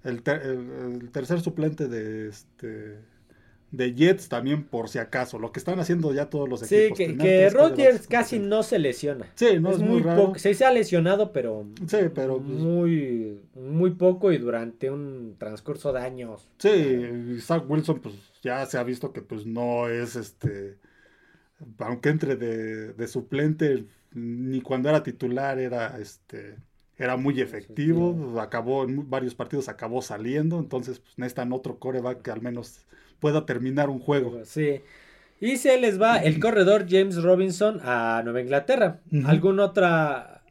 el, 0.03 0.23
ter- 0.23 0.41
el- 0.43 0.71
el 1.01 1.11
tercer 1.11 1.41
suplente 1.41 1.87
de 1.87 2.29
este 2.29 2.97
de 3.71 3.93
Jets 3.93 4.29
también 4.29 4.63
por 4.63 4.89
si 4.89 4.97
acaso, 4.97 5.37
lo 5.37 5.51
que 5.51 5.59
están 5.59 5.79
haciendo 5.79 6.11
ya 6.11 6.27
todos 6.27 6.49
los 6.49 6.61
Sí, 6.61 6.75
equipos. 6.75 6.97
que, 6.97 7.05
tener 7.05 7.17
que 7.19 7.27
tres 7.27 7.53
Rodgers 7.53 7.75
quarterbacks 7.77 8.07
casi 8.07 8.35
competentes. 8.37 8.49
no 8.49 8.63
se 8.63 8.79
lesiona. 8.79 9.25
Sí, 9.35 9.59
no 9.59 9.69
es, 9.69 9.75
es, 9.75 9.81
muy 9.83 9.89
muy 9.91 10.01
raro. 10.01 10.25
poco. 10.25 10.39
Sí, 10.39 10.53
se 10.55 10.65
ha 10.65 10.71
lesionado, 10.71 11.31
pero, 11.31 11.67
Sí, 11.85 11.97
pero, 12.15 12.37
pues- 12.37 12.47
muy, 12.49 13.39
muy 13.53 13.91
poco 13.91 14.31
y 14.31 14.39
durante 14.39 14.89
un 14.89 15.35
transcurso 15.37 15.93
de 15.93 15.99
años. 15.99 16.49
Sí, 16.57 16.69
y 16.69 17.39
Zach 17.41 17.63
Wilson 17.69 17.99
pues 17.99 18.15
ya 18.41 18.65
se 18.65 18.79
ha 18.79 18.83
visto 18.83 19.13
que 19.13 19.21
pues 19.21 19.45
no 19.45 19.87
es 19.87 20.15
este 20.15 20.79
aunque 21.79 22.09
entre 22.09 22.37
de, 22.37 22.93
de 22.93 23.07
suplente 23.07 23.85
ni 24.13 24.61
cuando 24.61 24.89
era 24.89 25.03
titular 25.03 25.59
era 25.59 25.99
este 25.99 26.55
era 26.99 27.17
muy 27.17 27.41
efectivo, 27.41 28.39
acabó 28.39 28.83
en 28.83 29.09
varios 29.09 29.33
partidos 29.33 29.69
acabó 29.69 30.01
saliendo, 30.01 30.59
entonces 30.59 30.99
pues 30.99 31.17
necesitan 31.17 31.53
otro 31.53 31.79
coreback 31.79 32.21
que 32.21 32.31
al 32.31 32.41
menos 32.41 32.81
pueda 33.19 33.45
terminar 33.45 33.89
un 33.89 33.99
juego. 33.99 34.39
Sí. 34.45 34.81
Y 35.41 35.55
se 35.57 35.79
les 35.79 35.99
va 35.99 36.17
el 36.17 36.39
corredor 36.39 36.85
James 36.89 37.23
Robinson 37.23 37.79
a 37.83 38.21
Nueva 38.23 38.41
Inglaterra. 38.41 38.99
¿Alguna 39.25 39.63
otra 39.65 40.43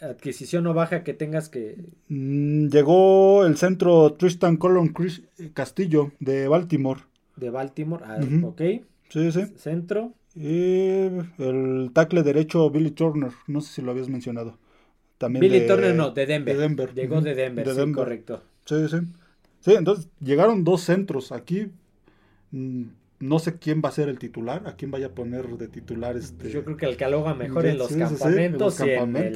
adquisición 0.00 0.66
o 0.68 0.72
baja 0.74 1.02
que 1.02 1.12
tengas 1.14 1.48
que... 1.48 1.76
Mm, 2.08 2.68
llegó 2.68 3.44
el 3.44 3.56
centro 3.56 4.12
Tristan 4.14 4.56
Colon 4.56 4.88
Chris- 4.94 5.22
Castillo 5.52 6.12
de 6.20 6.46
Baltimore. 6.48 7.00
de 7.36 7.50
Baltimore? 7.50 8.04
Ah. 8.06 8.20
Ok. 8.44 8.62
Sí, 9.08 9.32
sí. 9.32 9.46
Centro. 9.56 10.12
Y 10.36 11.08
el 11.38 11.90
tackle 11.92 12.22
derecho 12.22 12.70
Billy 12.70 12.92
Turner, 12.92 13.32
no 13.48 13.60
sé 13.60 13.72
si 13.74 13.82
lo 13.82 13.90
habías 13.90 14.08
mencionado. 14.08 14.56
También 15.20 15.42
Billy 15.42 15.60
de- 15.60 15.66
Turner 15.66 15.94
no, 15.94 16.10
de 16.12 16.24
Denver. 16.24 16.56
de 16.56 16.62
Denver. 16.62 16.94
Llegó 16.94 17.20
de 17.20 17.34
Denver, 17.34 17.66
De 17.66 17.72
sí, 17.72 17.78
Denver. 17.78 17.94
correcto. 18.04 18.42
Sí, 18.64 18.88
sí. 18.88 18.96
Sí, 19.60 19.72
entonces 19.74 20.08
llegaron 20.20 20.64
dos 20.64 20.80
centros 20.80 21.30
aquí. 21.30 21.68
Mm, 22.50 22.84
No 23.22 23.38
sé 23.38 23.58
quién 23.58 23.82
va 23.84 23.90
a 23.90 23.92
ser 23.92 24.08
el 24.08 24.18
titular, 24.18 24.62
a 24.66 24.76
quién 24.76 24.90
vaya 24.90 25.08
a 25.08 25.10
poner 25.10 25.46
de 25.58 25.68
titular 25.68 26.16
este. 26.16 26.48
Yo 26.50 26.64
creo 26.64 26.78
que 26.78 26.86
el 26.86 26.96
caloga 26.96 27.34
mejor 27.34 27.66
en 27.66 27.76
los 27.76 27.88
Sí, 27.88 27.94
sí, 27.96 28.00
en 28.00 28.08
los 28.56 28.76
campamentos 28.76 28.80
y 28.80 28.90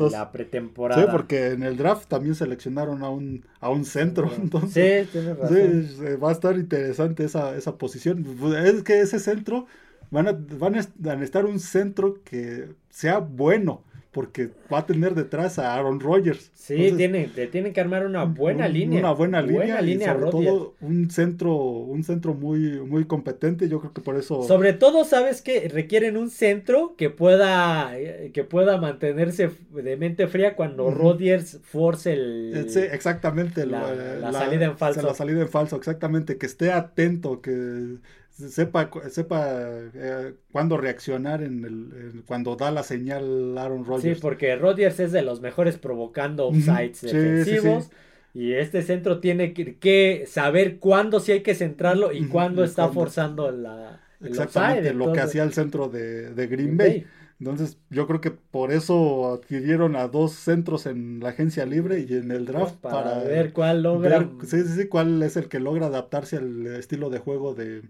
en 0.08 0.12
la 0.12 0.32
pretemporada. 0.32 1.02
Sí, 1.02 1.08
porque 1.12 1.48
en 1.48 1.62
el 1.64 1.76
draft 1.76 2.08
también 2.08 2.34
seleccionaron 2.34 3.02
a 3.02 3.10
un, 3.10 3.44
a 3.60 3.68
un 3.68 3.84
centro. 3.84 4.30
Entonces, 4.42 5.06
Sí, 5.08 5.12
tienes 5.12 5.36
razón. 5.36 6.18
Va 6.24 6.30
a 6.30 6.32
estar 6.32 6.56
interesante 6.56 7.24
esa, 7.24 7.54
esa 7.58 7.76
posición. 7.76 8.24
Es 8.64 8.82
que 8.84 9.00
ese 9.02 9.18
centro 9.18 9.66
van 10.10 10.28
a, 10.28 10.32
van 10.32 10.76
a 10.76 10.78
necesitar 11.16 11.44
un 11.44 11.60
centro 11.60 12.22
que 12.24 12.70
sea 12.88 13.18
bueno, 13.18 13.82
porque 14.14 14.48
va 14.72 14.78
a 14.78 14.86
tener 14.86 15.14
detrás 15.14 15.58
a 15.58 15.74
Aaron 15.74 15.98
Rodgers. 15.98 16.52
Sí, 16.54 16.92
tiene, 16.96 17.26
te 17.26 17.48
tienen 17.48 17.72
que 17.72 17.80
armar 17.80 18.06
una 18.06 18.24
buena 18.24 18.68
línea. 18.68 19.00
Una 19.00 19.12
buena, 19.12 19.42
línea, 19.42 19.82
y 19.82 19.98
sobre 20.00 20.30
todo 20.30 20.74
un 20.80 21.10
centro, 21.10 21.54
un 21.54 22.04
centro 22.04 22.32
muy, 22.32 22.80
muy 22.80 23.04
competente. 23.06 23.68
Yo 23.68 23.80
creo 23.80 23.92
que 23.92 24.00
por 24.00 24.16
eso. 24.16 24.44
Sobre 24.44 24.72
todo, 24.72 25.04
sabes 25.04 25.42
que 25.42 25.68
requieren 25.68 26.16
un 26.16 26.30
centro 26.30 26.94
que 26.96 27.10
pueda, 27.10 27.92
que 28.32 28.44
pueda 28.44 28.78
mantenerse 28.78 29.50
de 29.72 29.96
mente 29.96 30.28
fría 30.28 30.54
cuando 30.54 30.92
Rodgers 30.92 31.58
force 31.64 32.12
el. 32.12 32.52
Eh, 32.54 32.64
sí, 32.68 32.78
exactamente. 32.78 33.66
La, 33.66 34.32
salida 34.32 34.66
en 34.66 34.78
falso. 34.78 35.02
La 35.02 35.14
salida 35.14 35.42
en 35.42 35.48
falso, 35.48 35.76
exactamente. 35.76 36.38
Que 36.38 36.46
esté 36.46 36.70
atento, 36.70 37.42
que 37.42 37.96
sepa, 38.34 38.90
sepa 39.08 39.46
eh, 39.94 40.34
cuándo 40.50 40.76
reaccionar 40.76 41.42
en 41.42 41.64
el, 41.64 42.22
cuando 42.26 42.56
da 42.56 42.70
la 42.70 42.82
señal 42.82 43.56
Aaron 43.56 43.84
Rodgers. 43.84 44.18
Sí, 44.18 44.22
porque 44.22 44.56
Rodgers 44.56 44.98
es 45.00 45.12
de 45.12 45.22
los 45.22 45.40
mejores 45.40 45.78
provocando 45.78 46.48
offsides 46.48 47.00
defensivos. 47.00 47.90
Y 48.34 48.54
este 48.54 48.82
centro 48.82 49.20
tiene 49.20 49.52
que, 49.54 50.24
saber 50.26 50.78
cuándo 50.78 51.20
sí 51.20 51.30
hay 51.30 51.42
que 51.42 51.54
centrarlo 51.54 52.12
y 52.12 52.26
cuándo 52.26 52.64
está 52.64 52.88
forzando 52.88 53.52
la, 53.52 54.00
el 54.20 54.28
Exactamente, 54.28 54.92
lo 54.92 55.12
que 55.12 55.20
hacía 55.20 55.44
el 55.44 55.52
centro 55.52 55.88
de, 55.88 56.48
Green 56.48 56.76
Bay. 56.76 57.06
Entonces, 57.38 57.78
yo 57.90 58.06
creo 58.08 58.20
que 58.20 58.30
por 58.32 58.72
eso 58.72 59.34
adquirieron 59.34 59.94
a 59.96 60.08
dos 60.08 60.32
centros 60.32 60.86
en 60.86 61.20
la 61.20 61.30
agencia 61.30 61.66
libre 61.66 62.04
y 62.08 62.12
en 62.14 62.30
el 62.30 62.46
draft 62.46 62.76
para, 62.76 63.18
ver 63.18 63.52
cuál 63.52 63.82
logra. 63.84 64.28
sí, 64.42 64.62
sí, 64.62 64.68
sí, 64.80 64.88
cuál 64.88 65.22
es 65.22 65.36
el 65.36 65.48
que 65.48 65.60
logra 65.60 65.86
adaptarse 65.86 66.36
al 66.36 66.66
estilo 66.66 67.10
de 67.10 67.18
juego 67.18 67.54
de, 67.54 67.82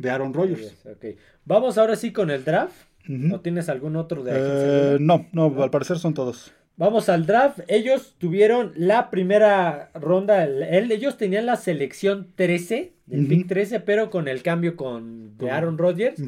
de 0.00 0.10
Aaron 0.10 0.32
Rodgers. 0.32 0.74
Vamos 1.44 1.76
ahora 1.76 1.94
sí 1.94 2.12
con 2.12 2.30
el 2.30 2.44
draft. 2.44 2.74
¿No 3.06 3.40
tienes 3.40 3.68
algún 3.68 3.96
otro 3.96 4.22
de 4.22 4.32
eh, 4.34 4.98
no, 5.00 5.26
no, 5.32 5.62
al 5.62 5.70
parecer 5.70 5.98
son 5.98 6.14
todos. 6.14 6.52
Vamos 6.76 7.08
al 7.08 7.26
draft. 7.26 7.60
Ellos 7.66 8.14
tuvieron 8.18 8.72
la 8.76 9.10
primera 9.10 9.90
ronda. 9.94 10.44
ellos 10.46 11.16
tenían 11.16 11.44
la 11.44 11.56
selección 11.56 12.28
13, 12.34 12.92
el 13.10 13.26
pick 13.26 13.48
13, 13.48 13.80
pero 13.80 14.10
con 14.10 14.28
el 14.28 14.42
cambio 14.42 14.76
con 14.76 15.36
de 15.36 15.50
Aaron 15.50 15.76
Rodgers. 15.76 16.20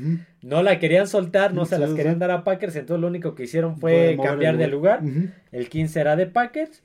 No 0.42 0.62
la 0.62 0.78
querían 0.78 1.06
soltar, 1.06 1.54
no 1.54 1.64
se 1.64 1.78
las 1.78 1.94
querían 1.94 2.18
dar 2.18 2.30
a 2.30 2.44
Packers. 2.44 2.76
Entonces 2.76 3.00
lo 3.00 3.06
único 3.06 3.34
que 3.34 3.44
hicieron 3.44 3.78
fue 3.78 4.18
cambiar 4.22 4.58
de 4.58 4.66
lugar. 4.68 5.02
El 5.52 5.68
15 5.68 6.00
era 6.00 6.16
de 6.16 6.26
Packers. 6.26 6.82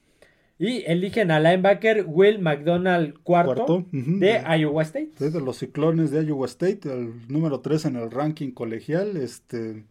Y 0.60 0.84
eligen 0.88 1.30
al 1.30 1.44
linebacker 1.44 2.06
Will 2.08 2.40
McDonald 2.40 3.14
cuarto, 3.22 3.86
de 3.92 4.42
Iowa 4.60 4.82
State. 4.82 5.30
de 5.30 5.42
los 5.42 5.58
ciclones 5.58 6.10
de 6.10 6.26
Iowa 6.26 6.48
State, 6.48 6.92
el 6.92 7.28
número 7.28 7.60
3 7.60 7.86
en 7.86 7.96
el 7.98 8.10
ranking 8.10 8.52
colegial. 8.52 9.18
Este, 9.18 9.84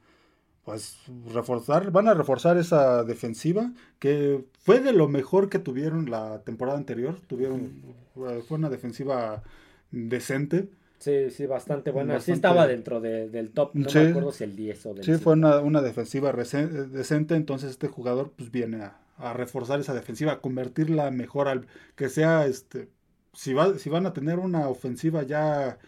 pues 0.64 0.98
reforzar, 1.32 1.92
van 1.92 2.08
a 2.08 2.14
reforzar 2.14 2.58
esa 2.58 3.04
defensiva 3.04 3.72
que 4.00 4.44
fue 4.58 4.80
de 4.80 4.92
lo 4.92 5.06
mejor 5.06 5.48
que 5.48 5.60
tuvieron 5.60 6.10
la 6.10 6.40
temporada 6.40 6.76
anterior. 6.76 7.20
Tuvieron, 7.28 7.84
eh, 8.16 8.42
fue 8.48 8.58
una 8.58 8.68
defensiva 8.68 9.44
decente. 9.92 10.68
Sí, 10.98 11.30
sí, 11.30 11.46
bastante 11.46 11.92
buena. 11.92 12.18
Sí 12.18 12.32
estaba 12.32 12.66
dentro 12.66 13.00
del 13.00 13.50
top, 13.50 13.70
no 13.74 13.86
me 13.88 14.08
acuerdo 14.08 14.32
si 14.32 14.42
el 14.42 14.56
10 14.56 14.86
o 14.86 14.94
del 14.94 15.04
Sí, 15.04 15.12
fue 15.14 15.34
una, 15.34 15.60
una 15.60 15.80
defensiva 15.80 16.32
decente, 16.32 17.36
entonces 17.36 17.70
este 17.70 17.86
jugador 17.86 18.32
pues 18.34 18.50
viene 18.50 18.82
a, 18.82 18.98
a 19.18 19.32
reforzar 19.32 19.80
esa 19.80 19.94
defensiva, 19.94 20.32
a 20.32 20.40
convertirla 20.40 21.10
mejor 21.10 21.48
al 21.48 21.66
que 21.94 22.08
sea 22.08 22.46
este 22.46 22.88
si 23.32 23.52
va, 23.52 23.78
si 23.78 23.90
van 23.90 24.06
a 24.06 24.12
tener 24.12 24.38
una 24.38 24.68
ofensiva 24.68 25.22
ya 25.22 25.78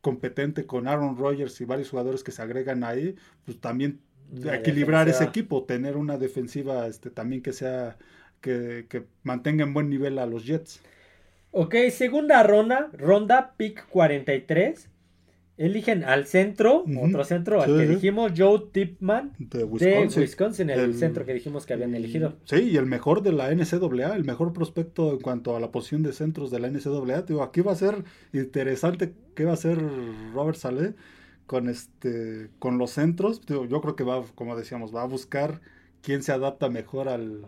competente 0.00 0.66
con 0.66 0.88
Aaron 0.88 1.16
Rodgers 1.16 1.60
y 1.60 1.64
varios 1.64 1.90
jugadores 1.90 2.24
que 2.24 2.32
se 2.32 2.42
agregan 2.42 2.82
ahí, 2.82 3.14
pues 3.44 3.60
también 3.60 4.00
equilibrar 4.44 5.08
ese 5.08 5.24
equipo, 5.24 5.64
tener 5.64 5.96
una 5.96 6.16
defensiva 6.16 6.86
este 6.86 7.10
también 7.10 7.42
que 7.42 7.52
sea 7.52 7.96
que, 8.40 8.86
que 8.88 9.04
mantenga 9.22 9.64
en 9.64 9.74
buen 9.74 9.88
nivel 9.88 10.18
a 10.18 10.26
los 10.26 10.46
Jets. 10.46 10.80
Ok, 11.50 11.74
segunda 11.90 12.42
ronda, 12.42 12.90
ronda 12.94 13.54
pick 13.56 13.86
43. 13.88 14.88
Eligen 15.56 16.02
al 16.02 16.26
centro, 16.26 16.84
otro 17.00 17.24
centro, 17.24 17.62
al 17.62 17.76
que 17.76 17.86
dijimos, 17.86 18.32
Joe 18.36 18.60
Tipman 18.72 19.34
de 19.38 19.62
Wisconsin, 19.62 20.68
el, 20.68 20.94
centro 20.94 21.24
que 21.24 21.32
dijimos 21.32 21.64
que 21.64 21.74
habían 21.74 21.94
elegido. 21.94 22.34
Sí, 22.44 22.56
y 22.56 22.76
el 22.76 22.86
mejor 22.86 23.22
de 23.22 23.30
la 23.30 23.54
NCAA, 23.54 24.16
el 24.16 24.24
mejor 24.24 24.52
prospecto 24.52 25.12
en 25.12 25.20
cuanto 25.20 25.54
a 25.54 25.60
la 25.60 25.70
posición 25.70 26.02
de 26.02 26.12
centros 26.12 26.50
de 26.50 26.58
la 26.58 26.68
NCAA. 26.68 27.22
Digo, 27.22 27.44
aquí 27.44 27.60
va 27.60 27.70
a 27.70 27.76
ser 27.76 28.02
interesante 28.32 29.12
qué 29.36 29.44
va 29.44 29.52
a 29.52 29.54
hacer 29.54 29.78
Robert 30.34 30.58
Saleh 30.58 30.94
con 31.46 31.68
este 31.68 32.48
con 32.58 32.78
los 32.78 32.90
centros. 32.90 33.40
yo 33.46 33.80
creo 33.80 33.94
que 33.94 34.02
va, 34.02 34.24
como 34.34 34.56
decíamos, 34.56 34.92
va 34.92 35.02
a 35.02 35.06
buscar 35.06 35.60
quién 36.02 36.24
se 36.24 36.32
adapta 36.32 36.68
mejor 36.68 37.08
al, 37.08 37.46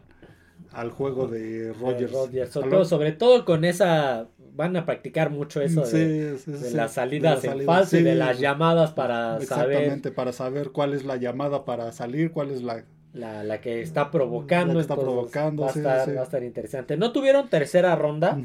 al 0.73 0.91
juego 0.91 1.27
de 1.27 1.73
Rogers. 1.73 2.53
sobre, 2.89 3.13
todo, 3.13 3.45
con 3.45 3.65
esa 3.65 4.29
van 4.57 4.77
a 4.77 4.87
practicar 4.87 5.31
mucho 5.31 5.61
eso 5.61 5.83
de, 5.83 6.39
las 6.73 6.95
salidas 6.95 7.45
en 7.45 7.65
falso 7.65 7.99
y 7.99 8.03
de 8.03 8.15
las 8.15 8.41
llamadas 8.41 8.93
para 8.93 9.37
Exactamente, 9.37 10.11
para 10.11 10.33
saber 10.33 10.71
cuál 10.71 10.95
es 10.95 11.05
la 11.05 11.17
llamada 11.17 11.65
para 11.65 11.93
salir, 11.93 12.33
cuál 12.33 12.51
es 12.51 12.63
la... 12.63 12.85
La, 13.13 13.63
que 13.63 13.81
está 13.81 14.11
provocando. 14.11 14.79
está 14.79 14.95
provocando, 14.95 15.63
va, 15.63 15.69
a 15.69 15.73
estar, 15.73 16.17
va 16.17 16.21
a 16.21 16.25
estar 16.25 16.43
interesante. 16.43 16.99
No 16.99 17.13
tuvieron 17.13 17.49
tercera 17.49 17.97
ronda, 17.97 18.39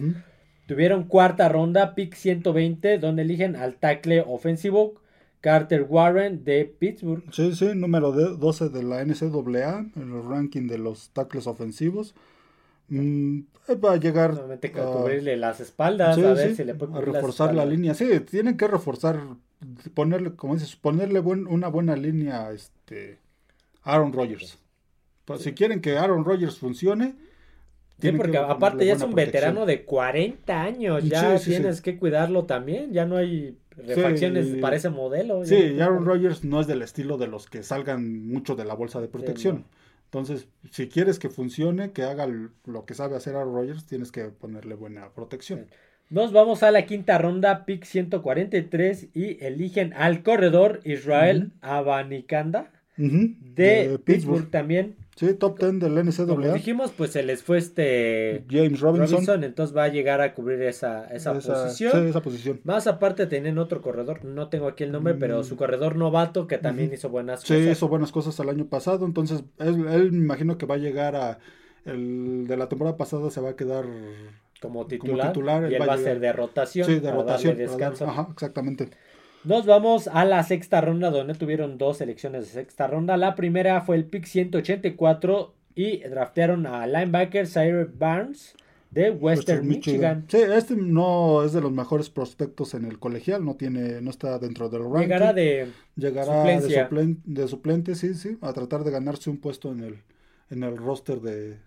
tuvieron 0.65 1.03
cuarta 1.03 1.49
ronda, 1.49 1.93
pick 1.93 2.15
120, 2.15 2.97
donde 2.97 3.23
eligen 3.23 3.57
al 3.57 3.75
tackle 3.75 4.23
ofensivo 4.25 5.01
Carter 5.41 5.85
Warren 5.89 6.45
de 6.45 6.63
Pittsburgh. 6.65 7.23
Sí, 7.33 7.53
sí, 7.53 7.71
número 7.75 8.13
12 8.13 8.69
de 8.69 8.83
la 8.83 9.03
NCAA 9.03 9.87
en 9.97 10.13
el 10.13 10.23
ranking 10.23 10.67
de 10.67 10.77
los 10.77 11.09
tackles 11.09 11.47
ofensivos. 11.47 12.15
Mm, 12.91 13.43
va 13.81 13.93
a 13.93 13.95
llegar 13.95 14.31
a 14.31 14.85
cubrirle 14.85 15.37
las 15.37 15.61
espaldas, 15.61 16.17
a 16.17 16.33
ver 16.33 16.55
si 16.57 16.65
le 16.65 16.75
puede 16.75 16.99
reforzar 16.99 17.55
la 17.55 17.65
línea. 17.65 17.93
Sí, 17.93 18.19
tienen 18.19 18.57
que 18.57 18.67
reforzar, 18.67 19.21
ponerle, 19.93 20.35
como 20.35 20.55
dices, 20.55 20.75
ponerle 20.75 21.21
una 21.21 21.69
buena 21.69 21.95
línea 21.95 22.47
a 22.47 22.51
este 22.51 23.17
Aaron 23.83 24.11
Rodgers. 24.11 24.59
Pues, 25.23 25.41
si 25.41 25.53
quieren 25.53 25.79
que 25.79 25.97
Aaron 25.97 26.25
Rodgers 26.25 26.57
funcione, 26.57 27.15
Sí, 28.01 28.11
porque 28.13 28.37
aparte 28.37 28.85
ya 28.85 28.93
es 28.93 29.01
un 29.03 29.13
veterano 29.13 29.65
de 29.65 29.85
40 29.85 30.61
años, 30.61 31.03
ya 31.05 31.37
tienes 31.37 31.81
que 31.81 31.97
cuidarlo 31.97 32.45
también, 32.45 32.91
ya 32.91 33.05
no 33.05 33.15
hay 33.15 33.57
refacciones 33.77 34.47
para 34.59 34.75
ese 34.75 34.89
modelo. 34.89 35.45
Sí, 35.45 35.79
Aaron 35.79 36.05
Rodgers 36.05 36.43
no 36.43 36.59
es 36.59 36.67
del 36.67 36.81
estilo 36.81 37.17
de 37.17 37.27
los 37.27 37.47
que 37.47 37.63
salgan 37.63 38.27
mucho 38.27 38.55
de 38.55 38.65
la 38.65 38.73
bolsa 38.73 38.99
de 38.99 39.07
protección. 39.07 39.65
Entonces, 40.11 40.49
si 40.71 40.89
quieres 40.89 41.19
que 41.19 41.29
funcione, 41.29 41.93
que 41.93 42.03
haga 42.03 42.27
lo 42.27 42.85
que 42.85 42.93
sabe 42.93 43.15
hacer 43.15 43.37
Aaron 43.37 43.55
Rodgers, 43.55 43.85
tienes 43.85 44.11
que 44.11 44.25
ponerle 44.25 44.75
buena 44.75 45.09
protección. 45.13 45.67
Nos 46.09 46.33
vamos 46.33 46.63
a 46.63 46.71
la 46.71 46.85
quinta 46.85 47.17
ronda, 47.17 47.63
pick 47.63 47.85
143, 47.85 49.07
y 49.13 49.41
eligen 49.41 49.93
al 49.93 50.21
corredor 50.21 50.81
Israel 50.83 51.53
Abanikanda 51.61 52.73
de, 52.97 53.97
Pittsburgh 54.03 54.51
también. 54.51 54.97
Sí, 55.21 55.35
top 55.35 55.59
10 55.59 55.79
del 55.79 56.03
NCAA. 56.03 56.25
Como 56.25 56.51
dijimos, 56.51 56.91
pues 56.97 57.11
se 57.11 57.21
les 57.21 57.43
fue 57.43 57.59
este 57.59 58.43
James 58.49 58.79
Robinson. 58.79 59.43
entonces 59.43 59.77
va 59.77 59.83
a 59.83 59.87
llegar 59.87 60.19
a 60.19 60.33
cubrir 60.33 60.63
esa, 60.63 61.05
esa, 61.13 61.35
posición. 61.35 61.91
Sí, 61.91 62.09
esa 62.09 62.23
posición. 62.23 62.59
Más 62.63 62.87
aparte 62.87 63.27
tienen 63.27 63.59
otro 63.59 63.83
corredor, 63.83 64.25
no 64.25 64.49
tengo 64.49 64.67
aquí 64.67 64.83
el 64.83 64.91
nombre, 64.91 65.13
pero 65.13 65.41
mm. 65.41 65.43
su 65.43 65.57
corredor 65.57 65.95
novato 65.95 66.47
que 66.47 66.57
también 66.57 66.91
hizo 66.91 67.09
buenas 67.09 67.41
cosas. 67.41 67.55
Sí, 67.55 67.69
hizo 67.69 67.87
buenas 67.87 68.11
cosas 68.11 68.39
el 68.39 68.49
año 68.49 68.65
pasado, 68.65 69.05
entonces 69.05 69.43
él, 69.59 69.77
me 69.77 70.23
imagino 70.23 70.57
que 70.57 70.65
va 70.65 70.73
a 70.73 70.79
llegar 70.79 71.15
a 71.15 71.37
el 71.85 72.47
de 72.47 72.57
la 72.57 72.67
temporada 72.67 72.97
pasada 72.97 73.29
se 73.29 73.41
va 73.41 73.51
a 73.51 73.55
quedar 73.55 73.85
como 74.59 74.87
titular, 74.87 75.71
y 75.71 75.75
él 75.75 75.87
va, 75.87 75.93
a, 75.93 75.97
ser 75.99 76.19
de 76.19 76.33
rotación. 76.33 76.87
Sí, 76.87 76.99
de 76.99 77.11
rotación. 77.11 77.57
descanso. 77.57 78.05
Ajá, 78.05 78.27
exactamente. 78.31 78.89
Nos 79.43 79.65
vamos 79.65 80.07
a 80.07 80.23
la 80.23 80.43
sexta 80.43 80.81
ronda 80.81 81.09
donde 81.09 81.33
tuvieron 81.33 81.79
dos 81.79 81.97
selecciones 81.97 82.45
de 82.45 82.51
sexta 82.51 82.85
ronda. 82.85 83.17
La 83.17 83.33
primera 83.33 83.81
fue 83.81 83.95
el 83.95 84.05
pick 84.05 84.25
184 84.25 85.55
y 85.73 85.97
draftearon 86.01 86.67
a 86.67 86.85
linebacker 86.85 87.47
Cyrus 87.47 87.87
Barnes 87.97 88.55
de 88.91 89.09
Western, 89.09 89.67
Michigan. 89.67 90.25
Sí, 90.27 90.37
este 90.37 90.75
no 90.75 91.43
es 91.43 91.53
de 91.53 91.61
los 91.61 91.71
mejores 91.71 92.11
prospectos 92.11 92.75
en 92.75 92.85
el 92.85 92.99
colegial, 92.99 93.43
no 93.43 93.55
tiene, 93.55 93.99
no 94.01 94.11
está 94.11 94.37
dentro 94.37 94.69
del 94.69 94.83
ranking. 94.83 94.99
Llegará 94.99 95.33
de 95.33 95.71
Llegará 95.95 96.43
de, 96.43 97.47
suplente, 97.47 97.95
sí, 97.95 98.13
sí, 98.13 98.37
a 98.41 98.53
tratar 98.53 98.83
de 98.83 98.91
ganarse 98.91 99.29
un 99.29 99.37
puesto 99.37 99.71
en 99.71 99.79
el, 99.79 100.03
en 100.49 100.63
el 100.63 100.77
roster 100.77 101.19
de, 101.21 101.57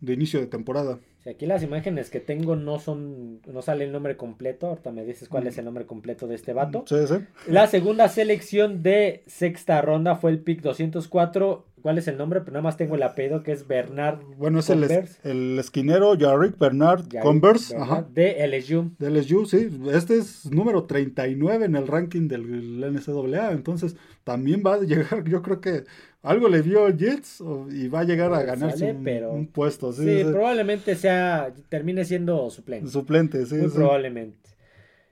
de 0.00 0.12
inicio 0.12 0.40
de 0.40 0.46
temporada. 0.46 1.00
Si 1.22 1.30
aquí 1.30 1.46
las 1.46 1.62
imágenes 1.62 2.10
que 2.10 2.20
tengo 2.20 2.54
no 2.54 2.78
son, 2.78 3.40
no 3.46 3.62
sale 3.62 3.84
el 3.84 3.92
nombre 3.92 4.16
completo, 4.16 4.68
ahorita 4.68 4.92
me 4.92 5.04
dices 5.04 5.28
cuál 5.28 5.46
es 5.46 5.58
el 5.58 5.64
nombre 5.64 5.84
completo 5.84 6.28
de 6.28 6.36
este 6.36 6.52
vato. 6.52 6.84
Sí, 6.86 6.96
sí. 7.08 7.14
La 7.48 7.66
segunda 7.66 8.08
selección 8.08 8.82
de 8.82 9.24
sexta 9.26 9.82
ronda 9.82 10.16
fue 10.16 10.30
el 10.30 10.38
pick 10.40 10.62
204 10.62 11.66
cuál 11.82 11.98
es 11.98 12.08
el 12.08 12.16
nombre, 12.16 12.40
pero 12.40 12.52
nada 12.52 12.62
más 12.62 12.76
tengo 12.76 12.94
el 12.94 13.02
apellido 13.02 13.42
que 13.42 13.52
es 13.52 13.66
Bernard. 13.66 14.20
Bueno, 14.36 14.60
es 14.60 14.70
el, 14.70 14.84
el, 15.24 15.58
esquinero 15.58 16.16
Jarrick 16.18 16.58
Bernard 16.58 17.04
Converse. 17.22 17.76
De 18.12 18.46
LSU. 18.46 18.92
De 18.98 19.10
LSU, 19.10 19.46
sí. 19.46 19.68
Este 19.92 20.18
es 20.18 20.46
número 20.50 20.84
39 20.84 21.64
en 21.64 21.76
el 21.76 21.86
ranking 21.86 22.28
del 22.28 22.80
NCAA. 22.80 23.52
Entonces, 23.52 23.96
también 24.24 24.62
va 24.64 24.74
a 24.74 24.80
llegar, 24.80 25.24
yo 25.24 25.42
creo 25.42 25.60
que 25.60 25.84
algo 26.22 26.48
le 26.48 26.62
vio 26.62 26.88
Jets 26.96 27.42
y 27.70 27.88
va 27.88 28.00
a 28.00 28.04
llegar 28.04 28.32
a 28.34 28.42
ganarse 28.42 28.92
un, 28.92 29.46
puesto. 29.46 29.92
Sí, 29.92 30.24
probablemente 30.24 30.96
sea, 30.96 31.52
termine 31.68 32.04
siendo 32.04 32.50
suplente. 32.50 32.90
Suplente, 32.90 33.46
sí. 33.46 33.54
Muy 33.54 33.70
probablemente. 33.70 34.50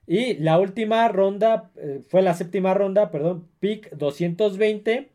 Y 0.06 0.34
la 0.34 0.58
última 0.58 1.08
ronda, 1.08 1.70
eh, 1.76 2.00
fue 2.08 2.22
la 2.22 2.34
séptima 2.34 2.74
ronda, 2.74 3.10
perdón, 3.10 3.48
pick 3.60 3.90
220 3.96 5.10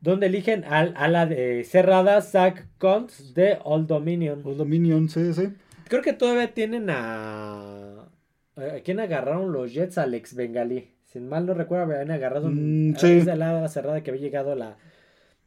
donde 0.00 0.26
eligen 0.26 0.64
al, 0.64 0.92
a 0.96 1.08
la 1.08 1.24
de 1.24 1.64
cerrada 1.64 2.20
Zach 2.20 2.66
Kuntz 2.78 3.32
de 3.32 3.58
Old 3.64 3.86
Dominion. 3.86 4.42
Old 4.44 4.58
Dominion, 4.58 5.08
sí, 5.08 5.32
sí. 5.32 5.48
Creo 5.88 6.02
que 6.02 6.12
todavía 6.12 6.52
tienen 6.52 6.90
a... 6.90 8.10
¿A 8.56 8.80
quién 8.84 9.00
agarraron 9.00 9.50
los 9.50 9.72
Jets? 9.72 9.96
Alex 9.96 10.34
Bengali. 10.34 10.92
Sin 11.04 11.28
mal 11.28 11.46
no 11.46 11.54
recuerdo, 11.54 11.84
habían 11.84 12.10
agarrado 12.10 12.48
un... 12.48 12.90
Mm, 12.90 12.96
sí. 12.96 13.30
a 13.30 13.34
la 13.34 13.66
cerrada 13.68 14.02
que 14.02 14.10
había 14.10 14.22
llegado 14.22 14.54
la, 14.54 14.76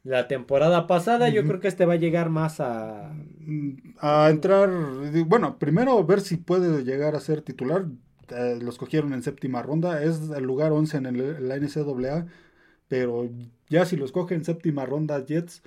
la 0.04 0.28
temporada 0.28 0.88
pasada. 0.88 1.30
Yo 1.30 1.45
creo 1.45 1.60
que 1.60 1.68
este 1.68 1.86
va 1.86 1.93
a 1.93 1.98
llegar 1.98 2.30
más 2.30 2.60
a... 2.60 3.14
Mm, 3.39 3.95
a 4.00 4.30
entrar... 4.30 4.70
Bueno, 5.26 5.58
primero 5.60 6.04
ver 6.06 6.22
si 6.22 6.38
puede 6.38 6.84
llegar 6.84 7.16
a 7.16 7.20
ser 7.20 7.41
titular. 7.41 7.86
Eh, 8.30 8.60
los 8.62 8.78
cogieron 8.78 9.14
en 9.14 9.24
séptima 9.24 9.62
ronda. 9.62 10.04
Es 10.04 10.30
el 10.36 10.43
lugar 10.43 10.72
11 10.72 10.98
en 10.98 11.06
el, 11.06 11.48
la 11.48 11.58
NCAA 11.58 12.28
pero 12.88 13.30
ya 13.70 13.86
si 13.86 13.95
los 13.95 14.12
cogen 14.12 14.39
en 14.39 14.45
séptima 14.45 14.86
ronda 14.86 15.26
Jets, 15.26 15.62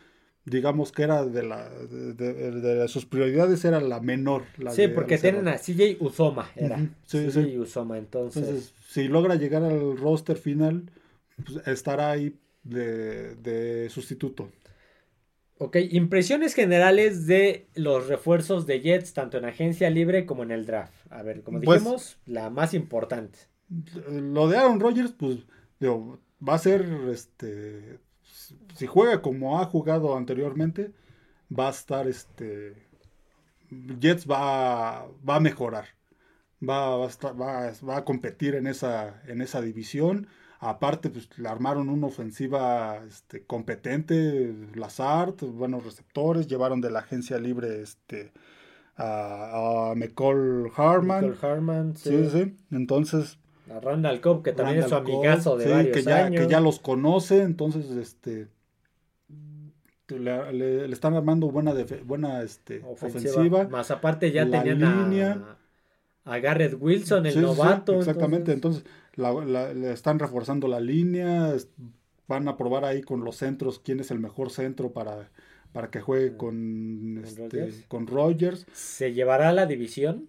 digamos 0.45 0.91
que 0.91 1.03
era 1.03 1.24
de, 1.24 1.43
la, 1.43 1.68
de, 1.68 2.89
sus 2.89 3.05
prioridades 3.05 3.64
era 3.64 3.81
la 3.81 4.01
menor. 4.01 4.45
sí, 4.70 4.89
porque 4.89 5.18
tienen 5.18 5.49
a 5.49 5.59
CJ 5.59 5.99
Uzoma, 6.01 6.51
era. 6.57 6.78
CJ 7.07 7.59
Uzoma, 7.59 7.99
entonces. 7.99 8.72
si 8.89 9.09
logra 9.09 9.35
llegar 9.35 9.62
al 9.62 9.97
roster 9.99 10.37
final, 10.37 10.91
pues, 11.45 11.66
estará 11.66 12.11
ahí 12.11 12.35
de, 12.62 13.88
sustituto. 13.90 14.50
Ok, 15.58 15.76
impresiones 15.90 16.54
generales 16.54 17.26
de 17.26 17.68
los 17.74 18.08
refuerzos 18.08 18.66
de 18.66 18.80
Jets, 18.80 19.12
tanto 19.12 19.36
en 19.36 19.44
agencia 19.44 19.90
libre 19.90 20.24
como 20.24 20.42
en 20.42 20.50
el 20.50 20.64
draft. 20.64 20.94
A 21.11 21.22
ver, 21.22 21.42
como 21.42 21.61
pues 21.61 21.80
dijimos, 21.80 22.18
la 22.24 22.48
más 22.48 22.72
importante. 22.72 23.38
Lo 24.11 24.48
de 24.48 24.56
Aaron 24.56 24.80
Rodgers, 24.80 25.12
pues, 25.12 25.38
digo, 25.78 26.18
va 26.46 26.54
a 26.54 26.58
ser, 26.58 26.82
este, 27.11 27.98
si 28.74 28.86
juega 28.86 29.20
como 29.20 29.61
ha 29.61 29.66
jugado 29.66 30.16
anteriormente, 30.16 30.92
va 31.56 31.68
a 31.68 31.70
estar, 31.70 32.08
este, 32.08 32.74
Jets 34.00 34.26
va, 34.26 35.06
va 35.28 35.36
a 35.36 35.40
mejorar, 35.40 35.86
va, 36.66 36.96
va, 36.96 37.04
a 37.04 37.08
estar, 37.08 37.40
va, 37.40 37.72
va, 37.86 37.98
a 37.98 38.04
competir 38.04 38.54
en 38.54 38.66
esa, 38.66 39.22
en 39.26 39.40
esa 39.40 39.61
división. 39.61 40.26
Aparte, 40.62 41.08
pues 41.08 41.28
le 41.38 41.48
armaron 41.48 41.88
una 41.88 42.06
ofensiva 42.06 43.00
este, 43.08 43.42
competente, 43.44 44.54
Lazard, 44.74 45.34
buenos 45.42 45.84
receptores, 45.84 46.46
llevaron 46.46 46.82
de 46.82 46.90
la 46.90 46.98
agencia 46.98 47.38
libre 47.38 47.80
este, 47.80 48.32
a, 48.96 49.90
a 49.90 49.94
McCall 49.94 50.70
Harman. 50.76 51.34
Harman, 51.40 51.96
sí. 51.96 52.11
sí, 52.11 52.30
sí. 52.30 52.56
Entonces, 52.70 53.38
a 53.70 53.80
Randall 53.80 54.20
Cobb, 54.20 54.42
que 54.42 54.52
también 54.52 54.80
es 54.80 54.88
su 54.88 54.94
amigazo 54.96 55.56
de 55.56 55.68
varios 55.68 55.96
que 55.96 56.02
ya, 56.02 56.26
años. 56.26 56.42
que 56.42 56.50
ya 56.50 56.61
los 56.61 56.80
conoce, 56.80 57.42
entonces 57.42 57.90
este 57.90 58.48
le, 60.08 60.90
están 60.90 61.14
armando 61.14 61.50
buena 61.50 61.72
buena 62.04 62.42
este, 62.42 62.82
ofensiva. 62.84 63.68
Más 63.68 63.90
aparte 63.92 64.32
ya 64.32 64.48
tenían 64.50 64.82
a, 64.84 65.56
a, 66.24 66.38
Garrett 66.38 66.76
Wilson, 66.80 67.26
el 67.26 67.40
novato. 67.40 67.98
exactamente, 68.00 68.52
entonces, 68.52 68.84
le 69.16 69.92
están 69.92 70.18
reforzando 70.18 70.68
la 70.68 70.80
línea, 70.80 71.54
van 72.28 72.48
a 72.48 72.56
probar 72.56 72.84
ahí 72.84 73.02
con 73.02 73.24
los 73.24 73.36
centros 73.36 73.80
quién 73.80 74.00
es 74.00 74.11
el 74.11 74.20
mejor 74.20 74.50
centro 74.50 74.92
para, 74.92 75.30
para 75.72 75.90
que 75.90 76.00
juegue 76.00 76.36
con, 76.36 77.22
este, 77.24 77.84
con 77.88 78.06
Rogers. 78.06 78.66
¿Se 78.72 79.12
llevará 79.12 79.48
a 79.48 79.52
la 79.52 79.66
división? 79.66 80.28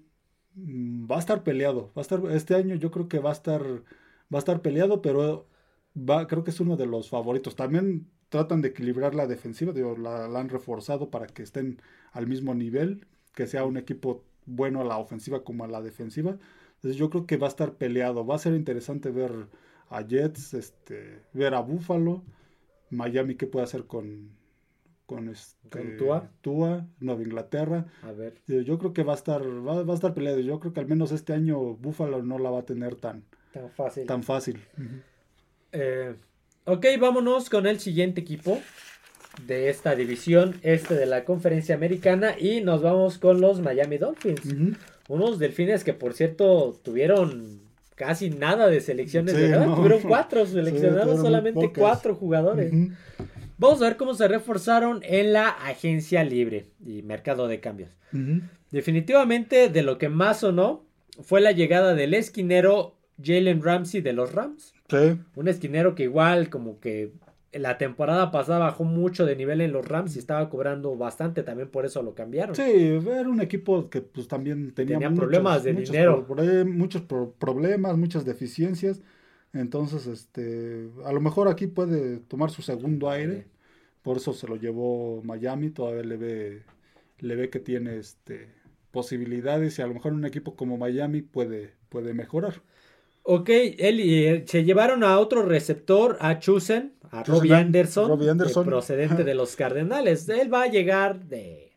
Mm, 0.56 1.10
va 1.10 1.18
a 1.18 1.20
estar 1.20 1.44
peleado. 1.44 1.92
Va 1.98 2.02
a 2.02 2.02
estar, 2.02 2.22
este 2.32 2.56
año 2.56 2.76
yo 2.76 2.92
creo 2.92 3.08
que 3.08 3.20
va 3.20 3.30
a 3.30 3.34
estar, 3.34 3.64
va 3.64 4.38
a 4.38 4.40
estar 4.40 4.62
peleado, 4.62 5.02
pero 5.02 5.48
va, 5.96 6.28
creo 6.28 6.44
que 6.44 6.52
es 6.52 6.60
uno 6.60 6.78
de 6.78 6.86
los 6.86 7.10
favoritos. 7.10 7.56
También 7.56 8.08
tratan 8.30 8.62
de 8.62 8.70
equilibrar 8.70 9.14
la 9.14 9.28
defensiva, 9.28 9.74
digo, 9.74 9.98
la, 9.98 10.26
han 10.26 10.50
reforzado 10.50 11.10
para 11.10 11.28
que 11.28 11.44
estén 11.44 11.82
al 12.14 12.28
mismo 12.28 12.56
nivel, 12.56 13.06
que 13.36 13.46
sea 13.46 13.66
un 13.66 13.78
equipo 13.78 14.24
bueno 14.46 14.82
a 14.82 14.86
la 14.86 14.98
ofensiva 14.98 15.44
como 15.44 15.66
a 15.66 15.68
la 15.68 15.82
defensiva. 15.82 16.38
Entonces 16.82 16.98
yo 16.98 17.12
creo 17.12 17.28
que 17.28 17.38
va 17.38 17.46
a 17.46 17.50
estar 17.50 17.76
peleado. 17.76 18.26
Va 18.26 18.36
a 18.36 18.40
ser 18.40 18.56
interesante 18.56 19.12
ver 19.12 19.32
a 19.90 20.02
Jets, 20.02 20.56
este, 20.56 21.22
ver 21.32 21.54
a 21.54 21.60
Buffalo, 21.60 22.24
Miami 22.90 23.36
qué 23.36 23.46
puede 23.46 23.66
hacer 23.66 23.86
con, 23.86 24.32
con, 25.06 25.30
este, 25.30 25.98
Tua? 26.42 26.88
Nueva 27.00 27.22
Inglaterra. 27.22 27.86
A 28.02 28.14
ver. 28.14 28.42
Yo 28.48 28.80
creo 28.80 28.94
que 28.94 29.04
va 29.04 29.14
a 29.14 29.16
estar, 29.16 29.44
va, 29.44 29.80
a 29.80 29.94
estar 29.94 30.16
peleado. 30.16 30.40
Yo 30.40 30.60
creo 30.60 30.74
que 30.74 30.80
al 30.80 30.88
menos 30.88 31.12
este 31.12 31.34
año 31.34 31.60
Buffalo 31.76 32.24
no 32.24 32.40
la 32.40 32.50
va 32.50 32.62
a 32.62 32.66
tener 32.66 32.96
tan, 32.96 33.26
tan 33.54 33.70
fácil. 33.70 34.08
Tan 34.08 34.24
fácil. 34.24 34.60
Eh, 35.72 36.16
ok, 36.66 36.86
vámonos 37.00 37.52
con 37.52 37.68
el 37.68 37.80
siguiente 37.80 38.22
equipo 38.22 38.60
de 39.46 39.70
esta 39.70 39.96
división 39.96 40.60
este 40.64 40.96
de 40.96 41.06
la 41.06 41.26
conferencia 41.26 41.76
americana 41.76 42.36
y 42.40 42.62
nos 42.62 42.82
vamos 42.82 43.20
con 43.20 43.40
los 43.40 43.62
Miami 43.62 44.00
Dolphins. 44.00 44.42
Unos 45.12 45.40
delfines 45.40 45.84
que 45.84 45.92
por 45.92 46.14
cierto 46.14 46.80
tuvieron 46.84 47.60
casi 47.96 48.30
nada 48.30 48.68
de 48.70 48.80
selecciones, 48.80 49.34
Tuvieron 49.34 50.02
cuatro 50.08 50.46
seleccionados, 50.46 51.20
solamente 51.20 51.70
cuatro 51.78 52.16
jugadores. 52.16 52.72
Vamos 53.58 53.82
a 53.82 53.90
ver 53.90 53.98
cómo 53.98 54.14
se 54.14 54.30
reforzaron 54.30 55.02
en 55.04 55.34
la 55.34 55.50
agencia 55.50 56.24
libre 56.24 56.68
y 56.86 57.02
mercado 57.02 57.50
de 57.50 57.60
cambios. 57.60 57.90
Definitivamente 58.72 59.68
de 59.68 59.82
lo 59.82 59.98
que 59.98 60.08
más 60.08 60.40
sonó 60.40 60.86
fue 61.22 61.42
la 61.42 61.52
llegada 61.52 61.94
del 61.94 62.14
esquinero 62.14 62.96
Jalen 63.22 63.62
Ramsey 63.62 64.00
de 64.00 64.14
los 64.14 64.32
Rams. 64.32 64.74
Sí. 64.90 65.20
Un 65.36 65.50
esquinero 65.50 65.94
que 65.94 66.04
igual 66.04 66.50
como 66.50 66.80
que 66.80 67.12
la 67.54 67.78
temporada 67.78 68.32
pasada 68.32 68.60
bajó 68.60 68.84
mucho 68.84 69.26
de 69.26 69.36
nivel 69.36 69.62
en 69.62 69.74
los 69.74 69.86
Rams 69.86 70.16
y 70.16 70.20
estaba 70.20 70.50
cobrando 70.50 70.96
bastante, 70.96 71.44
también 71.44 71.70
por 71.70 71.86
eso 71.86 72.02
lo 72.02 72.16
cambiaron. 72.16 72.56
Sí, 72.56 72.62
era 72.64 73.30
un 73.30 73.42
equipo 73.42 73.90
que 73.90 74.02
pues 74.02 74.28
también 74.28 74.72
tenía, 74.72 75.10
problemas 75.14 75.64
de 75.64 75.74
dinero. 75.74 76.26
muchos 76.66 77.02
problemas, 77.38 77.98
muchas 77.98 78.24
deficiencias. 78.24 79.02
Entonces, 79.54 80.08
este, 80.08 80.90
a 81.04 81.12
lo 81.12 81.20
mejor 81.20 81.50
aquí 81.50 81.68
puede 81.68 82.20
tomar 82.20 82.52
su 82.52 82.62
segundo 82.62 83.10
aire. 83.10 83.48
Por 84.02 84.18
eso 84.18 84.34
se 84.34 84.48
lo 84.48 84.56
llevó 84.56 85.22
Miami. 85.24 85.72
Todavía 85.72 86.04
le 86.04 86.18
ve, 86.18 86.64
le 87.20 87.36
ve 87.36 87.50
que 87.50 87.60
tiene 87.60 87.98
este, 87.98 88.48
posibilidades 88.92 89.78
y 89.78 89.82
a 89.82 89.88
lo 89.88 89.94
mejor 89.94 90.14
un 90.14 90.26
equipo 90.26 90.56
como 90.56 90.78
Miami 90.78 91.22
puede, 91.22 91.74
puede 91.90 92.14
mejorar. 92.14 92.62
Ok, 93.24 93.50
él, 93.50 94.00
eh, 94.00 94.44
se 94.48 94.64
llevaron 94.64 95.04
a 95.04 95.20
otro 95.20 95.44
receptor, 95.44 96.18
a 96.20 96.40
Chusen, 96.40 96.94
a 97.12 97.24
Robbie 97.24 97.54
Anderson, 97.54 98.10
Robbie 98.10 98.30
Anderson. 98.30 98.66
procedente 98.66 99.24
de 99.24 99.36
los 99.36 99.56
Cardenales. 99.56 100.28
Él 100.30 100.52
va 100.52 100.64
a 100.64 100.68
llegar 100.68 101.26
de 101.26 101.72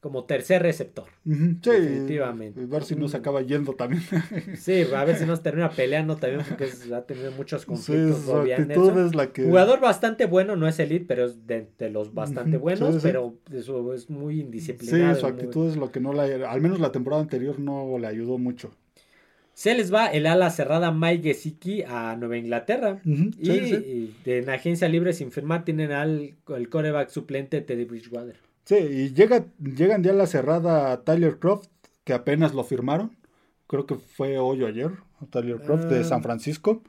como 0.00 0.24
tercer 0.24 0.62
receptor. 0.62 1.04
sí, 1.24 1.70
definitivamente. 1.70 2.62
A 2.62 2.66
ver 2.66 2.84
si 2.84 2.96
no 2.96 3.06
se 3.06 3.18
acaba 3.18 3.42
yendo 3.42 3.74
también. 3.74 4.02
sí, 4.56 4.82
a 4.94 5.04
ver 5.04 5.16
si 5.16 5.26
nos 5.26 5.42
termina 5.42 5.70
peleando 5.70 6.16
también 6.16 6.42
porque 6.48 6.70
ha 6.94 7.02
tenido 7.02 7.30
muchos 7.32 7.66
conflictos. 7.66 8.24
Sí, 8.24 9.16
la 9.16 9.30
que... 9.30 9.44
Jugador 9.44 9.80
bastante 9.80 10.24
bueno, 10.24 10.56
no 10.56 10.66
es 10.66 10.78
elite, 10.78 11.04
pero 11.06 11.26
es 11.26 11.46
de, 11.46 11.68
los 11.90 12.14
bastante 12.14 12.56
buenos, 12.56 13.02
pero 13.02 13.34
eso 13.52 13.92
es 13.92 14.08
muy 14.08 14.40
indisciplinado. 14.40 15.14
Sí, 15.14 15.20
su 15.20 15.26
actitud 15.26 15.68
es 15.68 15.76
lo 15.76 15.92
que 15.92 16.00
no 16.00 16.14
le... 16.14 16.46
Al 16.46 16.62
menos 16.62 16.80
la 16.80 16.92
temporada 16.92 17.22
anterior 17.22 17.60
no 17.60 17.98
le 17.98 18.06
ayudó 18.06 18.38
mucho. 18.38 18.72
Se 19.60 19.74
les 19.74 19.92
va 19.92 20.06
el 20.06 20.26
ala 20.26 20.48
cerrada 20.48 20.90
Mike 20.90 21.34
Gesicki 21.34 21.82
a 21.82 22.16
Nueva 22.16 22.38
Inglaterra. 22.38 22.98
y, 23.04 24.10
en 24.24 24.48
agencia 24.48 24.88
libre 24.88 25.12
sin 25.12 25.30
firmar 25.30 25.66
tienen 25.66 25.92
al 25.92 26.34
el 26.48 26.68
coreback 26.70 27.10
suplente 27.10 27.60
Teddy 27.60 27.84
Bridgewater. 27.84 28.36
Sí, 28.64 28.76
y 28.76 29.12
llega, 29.12 29.44
llegan 29.58 30.02
ya 30.02 30.14
la 30.14 30.26
cerrada 30.26 31.04
Tyler 31.04 31.38
Croft, 31.38 31.68
que 32.04 32.14
apenas 32.14 32.54
lo 32.54 32.64
firmaron. 32.64 33.18
Creo 33.66 33.84
que 33.84 33.96
fue 33.96 34.38
hoy 34.38 34.62
o 34.62 34.66
ayer, 34.66 34.92
Tyler 35.28 35.60
Croft 35.60 35.84
de 35.90 36.04
San 36.04 36.20
ah. 36.20 36.22
Francisco. 36.22 36.82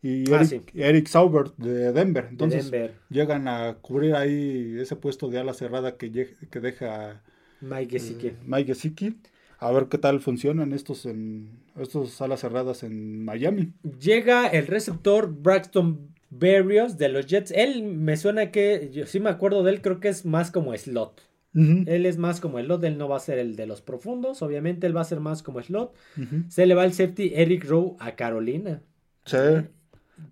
Y 0.00 0.24
ah, 0.32 0.40
Eric, 0.72 1.08
Saubert 1.08 1.54
de 1.58 1.92
Denver. 1.92 2.28
Entonces 2.30 2.72
llegan 3.10 3.48
a 3.48 3.74
cubrir 3.82 4.14
ahí 4.14 4.78
ese 4.80 4.96
puesto 4.96 5.28
de 5.28 5.40
ala 5.40 5.52
cerrada 5.52 5.98
que, 5.98 6.36
que 6.50 6.60
deja 6.60 7.22
Mike 7.60 7.98
Gesicki. 7.98 8.28
Eh, 8.28 8.36
Mike 8.46 8.68
Gesicki. 8.72 9.14
A 9.64 9.72
ver 9.72 9.86
qué 9.86 9.96
tal 9.96 10.20
funcionan 10.20 10.74
estos 10.74 11.06
en 11.06 11.48
estos 11.80 12.20
alas 12.20 12.40
cerradas 12.40 12.82
en 12.82 13.24
Miami. 13.24 13.72
Llega 13.98 14.46
el 14.46 14.66
receptor 14.66 15.32
Braxton 15.32 16.14
Berrios 16.28 16.98
de 16.98 17.08
los 17.08 17.24
Jets. 17.24 17.50
Él 17.50 17.82
me 17.82 18.18
suena 18.18 18.50
que, 18.50 18.90
yo 18.92 19.06
sí 19.06 19.20
me 19.20 19.30
acuerdo 19.30 19.62
de 19.62 19.72
él, 19.72 19.80
creo 19.80 20.00
que 20.00 20.08
es 20.08 20.26
más 20.26 20.50
como 20.50 20.76
slot. 20.76 21.22
Él 21.54 22.04
es 22.04 22.18
más 22.18 22.40
como 22.40 22.58
el 22.58 22.66
slot, 22.66 22.84
él 22.84 22.98
no 22.98 23.08
va 23.08 23.16
a 23.16 23.20
ser 23.20 23.38
el 23.38 23.56
de 23.56 23.66
los 23.66 23.80
profundos, 23.80 24.42
obviamente 24.42 24.86
él 24.86 24.94
va 24.94 25.00
a 25.00 25.04
ser 25.04 25.20
más 25.20 25.42
como 25.42 25.62
slot. 25.62 25.94
Se 26.48 26.66
le 26.66 26.74
va 26.74 26.84
el 26.84 26.92
safety 26.92 27.32
Eric 27.34 27.64
Rowe 27.64 27.96
a 28.00 28.16
Carolina. 28.16 28.82
Sí. 29.24 29.38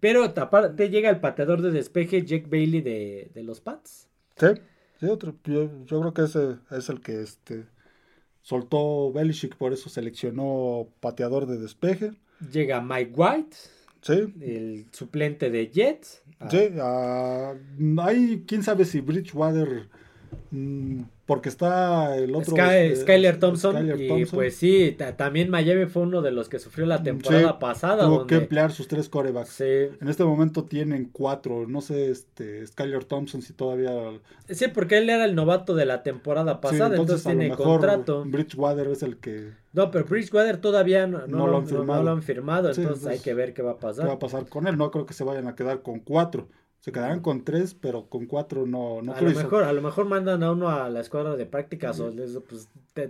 Pero 0.00 0.30
te 0.32 0.90
llega 0.90 1.08
el 1.08 1.20
pateador 1.20 1.62
de 1.62 1.70
despeje 1.70 2.26
Jake 2.26 2.48
Bailey 2.50 2.82
de, 2.82 3.30
de 3.32 3.42
los 3.44 3.62
Pats. 3.62 4.08
Sí, 4.36 4.48
sí 5.00 5.06
otro, 5.06 5.36
yo, 5.44 5.70
yo, 5.86 6.00
creo 6.00 6.12
que 6.12 6.22
ese 6.24 6.56
es 6.70 6.90
el 6.90 7.00
que 7.00 7.22
este, 7.22 7.64
soltó 8.42 9.12
Belichick, 9.12 9.56
por 9.56 9.72
eso 9.72 9.88
seleccionó 9.88 10.88
pateador 11.00 11.46
de 11.46 11.58
despeje. 11.58 12.12
Llega 12.52 12.80
Mike 12.80 13.12
White. 13.16 13.56
Sí. 14.02 14.34
El 14.40 14.86
suplente 14.90 15.50
de 15.50 15.68
Jets. 15.68 16.22
Sí, 16.50 16.70
uh, 16.74 18.00
hay 18.00 18.44
quién 18.48 18.64
sabe 18.64 18.84
si 18.84 19.00
Bridgewater 19.00 19.88
porque 21.26 21.48
está 21.48 22.16
el 22.16 22.34
otro. 22.34 22.54
Este, 22.56 23.02
Skyler 23.02 23.38
Thompson. 23.38 23.98
y 23.98 24.26
pues 24.26 24.56
sí, 24.56 24.96
también 25.16 25.48
Miami 25.50 25.86
fue 25.86 26.02
uno 26.02 26.20
de 26.20 26.30
los 26.30 26.48
que 26.48 26.58
sufrió 26.58 26.84
la 26.86 27.02
temporada 27.02 27.58
pasada. 27.58 28.04
Tuvo 28.04 28.26
que 28.26 28.36
emplear 28.36 28.72
sus 28.72 28.88
tres 28.88 29.08
corebacks. 29.08 29.60
En 29.60 30.08
este 30.08 30.24
momento 30.24 30.64
tienen 30.64 31.08
cuatro. 31.10 31.66
No 31.66 31.80
sé, 31.80 32.10
este 32.10 32.66
Skyler 32.66 33.04
Thompson 33.04 33.40
si 33.40 33.52
todavía. 33.52 33.92
Sí, 34.48 34.68
porque 34.68 34.98
él 34.98 35.08
era 35.08 35.24
el 35.24 35.34
novato 35.34 35.74
de 35.74 35.86
la 35.86 36.02
temporada 36.02 36.60
pasada, 36.60 36.96
entonces, 36.96 37.24
tiene 37.24 37.50
contrato. 37.56 38.24
Bridgewater 38.26 38.88
es 38.88 39.02
el 39.02 39.16
que. 39.16 39.52
No, 39.72 39.90
pero 39.90 40.04
Bridgewater 40.04 40.58
todavía 40.58 41.06
no, 41.06 41.46
lo, 41.46 41.56
han 41.56 42.22
firmado, 42.22 42.70
entonces 42.70 43.06
hay 43.06 43.20
que 43.20 43.32
ver 43.32 43.54
qué 43.54 43.62
va 43.62 43.72
a 43.72 43.78
pasar. 43.78 44.04
¿Qué 44.04 44.08
va 44.08 44.14
a 44.14 44.18
pasar 44.18 44.46
con 44.46 44.66
él? 44.66 44.76
No 44.76 44.90
creo 44.90 45.06
que 45.06 45.14
se 45.14 45.24
vayan 45.24 45.48
a 45.48 45.54
quedar 45.54 45.80
con 45.80 46.00
cuatro. 46.00 46.48
Se 46.82 46.90
quedarán 46.90 47.20
con 47.20 47.44
tres, 47.44 47.74
pero 47.74 48.08
con 48.08 48.26
cuatro 48.26 48.66
no, 48.66 49.02
no 49.02 49.14
a 49.14 49.20
lo 49.20 49.30
mejor 49.30 49.62
A 49.62 49.72
lo 49.72 49.82
mejor 49.82 50.04
mandan 50.06 50.42
a 50.42 50.50
uno 50.50 50.68
a 50.68 50.90
la 50.90 50.98
escuadra 50.98 51.36
de 51.36 51.46
prácticas 51.46 52.00
o 52.00 52.10
les, 52.10 52.36
pues 52.48 52.68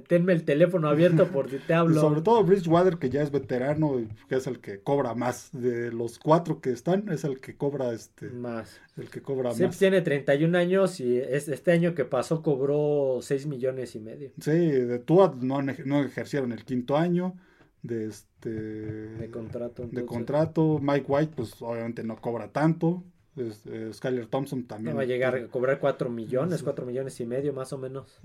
tenme 0.09 0.35
el 0.35 0.45
teléfono 0.45 0.89
abierto 0.89 1.29
por 1.29 1.49
si 1.49 1.57
te 1.57 1.73
hablo. 1.73 1.99
Sobre 1.99 2.21
todo 2.21 2.45
Bridgewater, 2.45 2.99
que 2.99 3.09
ya 3.09 3.23
es 3.23 3.31
veterano 3.31 3.99
y 3.99 4.09
que 4.29 4.35
es 4.37 4.47
el 4.47 4.61
que 4.61 4.81
cobra 4.83 5.15
más. 5.15 5.49
De 5.53 5.91
los 5.91 6.19
cuatro 6.19 6.61
que 6.61 6.71
están, 6.71 7.09
es 7.09 7.25
el 7.25 7.41
que 7.41 7.57
cobra 7.57 7.95
este 7.95 8.29
más. 8.29 8.79
El 8.99 9.09
que 9.09 9.23
cobra 9.23 9.55
sí, 9.55 9.63
más. 9.63 9.79
tiene 9.79 10.03
31 10.03 10.59
años 10.59 11.01
y 11.01 11.17
este 11.17 11.73
año 11.73 11.95
que 11.95 12.05
pasó 12.05 12.43
cobró 12.43 13.21
6 13.23 13.47
millones 13.47 13.97
y 13.97 14.01
medio. 14.01 14.33
Sí, 14.39 14.51
de 14.51 14.99
Tua 14.99 15.35
no, 15.41 15.63
no 15.63 16.05
ejercieron 16.05 16.53
el 16.53 16.67
quinto 16.67 16.99
año 16.99 17.37
de 17.81 18.07
este 18.07 18.51
de 18.51 19.31
contrato 19.31 19.89
de 19.91 20.05
contrato 20.05 20.79
Mike 20.81 21.07
White 21.09 21.33
pues 21.35 21.61
obviamente 21.63 22.05
no 22.05 22.21
cobra 22.21 22.53
tanto 22.53 23.03
eh, 23.37 23.91
Skyler 23.93 24.27
Thompson 24.27 24.65
también. 24.65 24.97
va 24.97 25.03
a 25.03 25.07
llegar 25.07 25.35
a 25.35 25.47
cobrar 25.49 25.79
4 25.79 26.11
millones, 26.11 26.63
4 26.63 26.85
millones 26.85 27.19
y 27.21 27.27
medio 27.27 27.53
más 27.53 27.73
o 27.73 27.79
menos. 27.79 28.19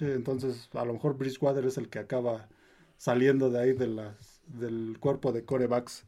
entonces 0.00 0.68
a 0.74 0.84
lo 0.84 0.92
mejor 0.92 1.16
Bridgewater 1.16 1.64
es 1.64 1.78
el 1.78 1.88
que 1.88 1.98
acaba 1.98 2.48
saliendo 2.98 3.50
de 3.50 3.60
ahí 3.60 3.72
de 3.72 3.88
las, 3.88 4.42
del 4.46 4.96
cuerpo 5.00 5.32
de 5.32 5.44
corebacks. 5.44 6.04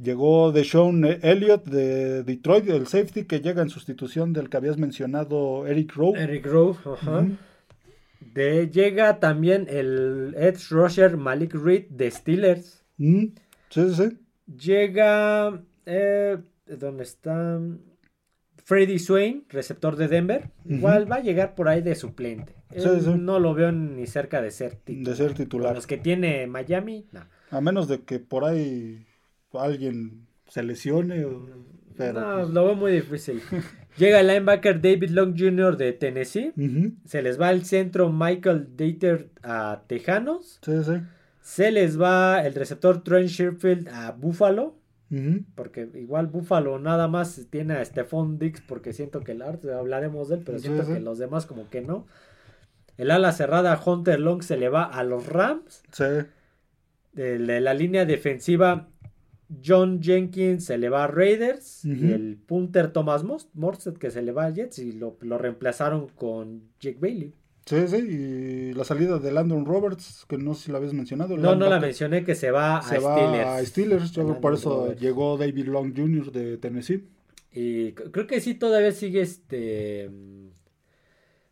Llegó 0.00 0.52
de 0.52 0.62
Sean 0.62 1.04
Elliott 1.04 1.64
de 1.64 2.22
Detroit, 2.22 2.68
el 2.68 2.86
safety 2.86 3.24
que 3.24 3.40
llega 3.40 3.62
en 3.62 3.68
sustitución 3.68 4.32
del 4.32 4.48
que 4.48 4.56
habías 4.56 4.78
mencionado, 4.78 5.66
Eric 5.66 5.92
Rowe. 5.96 6.16
Eric 6.16 6.46
Rowe, 6.46 6.76
ajá. 6.84 7.26
de, 8.20 8.70
llega 8.70 9.18
también 9.18 9.66
el 9.68 10.36
Edge 10.38 10.68
Rusher 10.70 11.16
Malik 11.16 11.52
Reed 11.54 11.86
de 11.88 12.12
Steelers. 12.12 12.84
Sí, 12.96 13.34
sí, 13.70 13.94
sí. 13.94 14.18
Llega 14.46 15.60
eh, 15.84 16.38
donde 16.68 17.02
está 17.04 17.60
Freddy 18.64 18.98
Swain, 18.98 19.44
receptor 19.48 19.96
de 19.96 20.08
Denver. 20.08 20.50
Igual 20.66 21.10
va 21.10 21.16
a 21.16 21.20
llegar 21.22 21.54
por 21.54 21.68
ahí 21.68 21.80
de 21.80 21.94
suplente. 21.94 22.54
No 23.18 23.38
lo 23.38 23.54
veo 23.54 23.72
ni 23.72 24.06
cerca 24.06 24.42
de 24.42 24.50
ser 24.50 24.74
titular. 24.76 25.10
De 25.10 25.16
ser 25.16 25.34
titular. 25.34 25.74
los 25.74 25.86
que 25.86 25.96
tiene 25.96 26.46
Miami, 26.46 27.06
no. 27.12 27.22
A 27.50 27.60
menos 27.60 27.88
de 27.88 28.02
que 28.02 28.18
por 28.18 28.44
ahí 28.44 29.06
alguien 29.52 30.26
se 30.48 30.62
lesione. 30.62 31.26
pero 31.96 32.20
no, 32.20 32.36
pues 32.40 32.50
lo 32.50 32.64
veo 32.66 32.74
muy 32.74 32.92
difícil. 32.92 33.40
Llega 33.96 34.20
el 34.20 34.28
linebacker 34.28 34.80
David 34.80 35.10
Long 35.10 35.34
Jr. 35.36 35.76
de 35.76 35.92
Tennessee. 35.92 36.52
Se 37.04 37.22
les 37.22 37.40
va 37.40 37.50
el 37.50 37.64
centro 37.64 38.12
Michael 38.12 38.76
Dater 38.76 39.30
a 39.42 39.82
Tejanos. 39.86 40.60
Sí, 40.62 40.72
sí. 40.84 40.92
Se 41.40 41.70
les 41.70 41.98
va 42.00 42.46
el 42.46 42.54
receptor 42.54 43.02
Trent 43.02 43.28
Sherfield 43.28 43.88
a 43.88 44.12
Buffalo. 44.12 44.76
Porque 45.54 45.88
igual 45.94 46.26
Buffalo 46.26 46.78
nada 46.78 47.08
más 47.08 47.46
tiene 47.50 47.74
a 47.74 47.84
Stephon 47.84 48.38
Dix 48.38 48.60
porque 48.60 48.92
siento 48.92 49.20
que 49.20 49.32
el 49.32 49.42
art, 49.42 49.64
hablaremos 49.64 50.28
de 50.28 50.36
él, 50.36 50.42
pero 50.44 50.58
siento 50.58 50.86
que 50.86 51.00
los 51.00 51.18
demás 51.18 51.46
como 51.46 51.68
que 51.70 51.80
no. 51.80 52.06
El 52.98 53.10
ala 53.10 53.32
cerrada 53.32 53.80
Hunter 53.84 54.20
Long 54.20 54.42
se 54.42 54.56
le 54.56 54.68
va 54.68 54.84
a 54.84 55.04
los 55.04 55.26
Rams. 55.26 55.82
Sí. 55.92 56.04
De, 57.14 57.60
la 57.60 57.74
línea 57.74 58.04
defensiva 58.04 58.88
John 59.64 60.02
Jenkins 60.02 60.66
se 60.66 60.76
le 60.76 60.88
va 60.88 61.04
a 61.04 61.06
Raiders. 61.06 61.84
Y 61.84 62.12
el 62.12 62.36
punter 62.36 62.92
Thomas 62.92 63.24
Morset 63.54 63.96
que 63.96 64.10
se 64.10 64.22
le 64.22 64.32
va 64.32 64.46
a 64.46 64.50
Jets 64.50 64.78
y 64.78 64.92
lo, 64.92 65.16
lo 65.22 65.38
reemplazaron 65.38 66.08
con 66.08 66.64
Jake 66.80 66.98
Bailey. 67.00 67.34
Sí, 67.68 67.86
sí, 67.86 67.96
y 67.96 68.72
la 68.72 68.82
salida 68.82 69.18
de 69.18 69.30
Landon 69.30 69.66
Roberts, 69.66 70.24
que 70.26 70.38
no 70.38 70.54
sé 70.54 70.64
si 70.64 70.72
la 70.72 70.78
habías 70.78 70.94
mencionado. 70.94 71.36
No, 71.36 71.54
no 71.54 71.68
la 71.68 71.78
mencioné, 71.78 72.24
que 72.24 72.34
se 72.34 72.50
va 72.50 72.78
a 72.78 72.82
Steelers. 72.82 73.04
Va 73.04 73.56
a 73.56 73.64
Steelers, 73.66 74.12
por 74.40 74.54
eso 74.54 74.94
llegó 74.94 75.36
David 75.36 75.66
Long 75.66 75.94
Jr. 75.94 76.32
de 76.32 76.56
Tennessee. 76.56 77.04
Y 77.52 77.92
creo 77.92 78.26
que 78.26 78.40
sí 78.40 78.54
todavía 78.54 78.92
sigue 78.92 79.20
este 79.20 80.08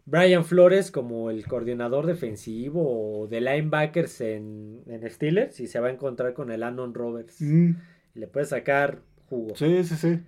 Brian 0.06 0.46
Flores 0.46 0.90
como 0.90 1.30
el 1.30 1.46
coordinador 1.46 2.06
defensivo 2.06 3.26
de 3.28 3.42
linebackers 3.42 4.22
en, 4.22 4.84
en 4.86 5.10
Steelers 5.10 5.60
y 5.60 5.66
se 5.66 5.80
va 5.80 5.88
a 5.88 5.92
encontrar 5.92 6.32
con 6.32 6.50
el 6.50 6.60
Landon 6.60 6.94
Roberts. 6.94 7.42
Mm. 7.42 7.72
Y 8.14 8.18
le 8.20 8.26
puede 8.26 8.46
sacar 8.46 9.02
jugo. 9.28 9.54
Sí, 9.54 9.84
sí, 9.84 9.96
sí. 9.96 10.20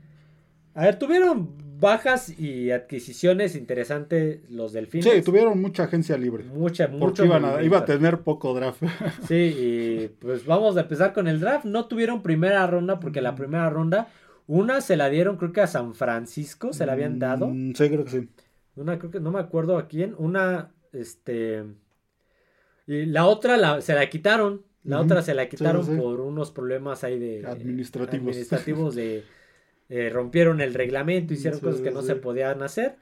A 0.78 0.82
ver, 0.82 0.96
tuvieron 0.96 1.56
bajas 1.80 2.38
y 2.38 2.70
adquisiciones 2.70 3.56
interesantes 3.56 4.48
los 4.48 4.72
delfines. 4.72 5.12
Sí, 5.12 5.22
tuvieron 5.22 5.60
mucha 5.60 5.82
agencia 5.82 6.16
libre. 6.16 6.44
Mucha, 6.44 6.86
mucho. 6.86 7.24
Iban 7.24 7.44
a, 7.44 7.60
iba 7.64 7.78
a 7.78 7.84
tener 7.84 8.20
poco 8.20 8.54
draft. 8.54 8.84
Sí, 9.26 9.56
y 9.58 10.08
pues 10.20 10.46
vamos 10.46 10.76
a 10.76 10.82
empezar 10.82 11.12
con 11.12 11.26
el 11.26 11.40
draft. 11.40 11.64
No 11.64 11.86
tuvieron 11.86 12.22
primera 12.22 12.64
ronda 12.68 13.00
porque 13.00 13.20
la 13.20 13.32
mm. 13.32 13.34
primera 13.34 13.68
ronda, 13.70 14.06
una 14.46 14.80
se 14.80 14.96
la 14.96 15.10
dieron 15.10 15.36
creo 15.36 15.50
que 15.50 15.62
a 15.62 15.66
San 15.66 15.96
Francisco, 15.96 16.72
se 16.72 16.86
la 16.86 16.92
habían 16.92 17.18
dado. 17.18 17.48
Mm, 17.48 17.74
sí, 17.74 17.88
creo 17.88 18.04
que 18.04 18.10
sí. 18.12 18.28
Una 18.76 19.00
creo 19.00 19.10
que 19.10 19.18
no 19.18 19.32
me 19.32 19.40
acuerdo 19.40 19.78
a 19.78 19.88
quién. 19.88 20.14
Una, 20.16 20.70
este... 20.92 21.64
Y 22.86 23.04
la 23.06 23.26
otra 23.26 23.56
la, 23.56 23.80
se 23.80 23.94
la 23.94 24.08
quitaron. 24.08 24.62
La 24.84 25.00
otra 25.00 25.22
se 25.22 25.34
la 25.34 25.48
quitaron 25.48 25.84
por 25.98 26.20
unos 26.20 26.52
problemas 26.52 27.02
ahí 27.02 27.18
de... 27.18 27.44
Administrativos. 27.44 28.28
Administrativos 28.28 28.94
de 28.94 29.24
eh, 29.88 30.10
rompieron 30.10 30.60
el 30.60 30.74
reglamento, 30.74 31.34
hicieron 31.34 31.60
cosas 31.60 31.80
que 31.80 31.90
no 31.90 32.02
se 32.02 32.16
podían 32.16 32.62
hacer. 32.62 32.96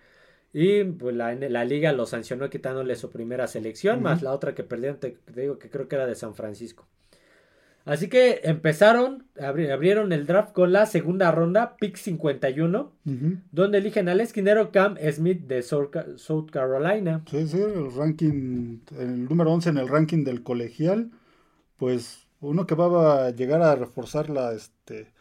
Y 0.53 0.84
pues 0.84 1.14
la, 1.14 1.34
la 1.34 1.64
liga 1.64 1.93
lo 1.93 2.07
sancionó 2.07 2.49
quitándole 2.49 2.97
su 2.97 3.11
primera 3.11 3.47
selección, 3.47 4.03
más 4.03 4.22
la 4.22 4.32
otra 4.32 4.55
que 4.55 4.62
perdieron, 4.62 4.99
te, 4.99 5.18
digo 5.34 5.59
que 5.59 5.68
creo 5.68 5.89
que 5.89 5.97
era 5.97 6.07
de 6.07 6.14
San 6.14 6.34
Francisco. 6.34 6.87
Así 7.84 8.09
que 8.09 8.41
empezaron, 8.43 9.26
abrieron 9.41 10.12
el 10.12 10.26
draft 10.26 10.53
con 10.53 10.72
la 10.72 10.87
segunda 10.87 11.30
ronda, 11.30 11.76
pick 11.76 11.97
51, 11.97 12.93
donde 13.53 13.78
eligen 13.78 14.09
al 14.09 14.20
esquinero 14.20 14.72
Cam 14.72 14.97
Smith 15.12 15.43
de 15.47 15.62
South 15.62 16.51
Carolina. 16.51 17.22
Sí, 17.30 17.47
sí, 17.47 17.59
el 17.59 17.95
ranking, 17.95 18.80
el 18.99 19.26
número 19.26 19.53
11 19.53 19.68
en 19.68 19.78
el 19.78 19.89
ranking 19.89 20.24
del 20.24 20.43
colegial, 20.43 21.12
pues 21.76 22.26
uno 22.41 22.66
que 22.66 22.74
va 22.74 23.26
a 23.26 23.30
llegar 23.30 23.62
a 23.62 23.76
reforzar 23.76 24.30
la, 24.30 24.53
este, 24.53 25.12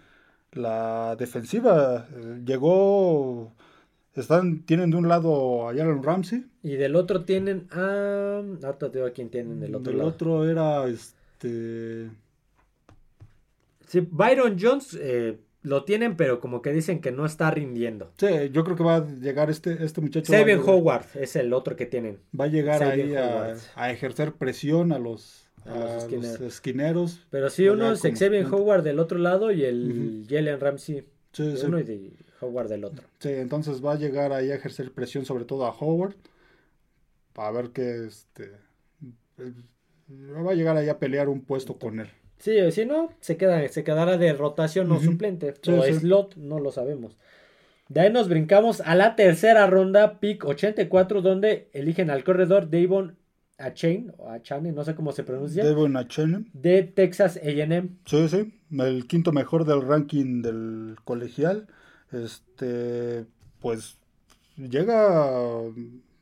la 0.56 1.16
defensiva 1.16 2.08
eh, 2.12 2.42
llegó. 2.46 3.54
Están, 4.16 4.66
tienen 4.66 4.92
de 4.92 4.98
un 4.98 5.10
lado 5.10 5.68
a 5.68 5.74
Jalen 5.76 6.02
Ramsey. 6.02 6.46
Y 6.64 6.76
del 6.76 6.96
otro 6.96 7.26
tienen 7.26 7.68
a. 7.72 8.42
Ahorita 8.64 8.90
te 8.92 8.98
digo 9.00 9.08
a 9.08 9.12
quién 9.12 9.30
tienen 9.30 9.60
del 9.60 9.76
otro 9.76 9.92
del 9.92 10.02
otro 10.02 10.50
era 10.50 10.88
este. 10.88 12.10
Sí, 13.88 14.08
Byron 14.10 14.58
Jones 14.60 14.98
eh, 15.00 15.38
lo 15.66 15.84
tienen, 15.84 16.16
pero 16.16 16.40
como 16.40 16.62
que 16.62 16.72
dicen 16.72 17.02
que 17.02 17.12
no 17.12 17.26
está 17.26 17.52
rindiendo. 17.52 18.12
Sí, 18.18 18.28
yo 18.52 18.64
creo 18.64 18.76
que 18.76 18.84
va 18.84 18.98
a 18.98 19.06
llegar 19.06 19.50
este, 19.50 19.84
este 19.84 20.00
muchacho. 20.00 20.32
Xavier 20.32 20.60
Howard 20.60 21.06
es 21.16 21.36
el 21.36 21.54
otro 21.54 21.76
que 21.76 21.86
tienen. 21.86 22.20
Va 22.40 22.46
a 22.46 22.48
llegar 22.48 22.84
ahí 22.84 23.16
a, 23.16 23.92
ejercer 23.92 24.34
presión 24.34 24.92
a 24.92 25.00
los 25.00 25.45
a, 25.66 26.08
los, 26.10 26.42
esquineros. 26.42 27.26
Pero 27.30 27.50
sí, 27.50 27.68
uno 27.68 27.92
es 27.92 28.02
Xavier 28.02 28.46
Howard 28.46 28.84
del 28.84 29.00
otro 29.00 29.18
lado 29.18 29.52
y 29.52 29.64
el 29.64 30.26
Jalen 30.30 30.60
Ramsey. 30.60 31.06
uno 31.66 31.80
y 31.80 31.84
de 31.84 32.12
Howard 32.42 32.70
del 32.70 32.84
otro. 32.86 33.06
Sí, 33.20 33.30
entonces 33.30 33.84
va 33.84 33.94
a 33.94 33.98
llegar 33.98 34.34
ahí 34.34 34.52
a 34.52 34.56
ejercer 34.56 34.92
presión 34.92 35.26
sobre 35.26 35.46
todo 35.46 35.66
a 35.66 35.72
Howard. 35.72 36.16
Para 37.34 37.52
ver 37.52 37.70
que 37.72 38.06
este. 38.06 38.52
Va 40.20 40.52
a 40.52 40.56
llegar 40.56 40.78
ahí 40.78 40.88
a 40.88 41.00
pelear 41.00 41.30
un 41.30 41.42
puesto 41.42 41.78
con 41.78 42.00
él. 42.00 42.10
Sí, 42.38 42.72
si 42.72 42.86
no, 42.86 43.12
se, 43.22 43.38
queda, 43.38 43.68
se 43.70 43.84
quedará 43.84 44.18
de 44.18 44.34
rotación 44.34 44.92
o 44.92 45.00
suplente. 45.00 45.54
Sí, 45.62 45.72
o 45.72 45.84
sí. 45.84 45.94
slot, 45.94 46.36
no 46.36 46.60
lo 46.60 46.72
sabemos. 46.72 47.18
De 47.88 48.02
ahí 48.02 48.12
nos 48.12 48.30
brincamos 48.30 48.82
a 48.82 48.96
la 48.96 49.16
tercera 49.16 49.68
ronda, 49.68 50.20
pick 50.20 50.44
84, 50.46 51.22
donde 51.22 51.70
eligen 51.74 52.10
al 52.10 52.24
corredor 52.24 52.70
Davon 52.70 53.18
Achain, 53.58 54.12
o 54.18 54.30
Achane, 54.30 54.72
no 54.72 54.84
sé 54.84 54.96
cómo 54.96 55.12
se 55.14 55.24
pronuncia, 55.24 55.64
Devon 55.64 55.96
Achane. 55.96 56.46
de 56.54 56.84
Texas 56.84 57.40
AM. 57.42 57.98
Sí, 58.06 58.28
sí. 58.28 58.54
El 58.78 59.08
quinto 59.08 59.32
mejor 59.32 59.66
del 59.66 59.82
ranking 59.82 60.42
del 60.42 60.96
colegial. 61.06 61.68
Este, 62.12 63.26
pues 63.62 63.98
llega. 64.58 65.62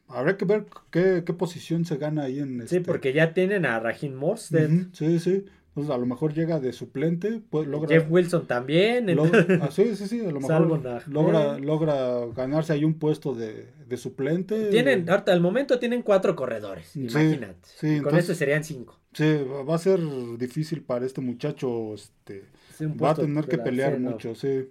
Habrá 0.08 0.38
que 0.38 0.46
ver 0.46 0.66
qué, 0.92 1.24
qué 1.26 1.34
posición 1.34 1.86
se 1.86 1.98
gana 1.98 2.24
ahí 2.24 2.40
en 2.40 2.60
Sí, 2.68 2.78
este- 2.78 2.82
porque 2.82 3.14
ya 3.14 3.34
tienen 3.34 3.66
a 3.66 3.80
Raheem 3.80 4.14
Morstead, 4.14 4.70
Sí, 4.92 5.20
sí. 5.20 5.46
Entonces 5.76 5.92
a 5.96 5.98
lo 5.98 6.06
mejor 6.06 6.36
llega 6.36 6.60
de 6.60 6.72
suplente, 6.72 7.42
pues 7.50 7.68
logra. 7.68 7.90
Jeff 7.90 8.06
Wilson 8.08 8.46
también. 8.46 9.10
en- 9.10 9.18
logra- 9.18 9.60
ah, 9.64 9.72
sí, 9.72 9.96
sí, 9.96 10.08
sí, 10.08 10.20
a 10.24 10.30
lo 10.32 10.40
mejor 10.40 10.68
logra, 11.08 11.58
logra 11.58 12.26
ganarse 12.36 12.74
ahí 12.74 12.84
un 12.84 12.94
puesto 13.00 13.34
de, 13.34 13.70
de 13.88 13.98
suplente. 13.98 14.70
tienen, 14.70 15.10
ahorita 15.10 15.34
al 15.34 15.42
momento 15.42 15.80
tienen 15.80 16.04
cuatro 16.04 16.36
corredores, 16.36 16.86
Sí, 16.90 17.02
imagínate. 17.10 17.56
sí, 17.64 17.88
Con 17.88 17.96
entonces- 17.96 18.20
este 18.26 18.36
serían 18.36 18.64
cinco. 18.64 19.00
Sí, 19.14 19.38
va 19.68 19.74
a 19.76 19.78
ser 19.80 20.00
difícil 20.38 20.84
para 20.84 21.06
este 21.08 21.22
muchacho, 21.22 21.94
este, 21.96 22.44
Sí, 22.78 22.86
va 22.86 23.12
a 23.12 23.16
tener 23.16 23.46
que 23.46 23.58
pelear 23.58 24.00
no. 24.00 24.12
mucho, 24.12 24.36
sí. 24.36 24.70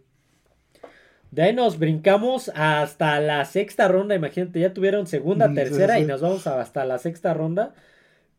De 1.32 1.42
ahí 1.42 1.55
nos 1.55 1.78
brincamos 1.78 2.50
hasta 2.55 3.18
la 3.20 3.44
sexta 3.46 3.88
ronda. 3.88 4.14
Imagínate, 4.14 4.61
ya 4.61 4.74
tuvieron 4.74 5.07
segunda, 5.07 5.48
Mm, 5.48 5.55
tercera 5.55 5.98
y 5.98 6.05
nos 6.05 6.20
vamos 6.20 6.46
hasta 6.46 6.84
la 6.84 6.98
sexta 6.98 7.32
ronda. 7.34 7.74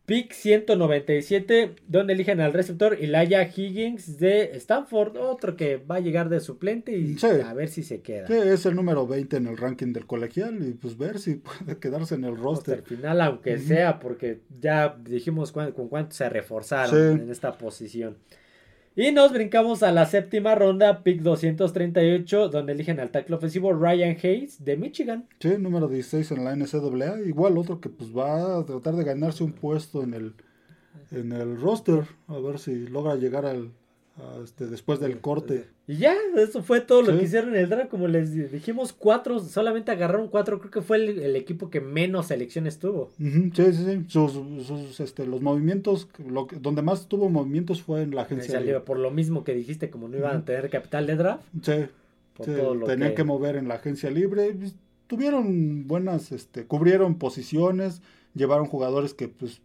Pick 0.06 0.32
197, 0.34 1.76
donde 1.88 2.12
eligen 2.12 2.40
al 2.40 2.52
receptor 2.52 2.94
Elijah 3.00 3.42
Higgins 3.56 4.18
de 4.18 4.50
Stanford, 4.56 5.16
otro 5.16 5.56
que 5.56 5.76
va 5.78 5.96
a 5.96 6.00
llegar 6.00 6.28
de 6.28 6.40
suplente 6.40 6.92
y 6.96 7.16
Sí. 7.18 7.26
a 7.26 7.54
ver 7.54 7.68
si 7.68 7.82
se 7.82 8.00
queda. 8.02 8.26
Sí, 8.26 8.34
es 8.34 8.66
el 8.66 8.74
número 8.76 9.06
20 9.06 9.38
en 9.38 9.46
el 9.46 9.56
ranking 9.56 9.92
del 9.94 10.06
colegial 10.06 10.58
y 10.66 10.72
pues 10.72 10.98
ver 10.98 11.18
si 11.18 11.36
puede 11.36 11.78
quedarse 11.78 12.16
en 12.16 12.24
el 12.24 12.34
el 12.34 12.36
roster. 12.36 12.82
final, 12.82 13.20
aunque 13.22 13.58
sea, 13.58 13.98
porque 14.00 14.40
ya 14.60 14.94
dijimos 15.02 15.52
cuán- 15.52 15.72
con 15.72 15.88
cuánto 15.88 16.14
se 16.14 16.28
reforzaron 16.28 17.16
Sí. 17.16 17.22
en 17.22 17.30
esta 17.30 17.56
posición. 17.56 18.16
Y 18.96 19.10
nos 19.10 19.32
brincamos 19.32 19.82
a 19.82 19.90
la 19.90 20.06
séptima 20.06 20.54
ronda, 20.54 21.02
pick 21.02 21.20
238, 21.20 22.48
donde 22.48 22.74
eligen 22.74 23.00
al 23.00 23.10
tackle 23.10 23.34
ofensivo 23.34 23.72
Ryan 23.72 24.16
Hayes 24.22 24.64
de 24.64 24.76
Michigan. 24.76 25.26
Sí, 25.40 25.56
número 25.58 25.88
16 25.88 26.30
en 26.30 26.44
la 26.44 26.54
NCAA. 26.54 27.22
Igual 27.26 27.58
otro 27.58 27.80
que 27.80 27.88
pues 27.88 28.16
va 28.16 28.60
a 28.60 28.64
tratar 28.64 28.94
de 28.94 29.02
ganarse 29.02 29.42
un 29.42 29.50
puesto 29.50 30.04
en 30.04 30.14
el, 30.14 30.34
en 31.10 31.32
el 31.32 31.60
roster. 31.60 32.04
A 32.28 32.38
ver 32.38 32.60
si 32.60 32.86
logra 32.86 33.16
llegar 33.16 33.46
al, 33.46 33.72
este, 34.42 34.66
después 34.66 35.00
del 35.00 35.20
corte. 35.20 35.66
Y 35.88 35.96
ya, 35.96 36.14
eso 36.36 36.62
fue 36.62 36.80
todo 36.80 37.02
lo 37.02 37.12
Sí. 37.12 37.18
que 37.18 37.24
hicieron 37.24 37.50
en 37.54 37.60
el 37.62 37.68
draft. 37.68 37.90
Como 37.90 38.06
les 38.08 38.32
di- 38.32 38.44
dijimos, 38.44 38.92
cuatro, 38.92 39.40
solamente 39.40 39.90
agarraron 39.90 40.28
cuatro. 40.28 40.58
Creo 40.60 40.70
que 40.70 40.82
fue 40.82 40.98
el, 40.98 41.18
el 41.18 41.36
equipo 41.36 41.68
que 41.68 41.80
menos 41.80 42.26
selecciones 42.28 42.78
tuvo. 42.78 43.10
Sí, 43.18 43.52
sí, 43.54 43.72
sí. 43.72 44.04
Sus, 44.08 44.32
sus, 44.66 45.00
este, 45.00 45.26
los 45.26 45.42
movimientos, 45.42 46.08
lo 46.28 46.46
que- 46.46 46.56
donde 46.56 46.82
más 46.82 47.08
tuvo 47.08 47.28
movimientos 47.28 47.82
fue 47.82 48.02
en 48.02 48.14
la 48.14 48.22
agencia. 48.22 48.60
libre. 48.60 48.80
por 48.80 48.98
lo 48.98 49.10
mismo 49.10 49.42
que 49.44 49.54
dijiste, 49.54 49.90
como 49.90 50.08
no 50.08 50.16
iban 50.16 50.36
a 50.36 50.44
tener 50.44 50.70
capital 50.70 51.06
de 51.06 51.16
draft. 51.16 51.42
Sí, 51.62 51.72
sí, 52.44 52.52
tenían 52.86 53.14
que... 53.14 53.24
mover 53.24 53.56
en 53.56 53.68
la 53.68 53.74
agencia 53.74 54.10
libre. 54.10 54.54
Tuvieron 55.06 55.86
buenas, 55.86 56.32
este, 56.32 56.64
cubrieron 56.64 57.16
posiciones, 57.18 58.00
llevaron 58.34 58.66
jugadores 58.66 59.12
que 59.12 59.28
pues 59.28 59.60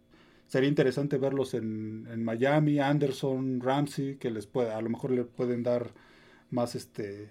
sería 0.50 0.68
interesante 0.68 1.16
verlos 1.16 1.54
en, 1.54 2.08
en 2.12 2.24
Miami, 2.24 2.80
Anderson, 2.80 3.60
Ramsey, 3.60 4.16
que 4.16 4.30
les 4.32 4.46
puede, 4.48 4.72
a 4.72 4.80
lo 4.82 4.90
mejor 4.90 5.12
le 5.12 5.22
pueden 5.22 5.62
dar 5.62 5.92
más, 6.50 6.74
este, 6.74 7.30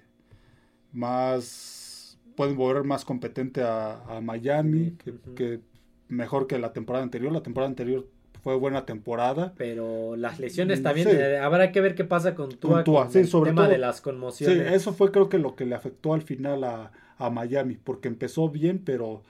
más, 0.94 2.18
pueden 2.36 2.56
volver 2.56 2.84
más 2.84 3.06
competente 3.06 3.62
a, 3.62 4.04
a 4.18 4.22
Miami, 4.22 4.96
que, 5.36 5.60
mejor 6.08 6.48
que 6.48 6.58
la 6.60 6.74
temporada 6.74 7.04
anterior. 7.04 7.32
La 7.32 7.44
temporada 7.44 7.70
anterior 7.70 8.08
fue 8.42 8.56
buena 8.56 8.86
temporada. 8.86 9.54
Pero 9.58 10.16
las 10.16 10.40
lesiones 10.40 10.82
también, 10.82 11.10
sí. 11.10 11.16
eh, 11.16 11.40
habrá 11.40 11.72
que 11.74 11.82
ver 11.82 11.96
qué 11.96 12.06
pasa 12.06 12.36
con 12.36 12.50
Tua, 12.58 12.76
Con 12.76 12.84
Tua, 12.86 13.04
con 13.04 13.12
sí, 13.12 13.20
el 13.20 13.28
sobre 13.28 13.52
tema 13.52 13.64
todo. 13.64 13.72
de 13.74 13.78
las 13.80 13.98
Sí, 13.98 14.04
conmociones. 14.04 14.74
eso 14.74 14.94
fue 14.94 15.12
creo 15.12 15.28
que 15.30 15.40
lo 15.40 15.56
que 15.58 15.66
le 15.66 15.76
afectó 15.76 16.14
al 16.14 16.22
final 16.22 16.64
a, 16.64 16.92
a 17.18 17.30
Miami, 17.30 17.76
porque 17.84 18.08
empezó 18.08 18.50
bien, 18.50 18.80
pero 18.80 19.24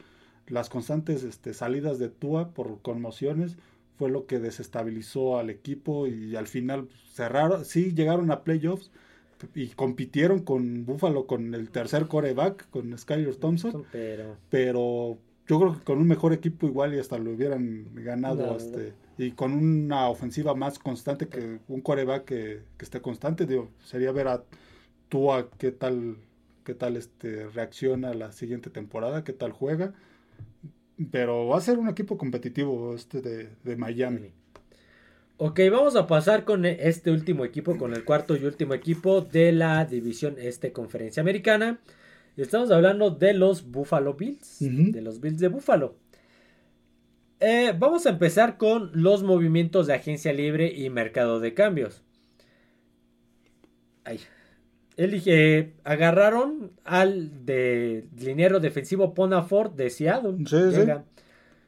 las 0.47 0.69
constantes 0.69 1.23
este, 1.23 1.53
salidas 1.53 1.99
de 1.99 2.09
Tua 2.09 2.49
por 2.53 2.81
conmociones 2.81 3.57
fue 3.99 4.09
lo 4.09 4.25
que 4.25 4.39
desestabilizó 4.39 5.37
al 5.37 5.49
equipo 5.49 6.07
y 6.07 6.37
al 6.37 6.47
final 6.47 6.87
cerraron, 7.13 7.65
sí 7.65 7.93
llegaron 7.93 8.31
a 8.31 8.45
playoffs 8.45 8.91
y 9.53 9.67
compitieron 9.67 10.39
con 10.39 10.85
Buffalo 10.85 11.27
con 11.27 11.53
el 11.53 11.69
tercer 11.69 12.07
coreback, 12.07 12.69
con 12.69 12.97
Skyler 12.97 13.35
Thompson, 13.35 13.83
Pero 13.91 14.37
pero 14.49 15.19
yo 15.47 15.59
creo 15.59 15.73
que 15.73 15.83
con 15.83 15.99
un 15.99 16.07
mejor 16.07 16.31
equipo 16.31 16.65
igual 16.65 16.93
y 16.95 16.99
hasta 16.99 17.17
lo 17.17 17.31
hubieran 17.31 17.89
ganado 17.93 18.47
No, 18.47 18.55
este, 18.55 18.93
y 19.17 19.31
con 19.31 19.51
una 19.51 20.07
ofensiva 20.07 20.55
más 20.55 20.79
constante 20.79 21.27
que 21.27 21.59
un 21.67 21.81
coreback 21.81 22.23
que, 22.23 22.63
que 22.77 22.85
esté 22.85 23.01
constante, 23.01 23.45
digo, 23.45 23.69
sería 23.83 24.13
ver 24.13 24.29
a 24.29 24.45
Tua 25.09 25.49
qué 25.57 25.73
tal 25.73 26.15
qué 26.63 26.73
tal 26.73 26.95
este 26.95 27.47
reacciona 27.49 28.13
la 28.13 28.31
siguiente 28.31 28.69
temporada, 28.69 29.25
qué 29.25 29.33
tal 29.33 29.51
juega. 29.51 29.93
Pero 31.11 31.47
va 31.47 31.57
a 31.57 31.61
ser 31.61 31.77
un 31.77 31.89
equipo 31.89 32.17
competitivo 32.17 32.93
este 32.93 33.21
de, 33.21 33.49
de 33.63 33.75
Miami. 33.75 34.31
Ok, 35.37 35.61
vamos 35.71 35.95
a 35.95 36.05
pasar 36.05 36.43
con 36.43 36.65
este 36.65 37.11
último 37.11 37.45
equipo, 37.45 37.77
con 37.77 37.93
el 37.93 38.03
cuarto 38.03 38.35
y 38.35 38.43
último 38.43 38.73
equipo 38.73 39.21
de 39.21 39.53
la 39.53 39.85
división 39.85 40.35
este 40.37 40.73
conferencia 40.73 41.21
americana. 41.21 41.79
Estamos 42.35 42.71
hablando 42.71 43.11
de 43.11 43.33
los 43.33 43.69
Buffalo 43.69 44.15
Bills, 44.15 44.57
de 44.59 45.01
los 45.01 45.21
Bills 45.21 45.39
de 45.39 45.47
Buffalo. 45.47 45.95
Eh, 47.39 47.73
vamos 47.77 48.05
a 48.05 48.09
empezar 48.09 48.57
con 48.57 48.91
los 48.93 49.23
movimientos 49.23 49.87
de 49.87 49.93
agencia 49.93 50.33
libre 50.33 50.73
y 50.73 50.89
mercado 50.89 51.39
de 51.39 51.53
cambios. 51.53 52.03
Ay. 54.03 54.19
Elige, 54.99 55.75
agarraron 55.85 56.71
al 56.83 57.45
de 57.45 58.05
liniero 58.19 58.59
defensivo 58.59 59.13
Ponafort 59.13 59.73
de 59.75 59.89
Seattle. 59.89 60.39
Sí, 60.39 60.45
sí. 60.45 60.77
llega, 60.77 61.05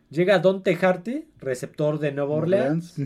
llega 0.10 0.40
Dante 0.40 0.78
Harty, 0.80 1.28
receptor 1.40 2.00
de 2.00 2.12
Nueva 2.12 2.34
Orleans. 2.34 3.00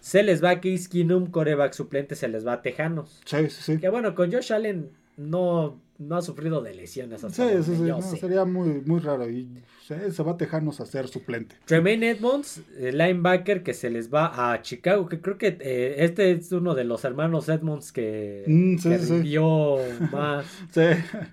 Se 0.00 0.24
les 0.24 0.42
va 0.42 0.50
a 0.50 0.60
Case 0.60 0.88
Keenum, 0.90 1.30
coreback 1.30 1.72
suplente, 1.72 2.16
se 2.16 2.26
les 2.26 2.44
va 2.44 2.54
a 2.54 2.62
Tejanos. 2.62 3.20
Sí, 3.24 3.48
sí, 3.48 3.62
sí. 3.62 3.78
Que 3.78 3.88
bueno, 3.88 4.16
con 4.16 4.32
Josh 4.32 4.52
Allen 4.52 4.90
no, 5.16 5.80
no 5.98 6.16
ha 6.16 6.22
sufrido 6.22 6.60
de 6.60 6.74
lesiones 6.74 7.20
Sí, 7.20 7.26
hasta 7.28 7.62
sí, 7.62 7.76
sí, 7.76 7.82
no, 7.82 8.02
sé. 8.02 8.16
sería 8.16 8.44
muy, 8.44 8.82
muy 8.84 8.98
raro. 9.00 9.30
Y 9.30 9.48
se, 9.86 10.10
se 10.10 10.22
va 10.24 10.32
a 10.32 10.36
Tejanos 10.36 10.80
a 10.80 10.86
ser 10.86 11.06
suplente. 11.08 11.54
Tremaine 11.66 12.10
Edmonds, 12.10 12.62
el 12.78 12.98
linebacker 12.98 13.62
que 13.62 13.74
se 13.74 13.90
les 13.90 14.12
va 14.12 14.52
a 14.52 14.60
Chicago, 14.62 15.08
que 15.08 15.20
creo 15.20 15.38
que 15.38 15.56
eh, 15.60 15.96
este 15.98 16.32
es 16.32 16.50
uno 16.52 16.74
de 16.74 16.84
los 16.84 17.04
hermanos 17.04 17.48
Edmonds 17.48 17.92
que, 17.92 18.44
Mm, 18.46 18.78
sí, 18.78 18.88
que 18.88 18.98
sí. 18.98 19.12
rindió 19.12 19.76
más, 20.10 20.46
Sí, 20.72 20.82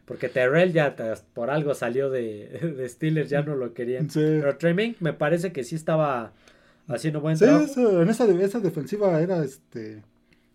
porque 0.06 0.30
Terrell 0.30 0.72
ya 0.74 0.96
por 1.34 1.50
algo 1.50 1.74
salió 1.74 2.10
de, 2.10 2.74
de 2.78 2.88
Steelers, 2.90 3.30
ya 3.30 3.42
no 3.42 3.56
lo 3.56 3.74
querían. 3.74 4.10
sí. 4.10 4.20
Pero 4.20 4.58
Tremaine 4.58 4.96
me 5.00 5.14
parece 5.14 5.52
que 5.52 5.64
sí 5.64 5.76
estaba 5.76 6.34
haciendo 6.88 7.20
buen 7.22 7.36
Sí, 7.38 7.46
trabajo. 7.46 7.64
eso- 7.66 8.02
en 8.02 8.10
esa, 8.10 8.26
esa 8.32 8.60
defensiva 8.60 9.20
era 9.22 9.44
este 9.44 10.04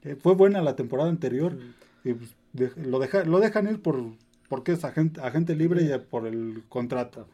eh, 0.05 0.15
fue 0.21 0.35
buena 0.35 0.63
la 0.63 0.77
temporada 0.77 1.09
anterior 1.09 1.55
Mm. 1.55 2.09
y 2.09 2.15
pues, 2.15 2.31
de- 2.57 2.73
lo 2.77 2.99
deja, 2.99 3.25
lo 3.25 3.41
dejan 3.41 3.69
ir 3.69 3.81
por 3.83 4.03
porque 4.49 4.73
es 4.73 4.85
agente, 4.85 5.21
agente 5.21 5.57
libre 5.57 5.83
y 5.83 5.99
por 5.99 6.27
el 6.27 6.65
contrato. 6.69 7.29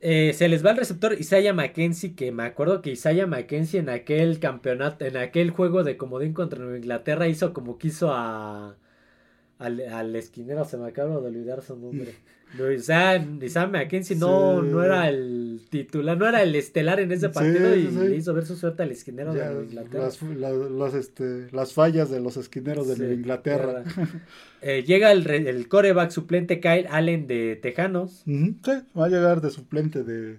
Eh, 0.00 0.32
se 0.34 0.48
les 0.48 0.64
va 0.64 0.70
el 0.72 0.76
receptor 0.76 1.14
Isaiah 1.18 1.54
McKenzie, 1.54 2.14
que 2.14 2.30
me 2.30 2.44
acuerdo 2.44 2.82
que 2.82 2.90
Isaiah 2.90 3.26
McKenzie 3.26 3.80
en 3.80 3.88
aquel 3.88 4.38
campeonato, 4.40 5.04
en 5.06 5.16
aquel 5.16 5.50
juego 5.50 5.84
de 5.84 5.96
comodín 5.96 6.32
contra 6.34 6.58
Nueva 6.60 6.76
Inglaterra 6.78 7.28
hizo 7.28 7.52
como 7.54 7.78
quiso 7.78 8.12
a 8.12 8.76
al, 9.58 9.80
al 9.82 10.16
esquinero, 10.16 10.64
se 10.66 10.78
me 10.78 10.88
acaba 10.88 11.20
de 11.20 11.28
olvidar 11.28 11.62
su 11.62 11.76
nombre. 11.76 12.14
No, 12.56 12.70
Isaiah, 12.70 13.16
Isaiah 13.42 13.66
McKenzie 13.66 14.16
no, 14.16 14.62
Sí. 14.62 14.68
no 14.70 14.82
era 14.84 15.08
el 15.08 15.62
titular, 15.68 16.16
no 16.16 16.28
era 16.28 16.42
el 16.42 16.54
estelar 16.54 17.00
en 17.00 17.10
ese 17.12 17.26
Sí, 17.26 17.32
partido 17.34 17.74
y 17.76 17.86
sí, 17.88 17.96
le 18.08 18.16
hizo 18.16 18.32
ver 18.34 18.46
su 18.46 18.56
suerte 18.56 18.82
al 18.84 18.92
esquinero 18.92 19.32
de 19.34 19.40
Ya, 19.40 19.46
Nueva 19.46 19.64
Inglaterra. 19.64 20.04
las, 20.04 20.22
la- 20.22 20.50
las, 20.52 20.94
este, 20.94 21.48
las 21.50 21.72
fallas 21.72 22.08
de 22.10 22.20
los 22.20 22.36
esquineros 22.36 22.86
de 22.96 23.14
Inglaterra. 23.14 23.82
Eh, 24.62 24.84
llega 24.86 25.12
el, 25.12 25.28
el 25.28 25.68
coreback 25.68 26.10
suplente 26.10 26.60
Kyle 26.60 26.86
Allen 26.90 27.26
de 27.26 27.56
Tejanos. 27.56 28.22
Sí, 28.24 28.54
va 28.98 29.06
a 29.06 29.08
llegar 29.08 29.40
de 29.40 29.50
suplente 29.50 30.02
de, 30.04 30.38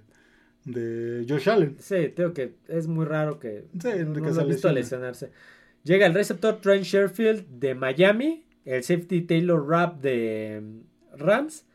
de 0.65 1.25
Josh 1.27 1.49
Allen. 1.49 1.75
Sí, 1.79 2.09
tengo 2.15 2.33
que 2.33 2.55
es 2.67 2.87
muy 2.87 3.05
raro 3.05 3.37
que, 3.39 3.65
Sí, 3.81 3.89
de 3.89 4.05
no 4.05 4.13
que 4.13 4.19
lo 4.21 4.33
se 4.33 4.41
he 4.41 4.45
visto 4.45 4.71
lesionarse. 4.71 5.31
Llega 5.83 6.05
el 6.05 6.13
receptor 6.13 6.59
Trent 6.61 6.83
Sherfield 6.83 7.45
de 7.59 7.75
Miami, 7.75 8.45
el 8.65 8.83
safety 8.83 9.21
Taylor 9.21 9.65
Rapp 9.67 10.01
de 10.01 10.61
mm, 10.63 11.23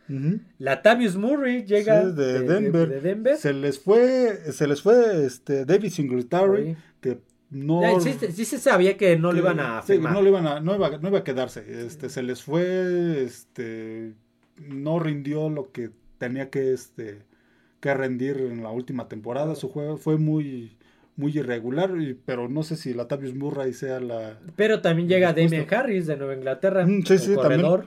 Rams, 0.09 0.25
Ujú. 0.27 0.41
Latavius 0.59 1.17
Murray 1.17 1.65
llega 1.65 2.03
Sí, 2.03 2.13
de 2.17 2.41
Denver. 2.41 2.89
de 2.89 3.01
Denver. 3.01 3.37
Se 3.37 3.53
les 3.53 3.79
fue, 3.79 4.37
se 4.53 4.67
les 4.67 4.83
fue 4.83 5.25
este 5.27 5.65
David 5.65 5.91
Singletary, 5.91 6.77
que 7.01 7.19
no... 7.51 7.83
Ya, 7.83 8.01
sí, 8.01 8.15
sí 8.33 8.45
se 8.45 8.59
sabía 8.59 8.97
que 8.97 9.17
no 9.19 9.31
lo 9.33 9.39
iban 9.39 9.61
a 9.61 9.83
sí, 9.83 9.99
no, 9.99 10.23
lo 10.23 10.29
iban 10.29 10.47
a, 10.47 10.61
no, 10.61 10.75
iba, 10.75 10.99
no 10.99 11.09
iba 11.09 11.19
a 11.19 11.25
quedarse. 11.25 11.65
Este, 11.87 12.09
se 12.09 12.23
les 12.23 12.43
fue, 12.43 13.23
este, 13.25 14.15
no 14.57 14.99
rindió 14.99 15.49
lo 15.51 15.71
que 15.73 15.91
tenía 16.19 16.51
que, 16.51 16.73
este, 16.73 17.23
que 17.81 17.95
rendir 17.95 18.39
en 18.39 18.63
la 18.63 18.71
última 18.71 19.09
temporada. 19.09 19.55
Su 19.55 19.69
juego 19.69 19.97
fue 19.99 20.17
muy, 20.17 20.77
muy 21.17 21.37
irregular, 21.37 21.91
pero 22.25 22.49
no 22.49 22.63
sé 22.63 22.77
si 22.77 22.95
Latavius 22.95 23.35
Murray 23.35 23.73
sea 23.75 24.01
la... 24.01 24.39
Pero 24.57 24.81
también 24.81 25.09
llega 25.09 25.29
supuesto. 25.35 25.77
Harris 25.77 26.07
de 26.07 26.17
Nueva 26.17 26.35
Inglaterra, 26.35 26.87
Mm, 26.87 27.03
sí, 27.05 27.19
sí, 27.19 27.35
corredor. 27.35 27.87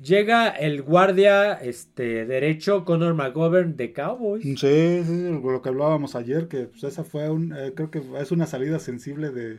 Llega 0.00 0.48
el 0.48 0.82
guardia 0.82 1.54
este, 1.54 2.24
derecho 2.24 2.84
Conor 2.84 3.14
McGovern 3.14 3.76
de 3.76 3.92
Cowboys. 3.92 4.44
Sí, 4.44 4.56
sí, 4.56 5.02
sí, 5.04 5.40
lo 5.42 5.60
que 5.60 5.68
hablábamos 5.70 6.14
ayer, 6.14 6.46
que 6.46 6.66
pues, 6.66 6.84
esa 6.84 7.02
fue 7.02 7.28
un, 7.30 7.52
eh, 7.52 7.72
creo 7.74 7.90
que 7.90 8.00
es 8.20 8.30
una 8.30 8.46
salida 8.46 8.78
sensible 8.78 9.30
de, 9.30 9.58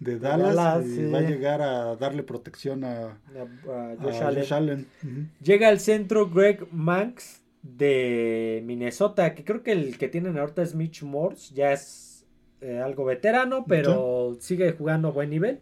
de 0.00 0.18
Dallas, 0.18 0.56
Dallas, 0.56 0.86
y 0.86 0.96
sí. 0.96 1.06
va 1.06 1.18
a 1.18 1.22
llegar 1.22 1.62
a 1.62 1.94
darle 1.96 2.24
protección 2.24 2.82
a, 2.82 3.20
A- 3.36 3.70
a 3.72 3.92
a 3.92 3.96
Josh 3.96 4.22
Allen. 4.22 4.40
Josh 4.42 4.52
Allen. 4.52 4.86
Ujú. 5.04 5.26
Llega 5.40 5.68
al 5.68 5.78
centro 5.78 6.28
Greg 6.30 6.66
Manx 6.72 7.42
de 7.62 8.62
Minnesota, 8.64 9.34
que 9.34 9.44
creo 9.44 9.62
que 9.62 9.72
el 9.72 9.98
que 9.98 10.08
tienen 10.08 10.36
ahorita 10.36 10.62
es 10.62 10.74
Mitch 10.74 11.02
Morse, 11.04 11.54
ya 11.54 11.72
es 11.72 12.24
eh, 12.60 12.78
algo 12.78 13.04
veterano, 13.04 13.66
pero 13.68 14.36
sigue 14.40 14.72
jugando 14.72 15.08
a 15.08 15.10
buen 15.12 15.30
nivel. 15.30 15.60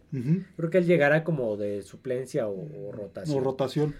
Creo 0.55 0.69
que 0.69 0.79
él 0.79 0.85
llegará 0.85 1.23
como 1.23 1.57
de 1.57 1.81
suplencia 1.83 2.47
o, 2.47 2.87
o 2.87 2.91
rotación. 2.91 3.37
O 3.37 3.41
rotación. 3.43 3.95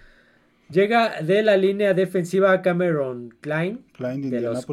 Llega 0.69 1.21
de 1.21 1.43
la 1.43 1.57
línea 1.57 1.93
defensiva 1.93 2.61
Cameron 2.61 3.35
Klein, 3.41 3.83
Klein 3.93 4.21
de 4.29 4.29
De 4.37 4.41
los. 4.41 4.65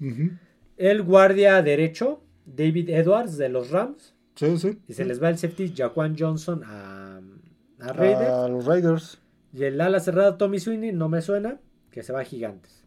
Ujú. 0.00 0.30
el 0.76 1.02
guardia 1.02 1.60
derecho 1.62 2.22
David 2.46 2.90
Edwards 2.90 3.36
de 3.38 3.48
los 3.48 3.70
Rams, 3.70 4.14
Sí, 4.34 4.56
sí. 4.58 4.78
y 4.88 4.92
se 4.94 5.04
les 5.04 5.22
va 5.22 5.28
el 5.30 5.38
safety 5.38 5.72
Jaquan 5.76 6.16
Johnson 6.18 6.62
a, 6.64 7.20
a 7.80 7.92
Raiders. 7.92 8.30
A 8.30 8.48
los 8.48 8.64
Raiders. 8.66 9.20
Y 9.52 9.64
el 9.64 9.80
ala 9.80 10.00
cerrada 10.00 10.38
Tommy 10.38 10.58
Sweeney 10.60 10.92
no 10.92 11.08
me 11.08 11.20
suena, 11.22 11.60
que 11.90 12.02
se 12.02 12.12
va 12.12 12.20
a 12.20 12.24
Gigantes. 12.24 12.84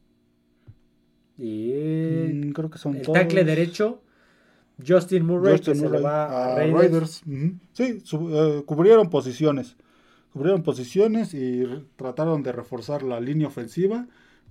Y 1.37 1.73
Mm, 1.73 2.51
creo 2.53 2.69
que 2.69 2.77
son 2.77 2.95
el 2.95 3.01
todos. 3.01 3.17
tackle 3.19 3.43
derecho 3.43 4.01
Justin 4.85 5.25
Murray, 5.25 5.57
Justin 5.57 5.73
que 5.73 5.79
se 5.79 5.89
le 5.89 5.99
va 6.01 6.25
a, 6.25 6.53
a 6.55 6.55
Raiders. 6.55 7.21
Sí, 7.73 8.01
eh, 8.13 8.63
cubrieron 8.65 9.09
posiciones. 9.09 9.75
Cubrieron 10.35 10.63
posiciones 10.63 11.33
y 11.33 11.63
trataron 11.95 12.43
de 12.43 12.51
reforzar 12.51 13.03
la 13.03 13.21
línea 13.21 13.47
ofensiva. 13.47 14.05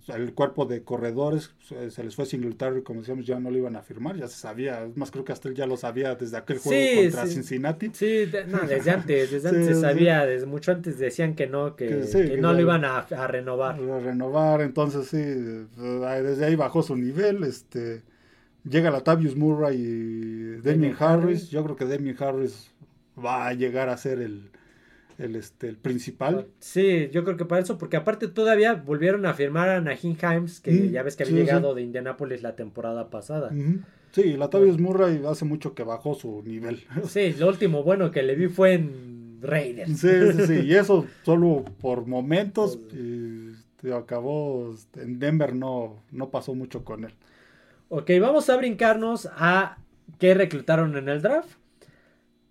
El 0.09 0.33
cuerpo 0.33 0.65
de 0.65 0.83
corredores 0.83 1.51
se 1.91 2.03
les 2.03 2.15
fue 2.17 2.25
Singletary, 2.25 2.83
como 2.83 3.01
decíamos, 3.01 3.27
ya 3.27 3.39
no 3.39 3.51
lo 3.51 3.59
iban 3.59 3.77
a 3.77 3.83
firmar, 3.83 4.17
ya 4.17 4.27
se 4.27 4.39
sabía. 4.39 4.83
Es 4.85 4.97
más, 4.97 5.11
creo 5.11 5.27
que 5.27 5.33
hasta 5.33 5.51
él 5.51 5.55
ya 5.55 5.67
lo 5.67 5.77
sabía 5.77 6.15
desde 6.15 6.39
aquel 6.39 6.57
juego 6.57 6.79
Sí, 6.79 7.03
contra 7.03 7.27
sí. 7.27 7.35
Cincinnati. 7.35 7.91
Sí, 7.93 8.25
no, 8.49 8.61
desde 8.67 8.91
antes, 8.93 9.31
desde 9.31 9.41
Sí, 9.51 9.57
antes 9.57 9.67
se 9.67 9.81
sabía, 9.83 10.25
desde 10.25 10.47
mucho 10.47 10.73
antes 10.73 10.99
decían 10.99 11.35
que 11.35 11.47
no, 11.49 11.77
que, 11.77 12.39
no 12.41 12.55
lo 12.55 12.61
iban 12.61 12.87
a, 12.87 13.01
a 13.01 13.27
renovar. 13.27 13.75
a 13.79 13.99
renovar, 14.01 14.63
entonces 14.63 15.07
sí, 15.07 15.19
eh, 15.19 15.67
desde 16.23 16.47
ahí 16.47 16.57
bajó 16.57 16.83
su 16.83 16.97
nivel, 16.97 17.45
este 17.45 18.03
llega 18.65 18.91
Latavius 18.91 19.37
Murray 19.37 19.77
y 19.79 20.51
Damien 20.63 20.63
Damien 20.63 20.97
Harris, 20.99 21.25
Harris. 21.25 21.51
yo 21.51 21.63
creo 21.65 21.77
que 21.77 21.85
Damien 21.85 22.17
Harris 22.19 22.71
va 23.23 23.49
a 23.49 23.53
llegar 23.55 23.91
a 23.91 23.97
ser 23.99 24.21
el, 24.21 24.51
el, 25.19 25.37
este, 25.37 25.69
el 25.69 25.77
principal. 25.77 26.47
Sí, 26.59 27.09
yo 27.13 27.25
creo 27.25 27.37
que 27.37 27.45
para 27.45 27.63
eso, 27.63 27.79
porque 27.79 27.97
aparte 27.97 28.29
todavía 28.29 28.75
volvieron 28.75 29.27
a 29.27 29.35
firmar 29.35 29.69
a 29.69 29.81
Nahin 29.81 30.17
Himes, 30.21 30.61
que 30.61 30.73
Mm, 30.73 30.91
ya 30.91 31.03
ves 31.03 31.17
que 31.17 31.23
había 31.25 31.37
sí, 31.37 31.41
llegado 31.43 31.71
sí. 31.71 31.77
de 31.77 31.83
Indianapolis 31.83 32.43
la 32.43 32.57
temporada 32.57 33.11
pasada. 33.11 33.49
Ujú. 33.49 33.81
Sí, 34.13 34.37
Latavius 34.37 34.79
Murray 34.79 35.23
hace 35.27 35.45
mucho 35.45 35.75
que 35.75 35.83
bajó 35.83 36.15
su 36.15 36.43
nivel. 36.45 36.85
Sí, 37.09 37.33
lo 37.39 37.49
último 37.49 37.83
bueno 37.83 38.11
que 38.11 38.23
le 38.23 38.35
vi 38.35 38.49
fue 38.49 38.75
en 38.75 39.39
Raiders. 39.43 39.91
Sí, 39.99 40.09
sí, 40.33 40.47
sí, 40.47 40.61
y 40.67 40.75
eso 40.75 41.07
solo 41.25 41.65
por 41.81 42.07
momentos 42.07 42.79
y 42.93 43.91
acabó 43.93 44.73
este, 44.73 45.03
en 45.03 45.19
Denver 45.19 45.55
no, 45.55 45.97
no 46.11 46.31
pasó 46.31 46.55
mucho 46.55 46.85
con 46.85 47.05
él. 47.05 47.13
Ok, 47.91 48.11
vamos 48.21 48.49
a 48.49 48.57
brincarnos 48.57 49.29
a 49.37 49.77
qué 50.19 50.33
reclutaron 50.35 50.97
en 50.97 51.09
el 51.09 51.21
draft. 51.21 51.51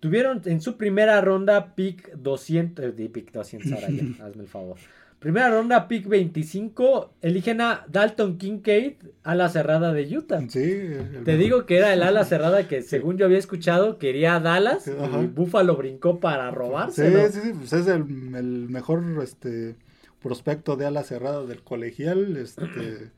Tuvieron 0.04 0.42
en 0.44 0.60
su 0.60 0.76
primera 0.76 1.18
ronda 1.22 1.74
pick 1.74 2.12
200, 2.16 2.84
eh, 2.84 3.08
pick 3.10 3.32
200 3.32 3.72
ahora 3.72 3.88
ya, 3.88 4.02
hazme 4.26 4.42
el 4.42 4.48
favor. 4.48 4.76
Primera 5.18 5.48
ronda 5.48 5.88
pick 5.88 6.06
25, 6.06 7.14
eligen 7.22 7.62
a 7.62 7.86
Dalton 7.90 8.36
Kincaid, 8.36 8.96
ala 9.22 9.48
cerrada 9.48 9.94
de 9.94 10.18
Utah. 10.18 10.42
Sí, 10.46 10.60
el- 10.60 11.22
Te 11.24 11.38
digo 11.38 11.64
que 11.64 11.78
era 11.78 11.94
el 11.94 12.02
ala 12.02 12.22
cerrada 12.26 12.68
que 12.68 12.82
según 12.82 13.16
yo 13.16 13.24
había 13.24 13.38
escuchado 13.38 13.96
quería 13.98 14.34
a 14.36 14.40
Dallas 14.40 14.86
Ajá. 14.88 15.22
y 15.22 15.26
Buffalo 15.26 15.74
brincó 15.76 16.20
para 16.20 16.50
Sí, 16.50 16.54
robárselo. 16.54 17.26
sí, 17.32 17.40
sí, 17.42 17.52
pues 17.58 17.72
es 17.72 17.86
el, 17.86 18.02
el 18.34 18.68
mejor 18.68 19.02
este 19.22 19.74
prospecto 20.22 20.76
de 20.76 20.84
ala 20.84 21.02
cerrada 21.02 21.46
del 21.46 21.62
colegial. 21.62 22.36
Este, 22.36 23.10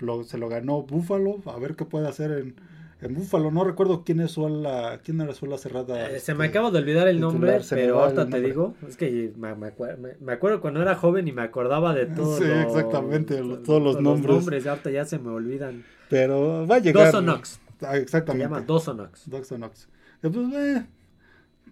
lo- 0.00 0.24
se 0.24 0.36
lo 0.36 0.50
ganó 0.50 0.82
Buffalo. 0.82 1.40
A 1.46 1.58
ver 1.58 1.76
qué 1.76 1.86
puede 1.86 2.06
hacer 2.08 2.32
en, 2.32 2.54
en 3.00 3.14
Buffalo. 3.14 3.50
No 3.50 3.64
recuerdo 3.64 4.04
quién 4.04 4.20
es 4.20 4.30
su 4.32 4.46
ala, 4.46 5.00
quién 5.04 5.20
era 5.20 5.32
su 5.34 5.46
ala 5.46 5.58
cerrada. 5.58 6.00
Eh, 6.02 6.06
este, 6.16 6.20
se 6.20 6.34
me 6.34 6.46
acaba 6.46 6.70
de 6.70 6.78
olvidar 6.78 7.08
el 7.08 7.20
nombre, 7.20 7.62
se 7.62 7.76
pero 7.76 8.02
ahorita 8.02 8.26
te 8.28 8.40
digo, 8.40 8.74
es 8.88 8.96
que 8.96 9.32
me, 9.36 9.54
me 9.54 9.72
me- 9.98 10.14
me 10.20 10.32
acuerdo 10.32 10.60
cuando 10.60 10.80
era 10.82 10.94
joven 10.94 11.28
y 11.28 11.32
me 11.32 11.42
acordaba 11.42 11.94
de 11.94 12.06
todos 12.16 12.38
Sí, 12.38 12.44
los, 12.44 12.58
exactamente, 12.66 13.36
todos 13.64 13.82
los 13.82 14.00
nombres. 14.00 14.64
y 14.64 14.68
ahorita 14.68 14.90
ya 14.90 15.04
se 15.04 15.18
me 15.18 15.30
olvidan. 15.30 15.84
Pero 16.08 16.66
va 16.66 16.76
a 16.76 16.78
llegar. 16.78 17.04
Dawson 17.04 17.24
Knox, 17.24 17.60
Ah, 17.82 17.92
se 17.92 17.98
exactamente. 18.00 18.44
llama 18.44 18.62
Dawson 18.66 18.96
Knox. 18.96 19.28
Dawson 19.28 19.58
Knox. 19.58 19.88
Eh, 20.22 20.30
pues, 20.30 20.52
eh, 20.54 20.86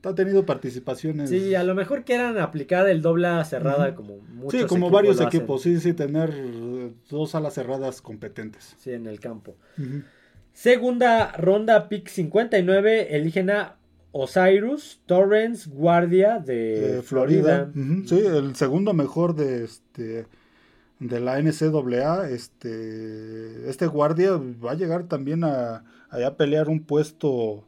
ha 0.02 0.14
tenido 0.14 0.44
participaciones. 0.44 1.30
Sí, 1.30 1.54
a 1.54 1.64
lo 1.64 1.74
mejor 1.74 2.04
quieran 2.04 2.36
aplicar 2.36 2.86
el 2.90 3.00
doble 3.00 3.26
cerrada 3.46 3.94
como 3.94 4.18
muchos 4.18 4.60
Sí, 4.60 4.66
como 4.66 4.86
equipos 4.88 4.92
varios 4.92 5.20
equipos. 5.22 5.62
Sí, 5.62 5.80
sí, 5.80 5.94
tener 5.94 6.30
dos 7.08 7.34
alas 7.34 7.54
cerradas 7.54 8.02
competentes. 8.02 8.76
Sí, 8.78 8.90
en 8.92 9.06
el 9.06 9.18
campo. 9.18 9.56
Ujú. 9.78 10.02
Segunda 10.54 11.32
ronda, 11.32 11.88
pick 11.88 12.08
59, 12.08 13.14
eligen 13.16 13.50
a 13.50 13.76
Osiris 14.12 15.00
Torrens, 15.04 15.66
guardia 15.66 16.38
de, 16.38 16.92
de 16.94 17.02
Florida. 17.02 17.70
Sí, 18.06 18.18
el 18.24 18.54
segundo 18.54 18.94
mejor 18.94 19.34
de 19.34 19.64
este 19.64 20.26
de 21.00 21.20
la 21.20 21.38
NCAA, 21.42 22.30
este 22.30 23.68
este 23.68 23.86
guardia 23.88 24.30
va 24.64 24.70
a 24.70 24.74
llegar 24.76 25.04
también 25.08 25.42
a, 25.42 25.84
a 26.08 26.36
pelear 26.36 26.68
un 26.68 26.84
puesto 26.84 27.64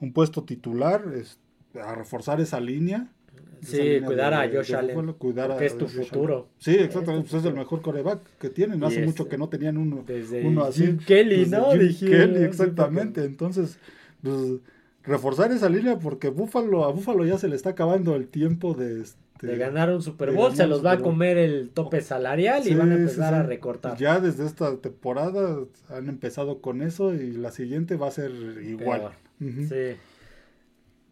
un 0.00 0.12
puesto 0.12 0.42
titular, 0.42 1.04
es- 1.14 1.38
a 1.80 1.94
reforzar 1.94 2.40
esa 2.40 2.58
línea. 2.60 3.12
Sí, 3.64 4.00
cuidar 4.04 4.34
a 4.34 4.48
Josh 4.48 4.74
Allen, 4.74 5.14
a 5.38 5.64
es 5.64 5.78
tu 5.78 5.88
futuro. 5.88 6.48
Sí, 6.58 6.74
exactamente, 6.74 7.28
pues 7.30 7.42
es 7.42 7.48
el 7.48 7.54
mejor 7.54 7.82
coreback 7.82 8.20
que 8.38 8.50
tienen. 8.50 8.82
Hace 8.84 9.04
mucho 9.04 9.28
que 9.28 9.38
no 9.38 9.48
tenían 9.48 9.76
uno, 9.76 10.04
Desde 10.06 10.46
uno 10.46 10.64
así. 10.64 10.84
Jim 10.84 10.98
Kelly, 10.98 11.46
¿no? 11.46 11.70
Kelly, 11.70 12.44
exactamente. 12.44 13.24
Entonces, 13.24 13.78
pues, 14.22 14.60
reforzar 15.02 15.52
esa 15.52 15.68
línea 15.68 15.98
porque 15.98 16.28
Buffalo, 16.28 16.84
a 16.84 16.92
Buffalo 16.92 17.24
ya 17.24 17.38
se 17.38 17.48
le 17.48 17.56
está 17.56 17.70
acabando 17.70 18.14
el 18.14 18.28
tiempo 18.28 18.74
de, 18.74 19.02
este, 19.02 19.46
De 19.46 19.56
ganar 19.56 19.90
un 19.90 20.02
Super 20.02 20.32
Bowl, 20.32 20.54
se 20.54 20.66
los 20.66 20.84
va 20.84 20.92
a 20.92 20.98
comer 20.98 21.36
el 21.38 21.70
tope 21.70 22.00
salarial 22.00 22.66
y 22.66 22.74
van 22.74 22.92
a 22.92 22.94
empezar 22.96 23.34
sí. 23.34 23.40
a 23.40 23.42
recortar. 23.42 23.96
Ya 23.98 24.20
desde 24.20 24.46
esta 24.46 24.76
temporada 24.78 25.58
han 25.90 26.08
empezado 26.08 26.60
con 26.60 26.82
eso 26.82 27.14
y 27.14 27.32
la 27.32 27.50
siguiente 27.50 27.96
va 27.96 28.08
a 28.08 28.12
ser 28.12 28.32
igual. 28.62 29.12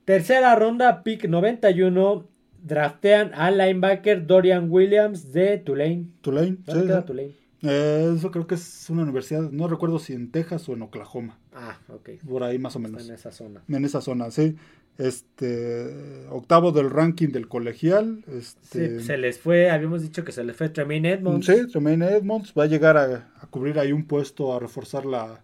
Tercera 0.04 0.56
ronda, 0.56 1.02
pick 1.04 1.28
91. 1.28 2.26
Draftean 2.62 3.32
al 3.34 3.58
linebacker 3.58 4.26
Dorian 4.26 4.66
Williams 4.70 5.32
de 5.32 5.58
Tulane. 5.58 6.06
Tulane, 6.20 6.56
¿Dónde 6.64 6.80
sí, 6.82 6.86
queda 6.86 7.00
sí. 7.00 7.06
Tulane? 7.06 7.32
Eh, 7.64 8.14
eso 8.16 8.30
creo 8.32 8.46
que 8.46 8.56
es 8.56 8.90
una 8.90 9.02
universidad, 9.02 9.50
no 9.50 9.68
recuerdo 9.68 9.98
si 10.00 10.12
en 10.14 10.30
Texas 10.32 10.68
o 10.68 10.72
en 10.72 10.82
Oklahoma, 10.82 11.38
Ah, 11.54 11.78
ok. 11.88 12.10
por 12.28 12.42
ahí 12.42 12.58
más 12.58 12.74
o 12.74 12.78
Está 12.80 12.88
menos. 12.88 13.08
en 13.08 13.14
esa 13.14 13.30
zona. 13.30 13.62
En 13.68 13.84
esa 13.84 14.00
zona, 14.00 14.30
sí. 14.32 14.56
Este, 14.98 16.26
octavo 16.30 16.72
del 16.72 16.90
ranking 16.90 17.28
del 17.28 17.48
colegial. 17.48 18.24
Sí, 18.26 18.32
Este, 18.36 19.00
se 19.00 19.16
les 19.16 19.38
fue, 19.38 19.70
habíamos 19.70 20.02
dicho 20.02 20.24
que 20.24 20.32
se 20.32 20.44
les 20.44 20.56
fue 20.56 20.68
Tremaine 20.68 21.12
Edmonds. 21.12 21.46
Sí, 21.46 21.66
Tremaine 21.70 22.06
Edmonds 22.06 22.52
va 22.58 22.64
a 22.64 22.66
llegar 22.66 22.96
a, 22.96 23.32
a 23.40 23.46
cubrir 23.46 23.78
ahí 23.78 23.92
un 23.92 24.06
puesto, 24.06 24.54
a 24.54 24.58
reforzar 24.60 25.06
la, 25.06 25.42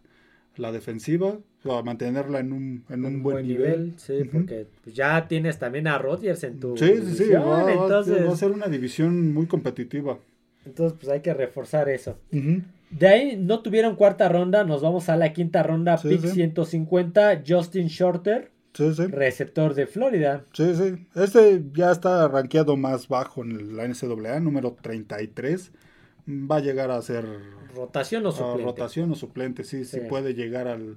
la 0.59 0.73
defensiva, 0.73 1.39
a 1.65 1.83
mantenerla 1.83 2.41
en 2.41 2.53
un, 2.53 2.85
en 2.89 3.05
un 3.05 3.23
buen, 3.23 3.47
nivel. 3.47 3.95
Sí, 3.97 4.25
porque 4.33 4.67
pues, 4.83 4.95
ya 4.97 5.27
tienes 5.29 5.59
también 5.59 5.87
a 5.87 5.99
Rodgers 5.99 6.43
en 6.45 6.59
tu 6.61 6.77
Sí, 6.77 6.93
sí, 7.05 7.15
sí, 7.25 7.31
va, 7.33 7.71
entonces, 7.73 8.27
va 8.27 8.33
a 8.33 8.37
ser 8.37 8.51
una 8.53 8.67
división 8.69 9.33
muy 9.35 9.47
competitiva. 9.47 10.19
entonces 10.65 10.97
pues 10.99 11.11
hay 11.13 11.21
que 11.21 11.35
reforzar 11.35 11.89
eso. 11.89 12.17
De 12.91 13.07
ahí 13.07 13.37
no 13.37 13.61
tuvieron 13.61 13.97
cuarta 13.97 14.29
ronda, 14.29 14.65
nos 14.65 14.81
vamos 14.83 15.09
a 15.09 15.17
la 15.17 15.33
quinta 15.33 15.63
ronda, 15.63 15.99
Sí, 15.99 16.09
pick 16.09 16.21
sí. 16.23 16.29
150, 16.31 17.43
Justin 17.47 17.89
Shorter, 17.89 18.51
Sí, 18.73 18.95
sí. 18.95 19.07
receptor 19.09 19.75
de 19.75 19.87
Florida. 19.87 20.45
Sí, 20.53 20.75
sí. 20.75 21.07
Este 21.15 21.63
ya 21.75 21.91
está 21.91 22.29
rankeado 22.29 22.77
más 22.77 23.09
bajo 23.09 23.43
en 23.43 23.77
la 23.77 23.85
NCAA, 23.87 24.41
número 24.41 24.77
33. 24.81 25.73
Va 26.29 26.57
a 26.57 26.61
llegar 26.61 26.91
a 26.91 27.01
ser 27.03 27.25
Rotación 27.75 28.27
o 28.27 28.31
a 28.31 28.33
suplente. 28.33 28.63
rotación 28.65 29.13
o 29.13 29.15
suplente, 29.15 29.65
sí, 29.65 29.85
sí, 29.85 30.01
Sí. 30.01 30.07
puede 30.09 30.35
llegar 30.35 30.69
al, 30.69 30.97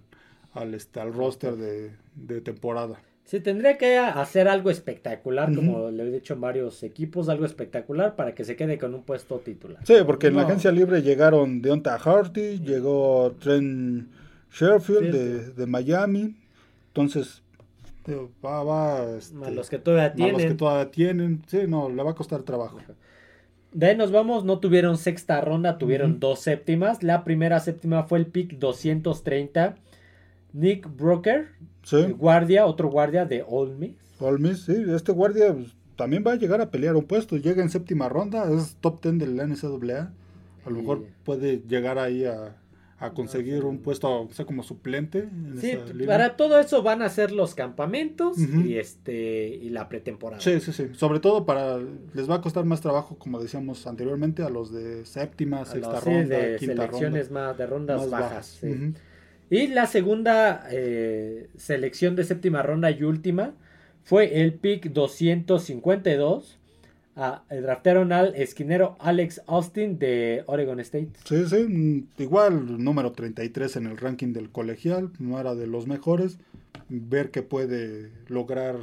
al, 0.53 0.73
este, 0.73 0.99
al 0.99 1.13
roster 1.13 1.55
de, 1.55 1.91
de 2.15 2.41
temporada. 2.41 2.99
Sí, 3.23 3.39
tendría 3.39 3.77
que 3.77 3.97
hacer 3.97 4.47
algo 4.49 4.69
espectacular, 4.71 5.53
como 5.55 5.89
le 5.89 6.03
he 6.03 6.11
dicho 6.11 6.33
en 6.33 6.41
varios 6.41 6.83
equipos, 6.83 7.29
algo 7.29 7.45
espectacular 7.45 8.15
para 8.15 8.33
que 8.35 8.43
se 8.43 8.55
quede 8.57 8.77
con 8.77 8.93
un 8.93 9.03
puesto 9.03 9.37
titular. 9.39 9.79
Sí, 9.85 9.93
porque 10.05 10.27
en 10.27 10.35
la 10.35 10.41
agencia 10.41 10.71
libre 10.71 11.01
llegaron 11.01 11.61
Deonta 11.61 11.95
Harty, 11.95 12.59
llegó 12.59 13.33
Trent 13.39 14.09
Sherfield 14.51 15.13
de, 15.13 15.51
de, 15.51 15.65
Miami, 15.67 16.35
entonces 16.87 17.41
va, 18.43 18.63
va 18.63 19.15
este, 19.17 19.45
a 19.45 19.51
los 19.51 19.69
que 19.69 19.77
todavía 19.77 20.13
tienen. 20.13 20.33
los 20.33 20.43
que 20.43 20.53
todavía 20.55 20.91
tienen, 20.91 21.43
sí, 21.47 21.59
no, 21.67 21.89
le 21.89 22.03
va 22.03 22.11
a 22.11 22.15
costar 22.15 22.43
trabajo. 22.43 22.79
De 23.73 23.87
ahí 23.87 23.95
nos 23.95 24.11
vamos, 24.11 24.43
no 24.43 24.59
tuvieron 24.59 24.97
sexta 24.97 25.39
ronda, 25.39 25.77
tuvieron 25.77 26.19
dos 26.19 26.39
séptimas. 26.39 27.03
La 27.03 27.23
primera 27.23 27.59
séptima 27.59 28.03
fue 28.03 28.19
el 28.19 28.25
pick 28.25 28.57
230. 28.59 29.75
Nick 30.53 30.87
Broker, 30.97 31.47
guardia, 32.17 32.65
otro 32.65 32.89
guardia 32.89 33.25
de 33.25 33.45
Ole 33.47 33.73
Miss. 33.75 33.95
Ole 34.19 34.39
Miss, 34.39 34.63
sí, 34.63 34.83
este 34.89 35.13
guardia 35.13 35.53
pues, 35.53 35.73
también 35.95 36.23
va 36.25 36.33
a 36.33 36.35
llegar 36.35 36.59
a 36.59 36.69
pelear 36.69 36.97
un 36.97 37.05
puesto. 37.05 37.37
Llega 37.37 37.63
en 37.63 37.69
séptima 37.69 38.09
ronda, 38.09 38.51
es 38.51 38.75
top 38.81 39.01
10 39.01 39.19
del 39.19 39.35
NCAA. 39.37 40.11
A 40.65 40.69
lo 40.69 40.75
mejor 40.75 41.05
puede 41.23 41.61
llegar 41.67 41.97
ahí 41.97 42.25
a, 42.25 42.57
conseguir 43.09 43.65
un 43.65 43.79
puesto, 43.79 44.21
o 44.21 44.29
sea, 44.31 44.45
como 44.45 44.61
suplente. 44.61 45.27
sí, 45.59 45.75
para 46.05 46.37
todo 46.37 46.59
eso 46.59 46.83
van 46.83 47.01
a 47.01 47.09
ser 47.09 47.31
los 47.31 47.55
campamentos 47.55 48.37
y 48.37 48.77
este 48.77 49.47
y 49.47 49.69
la 49.71 49.89
pretemporada. 49.89 50.39
Sí, 50.39 50.59
sí, 50.59 50.71
sí. 50.71 50.89
Sobre 50.93 51.19
todo 51.19 51.43
para 51.45 51.79
les 52.13 52.29
va 52.29 52.35
a 52.35 52.41
costar 52.41 52.63
más 52.63 52.79
trabajo, 52.79 53.17
como 53.17 53.41
decíamos 53.41 53.87
anteriormente, 53.87 54.43
a 54.43 54.49
los 54.49 54.71
de 54.71 55.03
séptima, 55.05 55.65
sexta 55.65 55.99
ronda, 55.99 56.37
de 56.37 56.59
selecciones 56.59 57.31
más 57.31 57.57
de 57.57 57.65
rondas 57.65 58.09
bajas. 58.09 58.61
Y 59.49 59.67
la 59.67 59.85
segunda 59.85 60.65
eh, 60.71 61.49
selección 61.57 62.15
de 62.15 62.23
séptima 62.23 62.61
ronda 62.61 62.89
y 62.89 63.03
última 63.03 63.53
fue 64.03 64.41
el 64.41 64.53
pick 64.53 64.91
252. 64.91 66.57
Ah, 67.15 67.43
draftearon 67.49 68.13
al 68.13 68.35
esquinero 68.35 68.95
Alex 68.99 69.41
Austin 69.47 69.99
de 69.99 70.43
Oregon 70.45 70.79
State. 70.79 71.09
Sí, 71.25 71.45
sí, 71.47 71.65
mm, 71.67 72.21
igual 72.21 72.81
número 72.81 73.11
33 73.11 73.75
en 73.75 73.87
el 73.87 73.97
ranking 73.97 74.31
del 74.33 74.49
colegial, 74.49 75.11
no 75.19 75.39
era 75.39 75.53
de 75.55 75.67
los 75.67 75.87
mejores. 75.87 76.37
Ver 76.87 77.31
qué 77.31 77.41
puede 77.41 78.11
lograr 78.27 78.77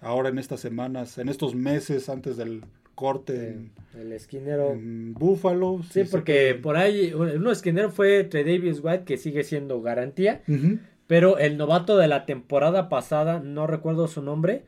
ahora 0.00 0.28
en 0.28 0.38
estas 0.38 0.60
semanas, 0.60 1.18
en 1.18 1.28
estos 1.28 1.54
meses 1.54 2.08
antes 2.08 2.36
del 2.36 2.62
corte 2.94 3.58
el 3.98 4.12
esquinero 4.12 4.72
en 4.72 5.14
Buffalo. 5.14 5.80
Sí, 5.90 6.04
porque 6.10 6.54
por 6.60 6.76
ahí 6.76 7.12
uno 7.12 7.50
esquinero 7.50 7.90
fue 7.90 8.24
Trey 8.24 8.44
Davis 8.44 8.80
White 8.82 9.04
que 9.04 9.16
sigue 9.16 9.44
siendo 9.44 9.80
garantía, 9.82 10.42
pero 11.06 11.38
el 11.38 11.56
novato 11.56 11.96
de 11.96 12.08
la 12.08 12.26
temporada 12.26 12.88
pasada, 12.88 13.40
no 13.40 13.66
recuerdo 13.66 14.08
su 14.08 14.22
nombre, 14.22 14.64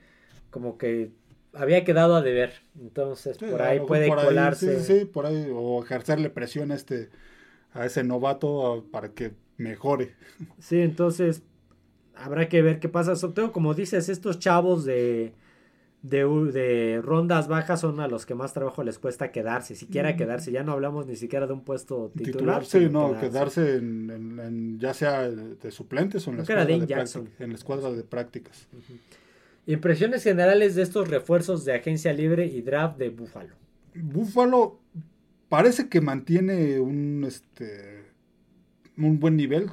como 0.50 0.78
que 0.78 1.10
había 1.56 1.84
quedado 1.84 2.16
a 2.16 2.22
deber. 2.22 2.52
Entonces, 2.80 3.38
por 3.38 3.62
ahí 3.62 3.80
puede 3.80 4.08
colarse. 4.08 4.80
sí, 4.80 5.00
sí, 5.00 5.04
por 5.04 5.26
ahí 5.26 5.48
o 5.52 5.82
ejercerle 5.82 6.30
presión 6.30 6.70
a 6.72 6.74
este 6.74 7.10
a 7.72 7.84
ese 7.84 8.04
novato 8.04 8.86
para 8.90 9.10
que 9.10 9.32
mejore. 9.56 10.14
Sí, 10.58 10.80
entonces 10.80 11.42
habrá 12.14 12.48
que 12.48 12.62
ver 12.62 12.80
qué 12.80 12.88
pasa. 12.88 13.16
Sobre 13.16 13.50
como 13.52 13.74
dices, 13.74 14.08
estos 14.08 14.38
chavos 14.38 14.84
de 14.84 15.34
de, 16.02 16.24
de, 16.52 17.00
rondas 17.02 17.48
bajas 17.48 17.80
son 17.80 18.00
a 18.00 18.08
los 18.08 18.26
que 18.26 18.34
más 18.34 18.52
trabajo 18.52 18.84
les 18.84 18.98
cuesta 18.98 19.32
quedarse, 19.32 19.74
siquiera 19.74 20.12
mm. 20.12 20.16
quedarse, 20.16 20.52
ya 20.52 20.62
no 20.62 20.72
hablamos 20.72 21.06
ni 21.06 21.16
siquiera 21.16 21.46
de 21.46 21.52
un 21.52 21.64
puesto 21.64 22.12
titular. 22.16 22.64
sí, 22.64 22.88
no, 22.90 23.18
quedarse, 23.18 23.76
en, 23.76 24.78
ya 24.78 24.94
sea 24.94 25.28
de 25.28 25.70
suplentes 25.70 26.26
o 26.28 26.30
en 26.30 26.36
la, 26.36 26.42
escuadra 26.42 26.64
de, 26.64 27.24
en 27.40 27.48
la 27.48 27.54
escuadra 27.54 27.90
de 27.90 28.02
prácticas. 28.04 28.68
Impresiones 29.66 30.22
generales 30.22 30.74
de 30.74 30.82
estos 30.82 31.08
refuerzos 31.08 31.64
de 31.64 31.74
agencia 31.74 32.12
libre 32.12 32.46
y 32.46 32.62
draft 32.62 32.98
de 32.98 33.10
Búfalo. 33.10 33.54
Búfalo 33.94 34.78
parece 35.48 35.88
que 35.88 36.00
mantiene 36.00 36.78
un 36.78 37.24
este 37.26 38.06
un 38.96 39.20
buen 39.20 39.36
nivel, 39.36 39.68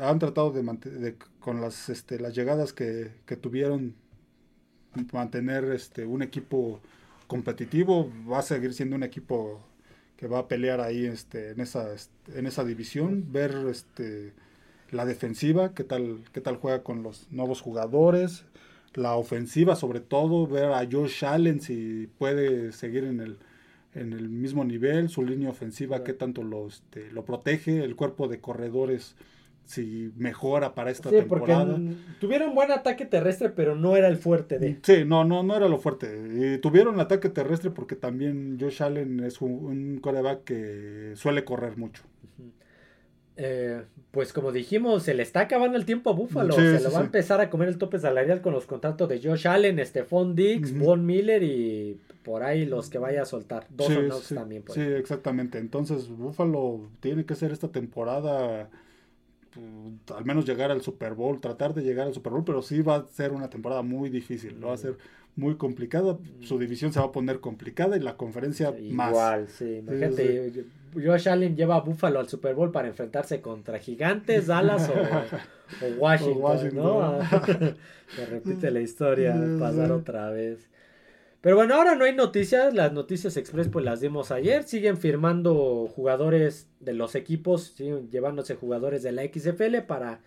han 0.00 0.18
tratado 0.18 0.50
de, 0.50 0.62
mantener 0.62 1.16
con 1.40 1.60
las 1.60 1.90
este, 1.90 2.18
las 2.18 2.34
llegadas 2.34 2.72
que, 2.72 3.12
que 3.26 3.36
tuvieron 3.36 3.94
mantener 5.12 5.64
este, 5.64 6.06
un 6.06 6.22
equipo 6.22 6.80
competitivo, 7.26 8.10
va 8.30 8.38
a 8.38 8.42
seguir 8.42 8.72
siendo 8.72 8.96
un 8.96 9.02
equipo 9.02 9.60
que 10.16 10.26
va 10.26 10.38
a 10.38 10.48
pelear 10.48 10.80
ahí 10.80 11.04
este, 11.04 11.50
en, 11.50 11.60
esa, 11.60 11.88
en 12.34 12.46
esa 12.46 12.64
división, 12.64 13.30
ver 13.30 13.54
este, 13.68 14.32
la 14.90 15.04
defensiva, 15.04 15.74
qué 15.74 15.84
tal, 15.84 16.24
qué 16.32 16.40
tal 16.40 16.56
juega 16.56 16.82
con 16.82 17.02
los 17.02 17.30
nuevos 17.30 17.60
jugadores, 17.60 18.44
la 18.96 19.16
ofensiva 19.16 19.76
sobre 19.76 20.00
todo, 20.00 20.46
ver 20.46 20.72
a 20.72 20.86
Josh 20.90 21.24
Allen 21.24 21.60
si 21.60 22.08
puede 22.18 22.72
seguir 22.72 23.04
en 23.04 23.20
el, 23.20 23.38
en 23.94 24.12
el 24.12 24.28
mismo 24.28 24.64
nivel, 24.64 25.08
su 25.08 25.22
línea 25.22 25.50
ofensiva, 25.50 26.02
qué 26.02 26.12
tanto 26.12 26.42
lo, 26.42 26.66
este, 26.66 27.10
lo 27.12 27.24
protege, 27.24 27.84
el 27.84 27.96
cuerpo 27.96 28.28
de 28.28 28.40
corredores 28.40 29.16
si 29.66 30.12
mejora 30.16 30.74
para 30.74 30.90
esta 30.90 31.10
sí, 31.10 31.16
temporada. 31.16 31.66
Porque 31.66 31.94
tuvieron 32.20 32.54
buen 32.54 32.70
ataque 32.70 33.04
terrestre, 33.04 33.50
pero 33.50 33.74
no 33.74 33.96
era 33.96 34.08
el 34.08 34.16
fuerte 34.16 34.58
de. 34.58 34.78
Sí, 34.82 35.04
no, 35.04 35.24
no, 35.24 35.42
no 35.42 35.56
era 35.56 35.68
lo 35.68 35.78
fuerte. 35.78 36.54
Y 36.56 36.58
tuvieron 36.58 36.98
ataque 37.00 37.28
terrestre 37.28 37.70
porque 37.70 37.96
también 37.96 38.56
Josh 38.60 38.82
Allen 38.82 39.20
es 39.20 39.40
un, 39.40 39.98
coreback 40.00 40.44
que 40.44 41.12
suele 41.16 41.44
correr 41.44 41.76
mucho. 41.76 42.04
Eh, 43.36 43.82
pues 44.12 44.32
como 44.32 44.50
dijimos, 44.50 45.02
se 45.02 45.12
le 45.12 45.22
está 45.22 45.40
acabando 45.40 45.76
el 45.76 45.84
tiempo 45.84 46.10
a 46.10 46.14
Buffalo. 46.14 46.54
se 46.54 46.80
lo 46.80 46.90
va 46.90 47.00
a 47.00 47.04
empezar 47.04 47.40
a 47.40 47.50
comer 47.50 47.68
el 47.68 47.78
tope 47.78 47.98
salarial 47.98 48.40
con 48.40 48.52
los 48.52 48.64
contratos 48.64 49.08
de 49.08 49.20
Josh 49.22 49.46
Allen, 49.46 49.84
Stephon 49.84 50.34
Diggs, 50.34 50.76
Von 50.76 51.04
Miller 51.04 51.42
y 51.42 52.00
por 52.24 52.42
ahí 52.42 52.64
los 52.64 52.88
que 52.88 52.98
vaya 52.98 53.22
a 53.22 53.26
soltar. 53.26 53.66
Dos 53.68 54.28
también. 54.28 54.64
sí, 54.68 54.80
exactamente. 54.80 55.58
Entonces 55.58 56.08
Buffalo 56.08 56.88
tiene 57.00 57.24
que 57.24 57.34
ser 57.34 57.52
esta 57.52 57.68
temporada 57.68 58.70
al 60.14 60.24
menos 60.24 60.44
llegar 60.44 60.70
al 60.70 60.82
Super 60.82 61.14
Bowl, 61.14 61.40
tratar 61.40 61.74
de 61.74 61.82
llegar 61.82 62.06
al 62.06 62.14
Super 62.14 62.32
Bowl, 62.32 62.44
pero 62.44 62.62
sí 62.62 62.82
va 62.82 62.96
a 62.96 63.06
ser 63.08 63.32
una 63.32 63.48
temporada 63.48 63.82
muy 63.82 64.10
difícil, 64.10 64.62
va 64.64 64.74
a 64.74 64.76
ser 64.76 64.96
muy 65.34 65.56
complicada, 65.56 66.18
su 66.40 66.58
división 66.58 66.92
se 66.92 67.00
va 67.00 67.06
a 67.06 67.12
poner 67.12 67.40
complicada 67.40 67.96
y 67.96 68.00
la 68.00 68.16
conferencia 68.16 68.74
más. 68.90 69.10
Igual, 69.10 69.48
sí, 69.48 69.76
imagínate, 69.76 70.64
Josh 71.04 71.28
Allen 71.28 71.56
lleva 71.56 71.76
a 71.76 71.80
Buffalo 71.80 72.20
al 72.20 72.28
Super 72.28 72.54
Bowl 72.54 72.72
para 72.72 72.88
enfrentarse 72.88 73.40
contra 73.40 73.78
Gigantes, 73.78 74.46
Dallas 74.46 74.90
o, 74.90 75.86
Washington, 75.98 76.70
¿no? 76.74 77.18
Se 78.14 78.26
repite 78.30 78.70
la 78.70 78.80
historia, 78.80 79.34
pasar 79.58 79.92
otra 79.92 80.30
vez. 80.30 80.70
Pero 81.40 81.56
bueno, 81.56 81.74
ahora 81.74 81.94
no 81.94 82.04
hay 82.04 82.14
noticias. 82.14 82.74
Las 82.74 82.92
noticias 82.92 83.36
express 83.36 83.68
pues 83.68 83.84
las 83.84 84.00
dimos 84.00 84.32
ayer. 84.32 84.64
Siguen 84.64 84.96
firmando 84.96 85.86
jugadores 85.94 86.68
de 86.80 86.92
los 86.92 87.14
equipos, 87.14 87.74
siguen 87.76 88.10
llevándose 88.10 88.56
jugadores 88.56 89.02
de 89.02 89.12
la 89.12 89.22
XFL 89.22 89.82
para, 89.86 90.20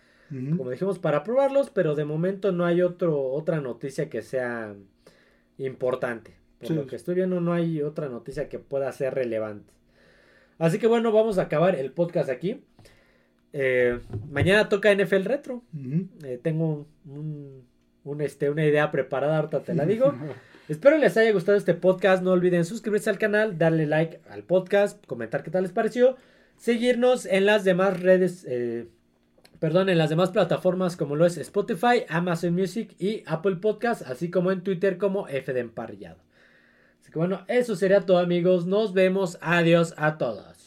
como 0.56 0.70
dijimos, 0.70 0.98
para 0.98 1.22
probarlos. 1.22 1.70
Pero 1.70 1.94
de 1.94 2.06
momento 2.06 2.52
no 2.52 2.64
hay 2.64 2.80
otro, 2.80 3.22
otra 3.22 3.60
noticia 3.60 4.08
que 4.08 4.22
sea 4.22 4.74
importante. 5.58 6.36
Por 6.60 6.70
lo 6.70 6.86
que 6.86 6.96
estoy 6.96 7.16
viendo 7.16 7.40
no 7.40 7.52
hay 7.52 7.82
otra 7.82 8.08
noticia 8.08 8.48
que 8.48 8.58
pueda 8.58 8.90
ser 8.92 9.14
relevante. 9.14 9.79
Así 10.60 10.78
que 10.78 10.86
bueno, 10.86 11.10
vamos 11.10 11.38
a 11.38 11.42
acabar 11.42 11.74
el 11.74 11.90
podcast 11.90 12.28
aquí. 12.28 12.62
Eh, 13.54 13.98
mañana 14.30 14.68
toca 14.68 14.94
NFL 14.94 15.24
Retro. 15.24 15.64
Eh, 16.22 16.38
tengo 16.42 16.86
un, 17.06 18.20
este, 18.20 18.50
una 18.50 18.66
idea 18.66 18.90
preparada, 18.90 19.38
ahorita 19.38 19.62
te 19.62 19.74
la 19.74 19.86
digo. 19.86 20.14
Espero 20.68 20.98
les 20.98 21.16
haya 21.16 21.32
gustado 21.32 21.56
este 21.56 21.72
podcast. 21.72 22.22
No 22.22 22.32
olviden 22.32 22.66
suscribirse 22.66 23.08
al 23.08 23.18
canal, 23.18 23.56
darle 23.56 23.86
like 23.86 24.20
al 24.28 24.42
podcast, 24.42 25.04
comentar 25.06 25.42
qué 25.42 25.50
tal 25.50 25.62
les 25.62 25.72
pareció. 25.72 26.16
Seguirnos 26.58 27.24
en 27.24 27.46
las 27.46 27.64
demás 27.64 27.98
redes, 27.98 28.44
eh, 28.46 28.86
perdón, 29.60 29.88
en 29.88 29.96
las 29.96 30.10
demás 30.10 30.28
plataformas 30.28 30.94
como 30.98 31.16
lo 31.16 31.24
es 31.24 31.38
Spotify, 31.38 32.04
Amazon 32.10 32.52
Music 32.52 32.94
y 32.98 33.22
Apple 33.24 33.56
Podcast, 33.56 34.02
así 34.02 34.30
como 34.30 34.52
en 34.52 34.62
Twitter 34.62 34.98
como 34.98 35.26
F 35.26 35.54
de 35.54 35.60
Emparrillado. 35.60 36.18
Bueno, 37.14 37.40
eso 37.48 37.76
sería 37.76 38.00
todo 38.00 38.18
amigos. 38.18 38.66
Nos 38.66 38.92
vemos. 38.92 39.38
Adiós 39.40 39.94
a 39.96 40.18
todos. 40.18 40.59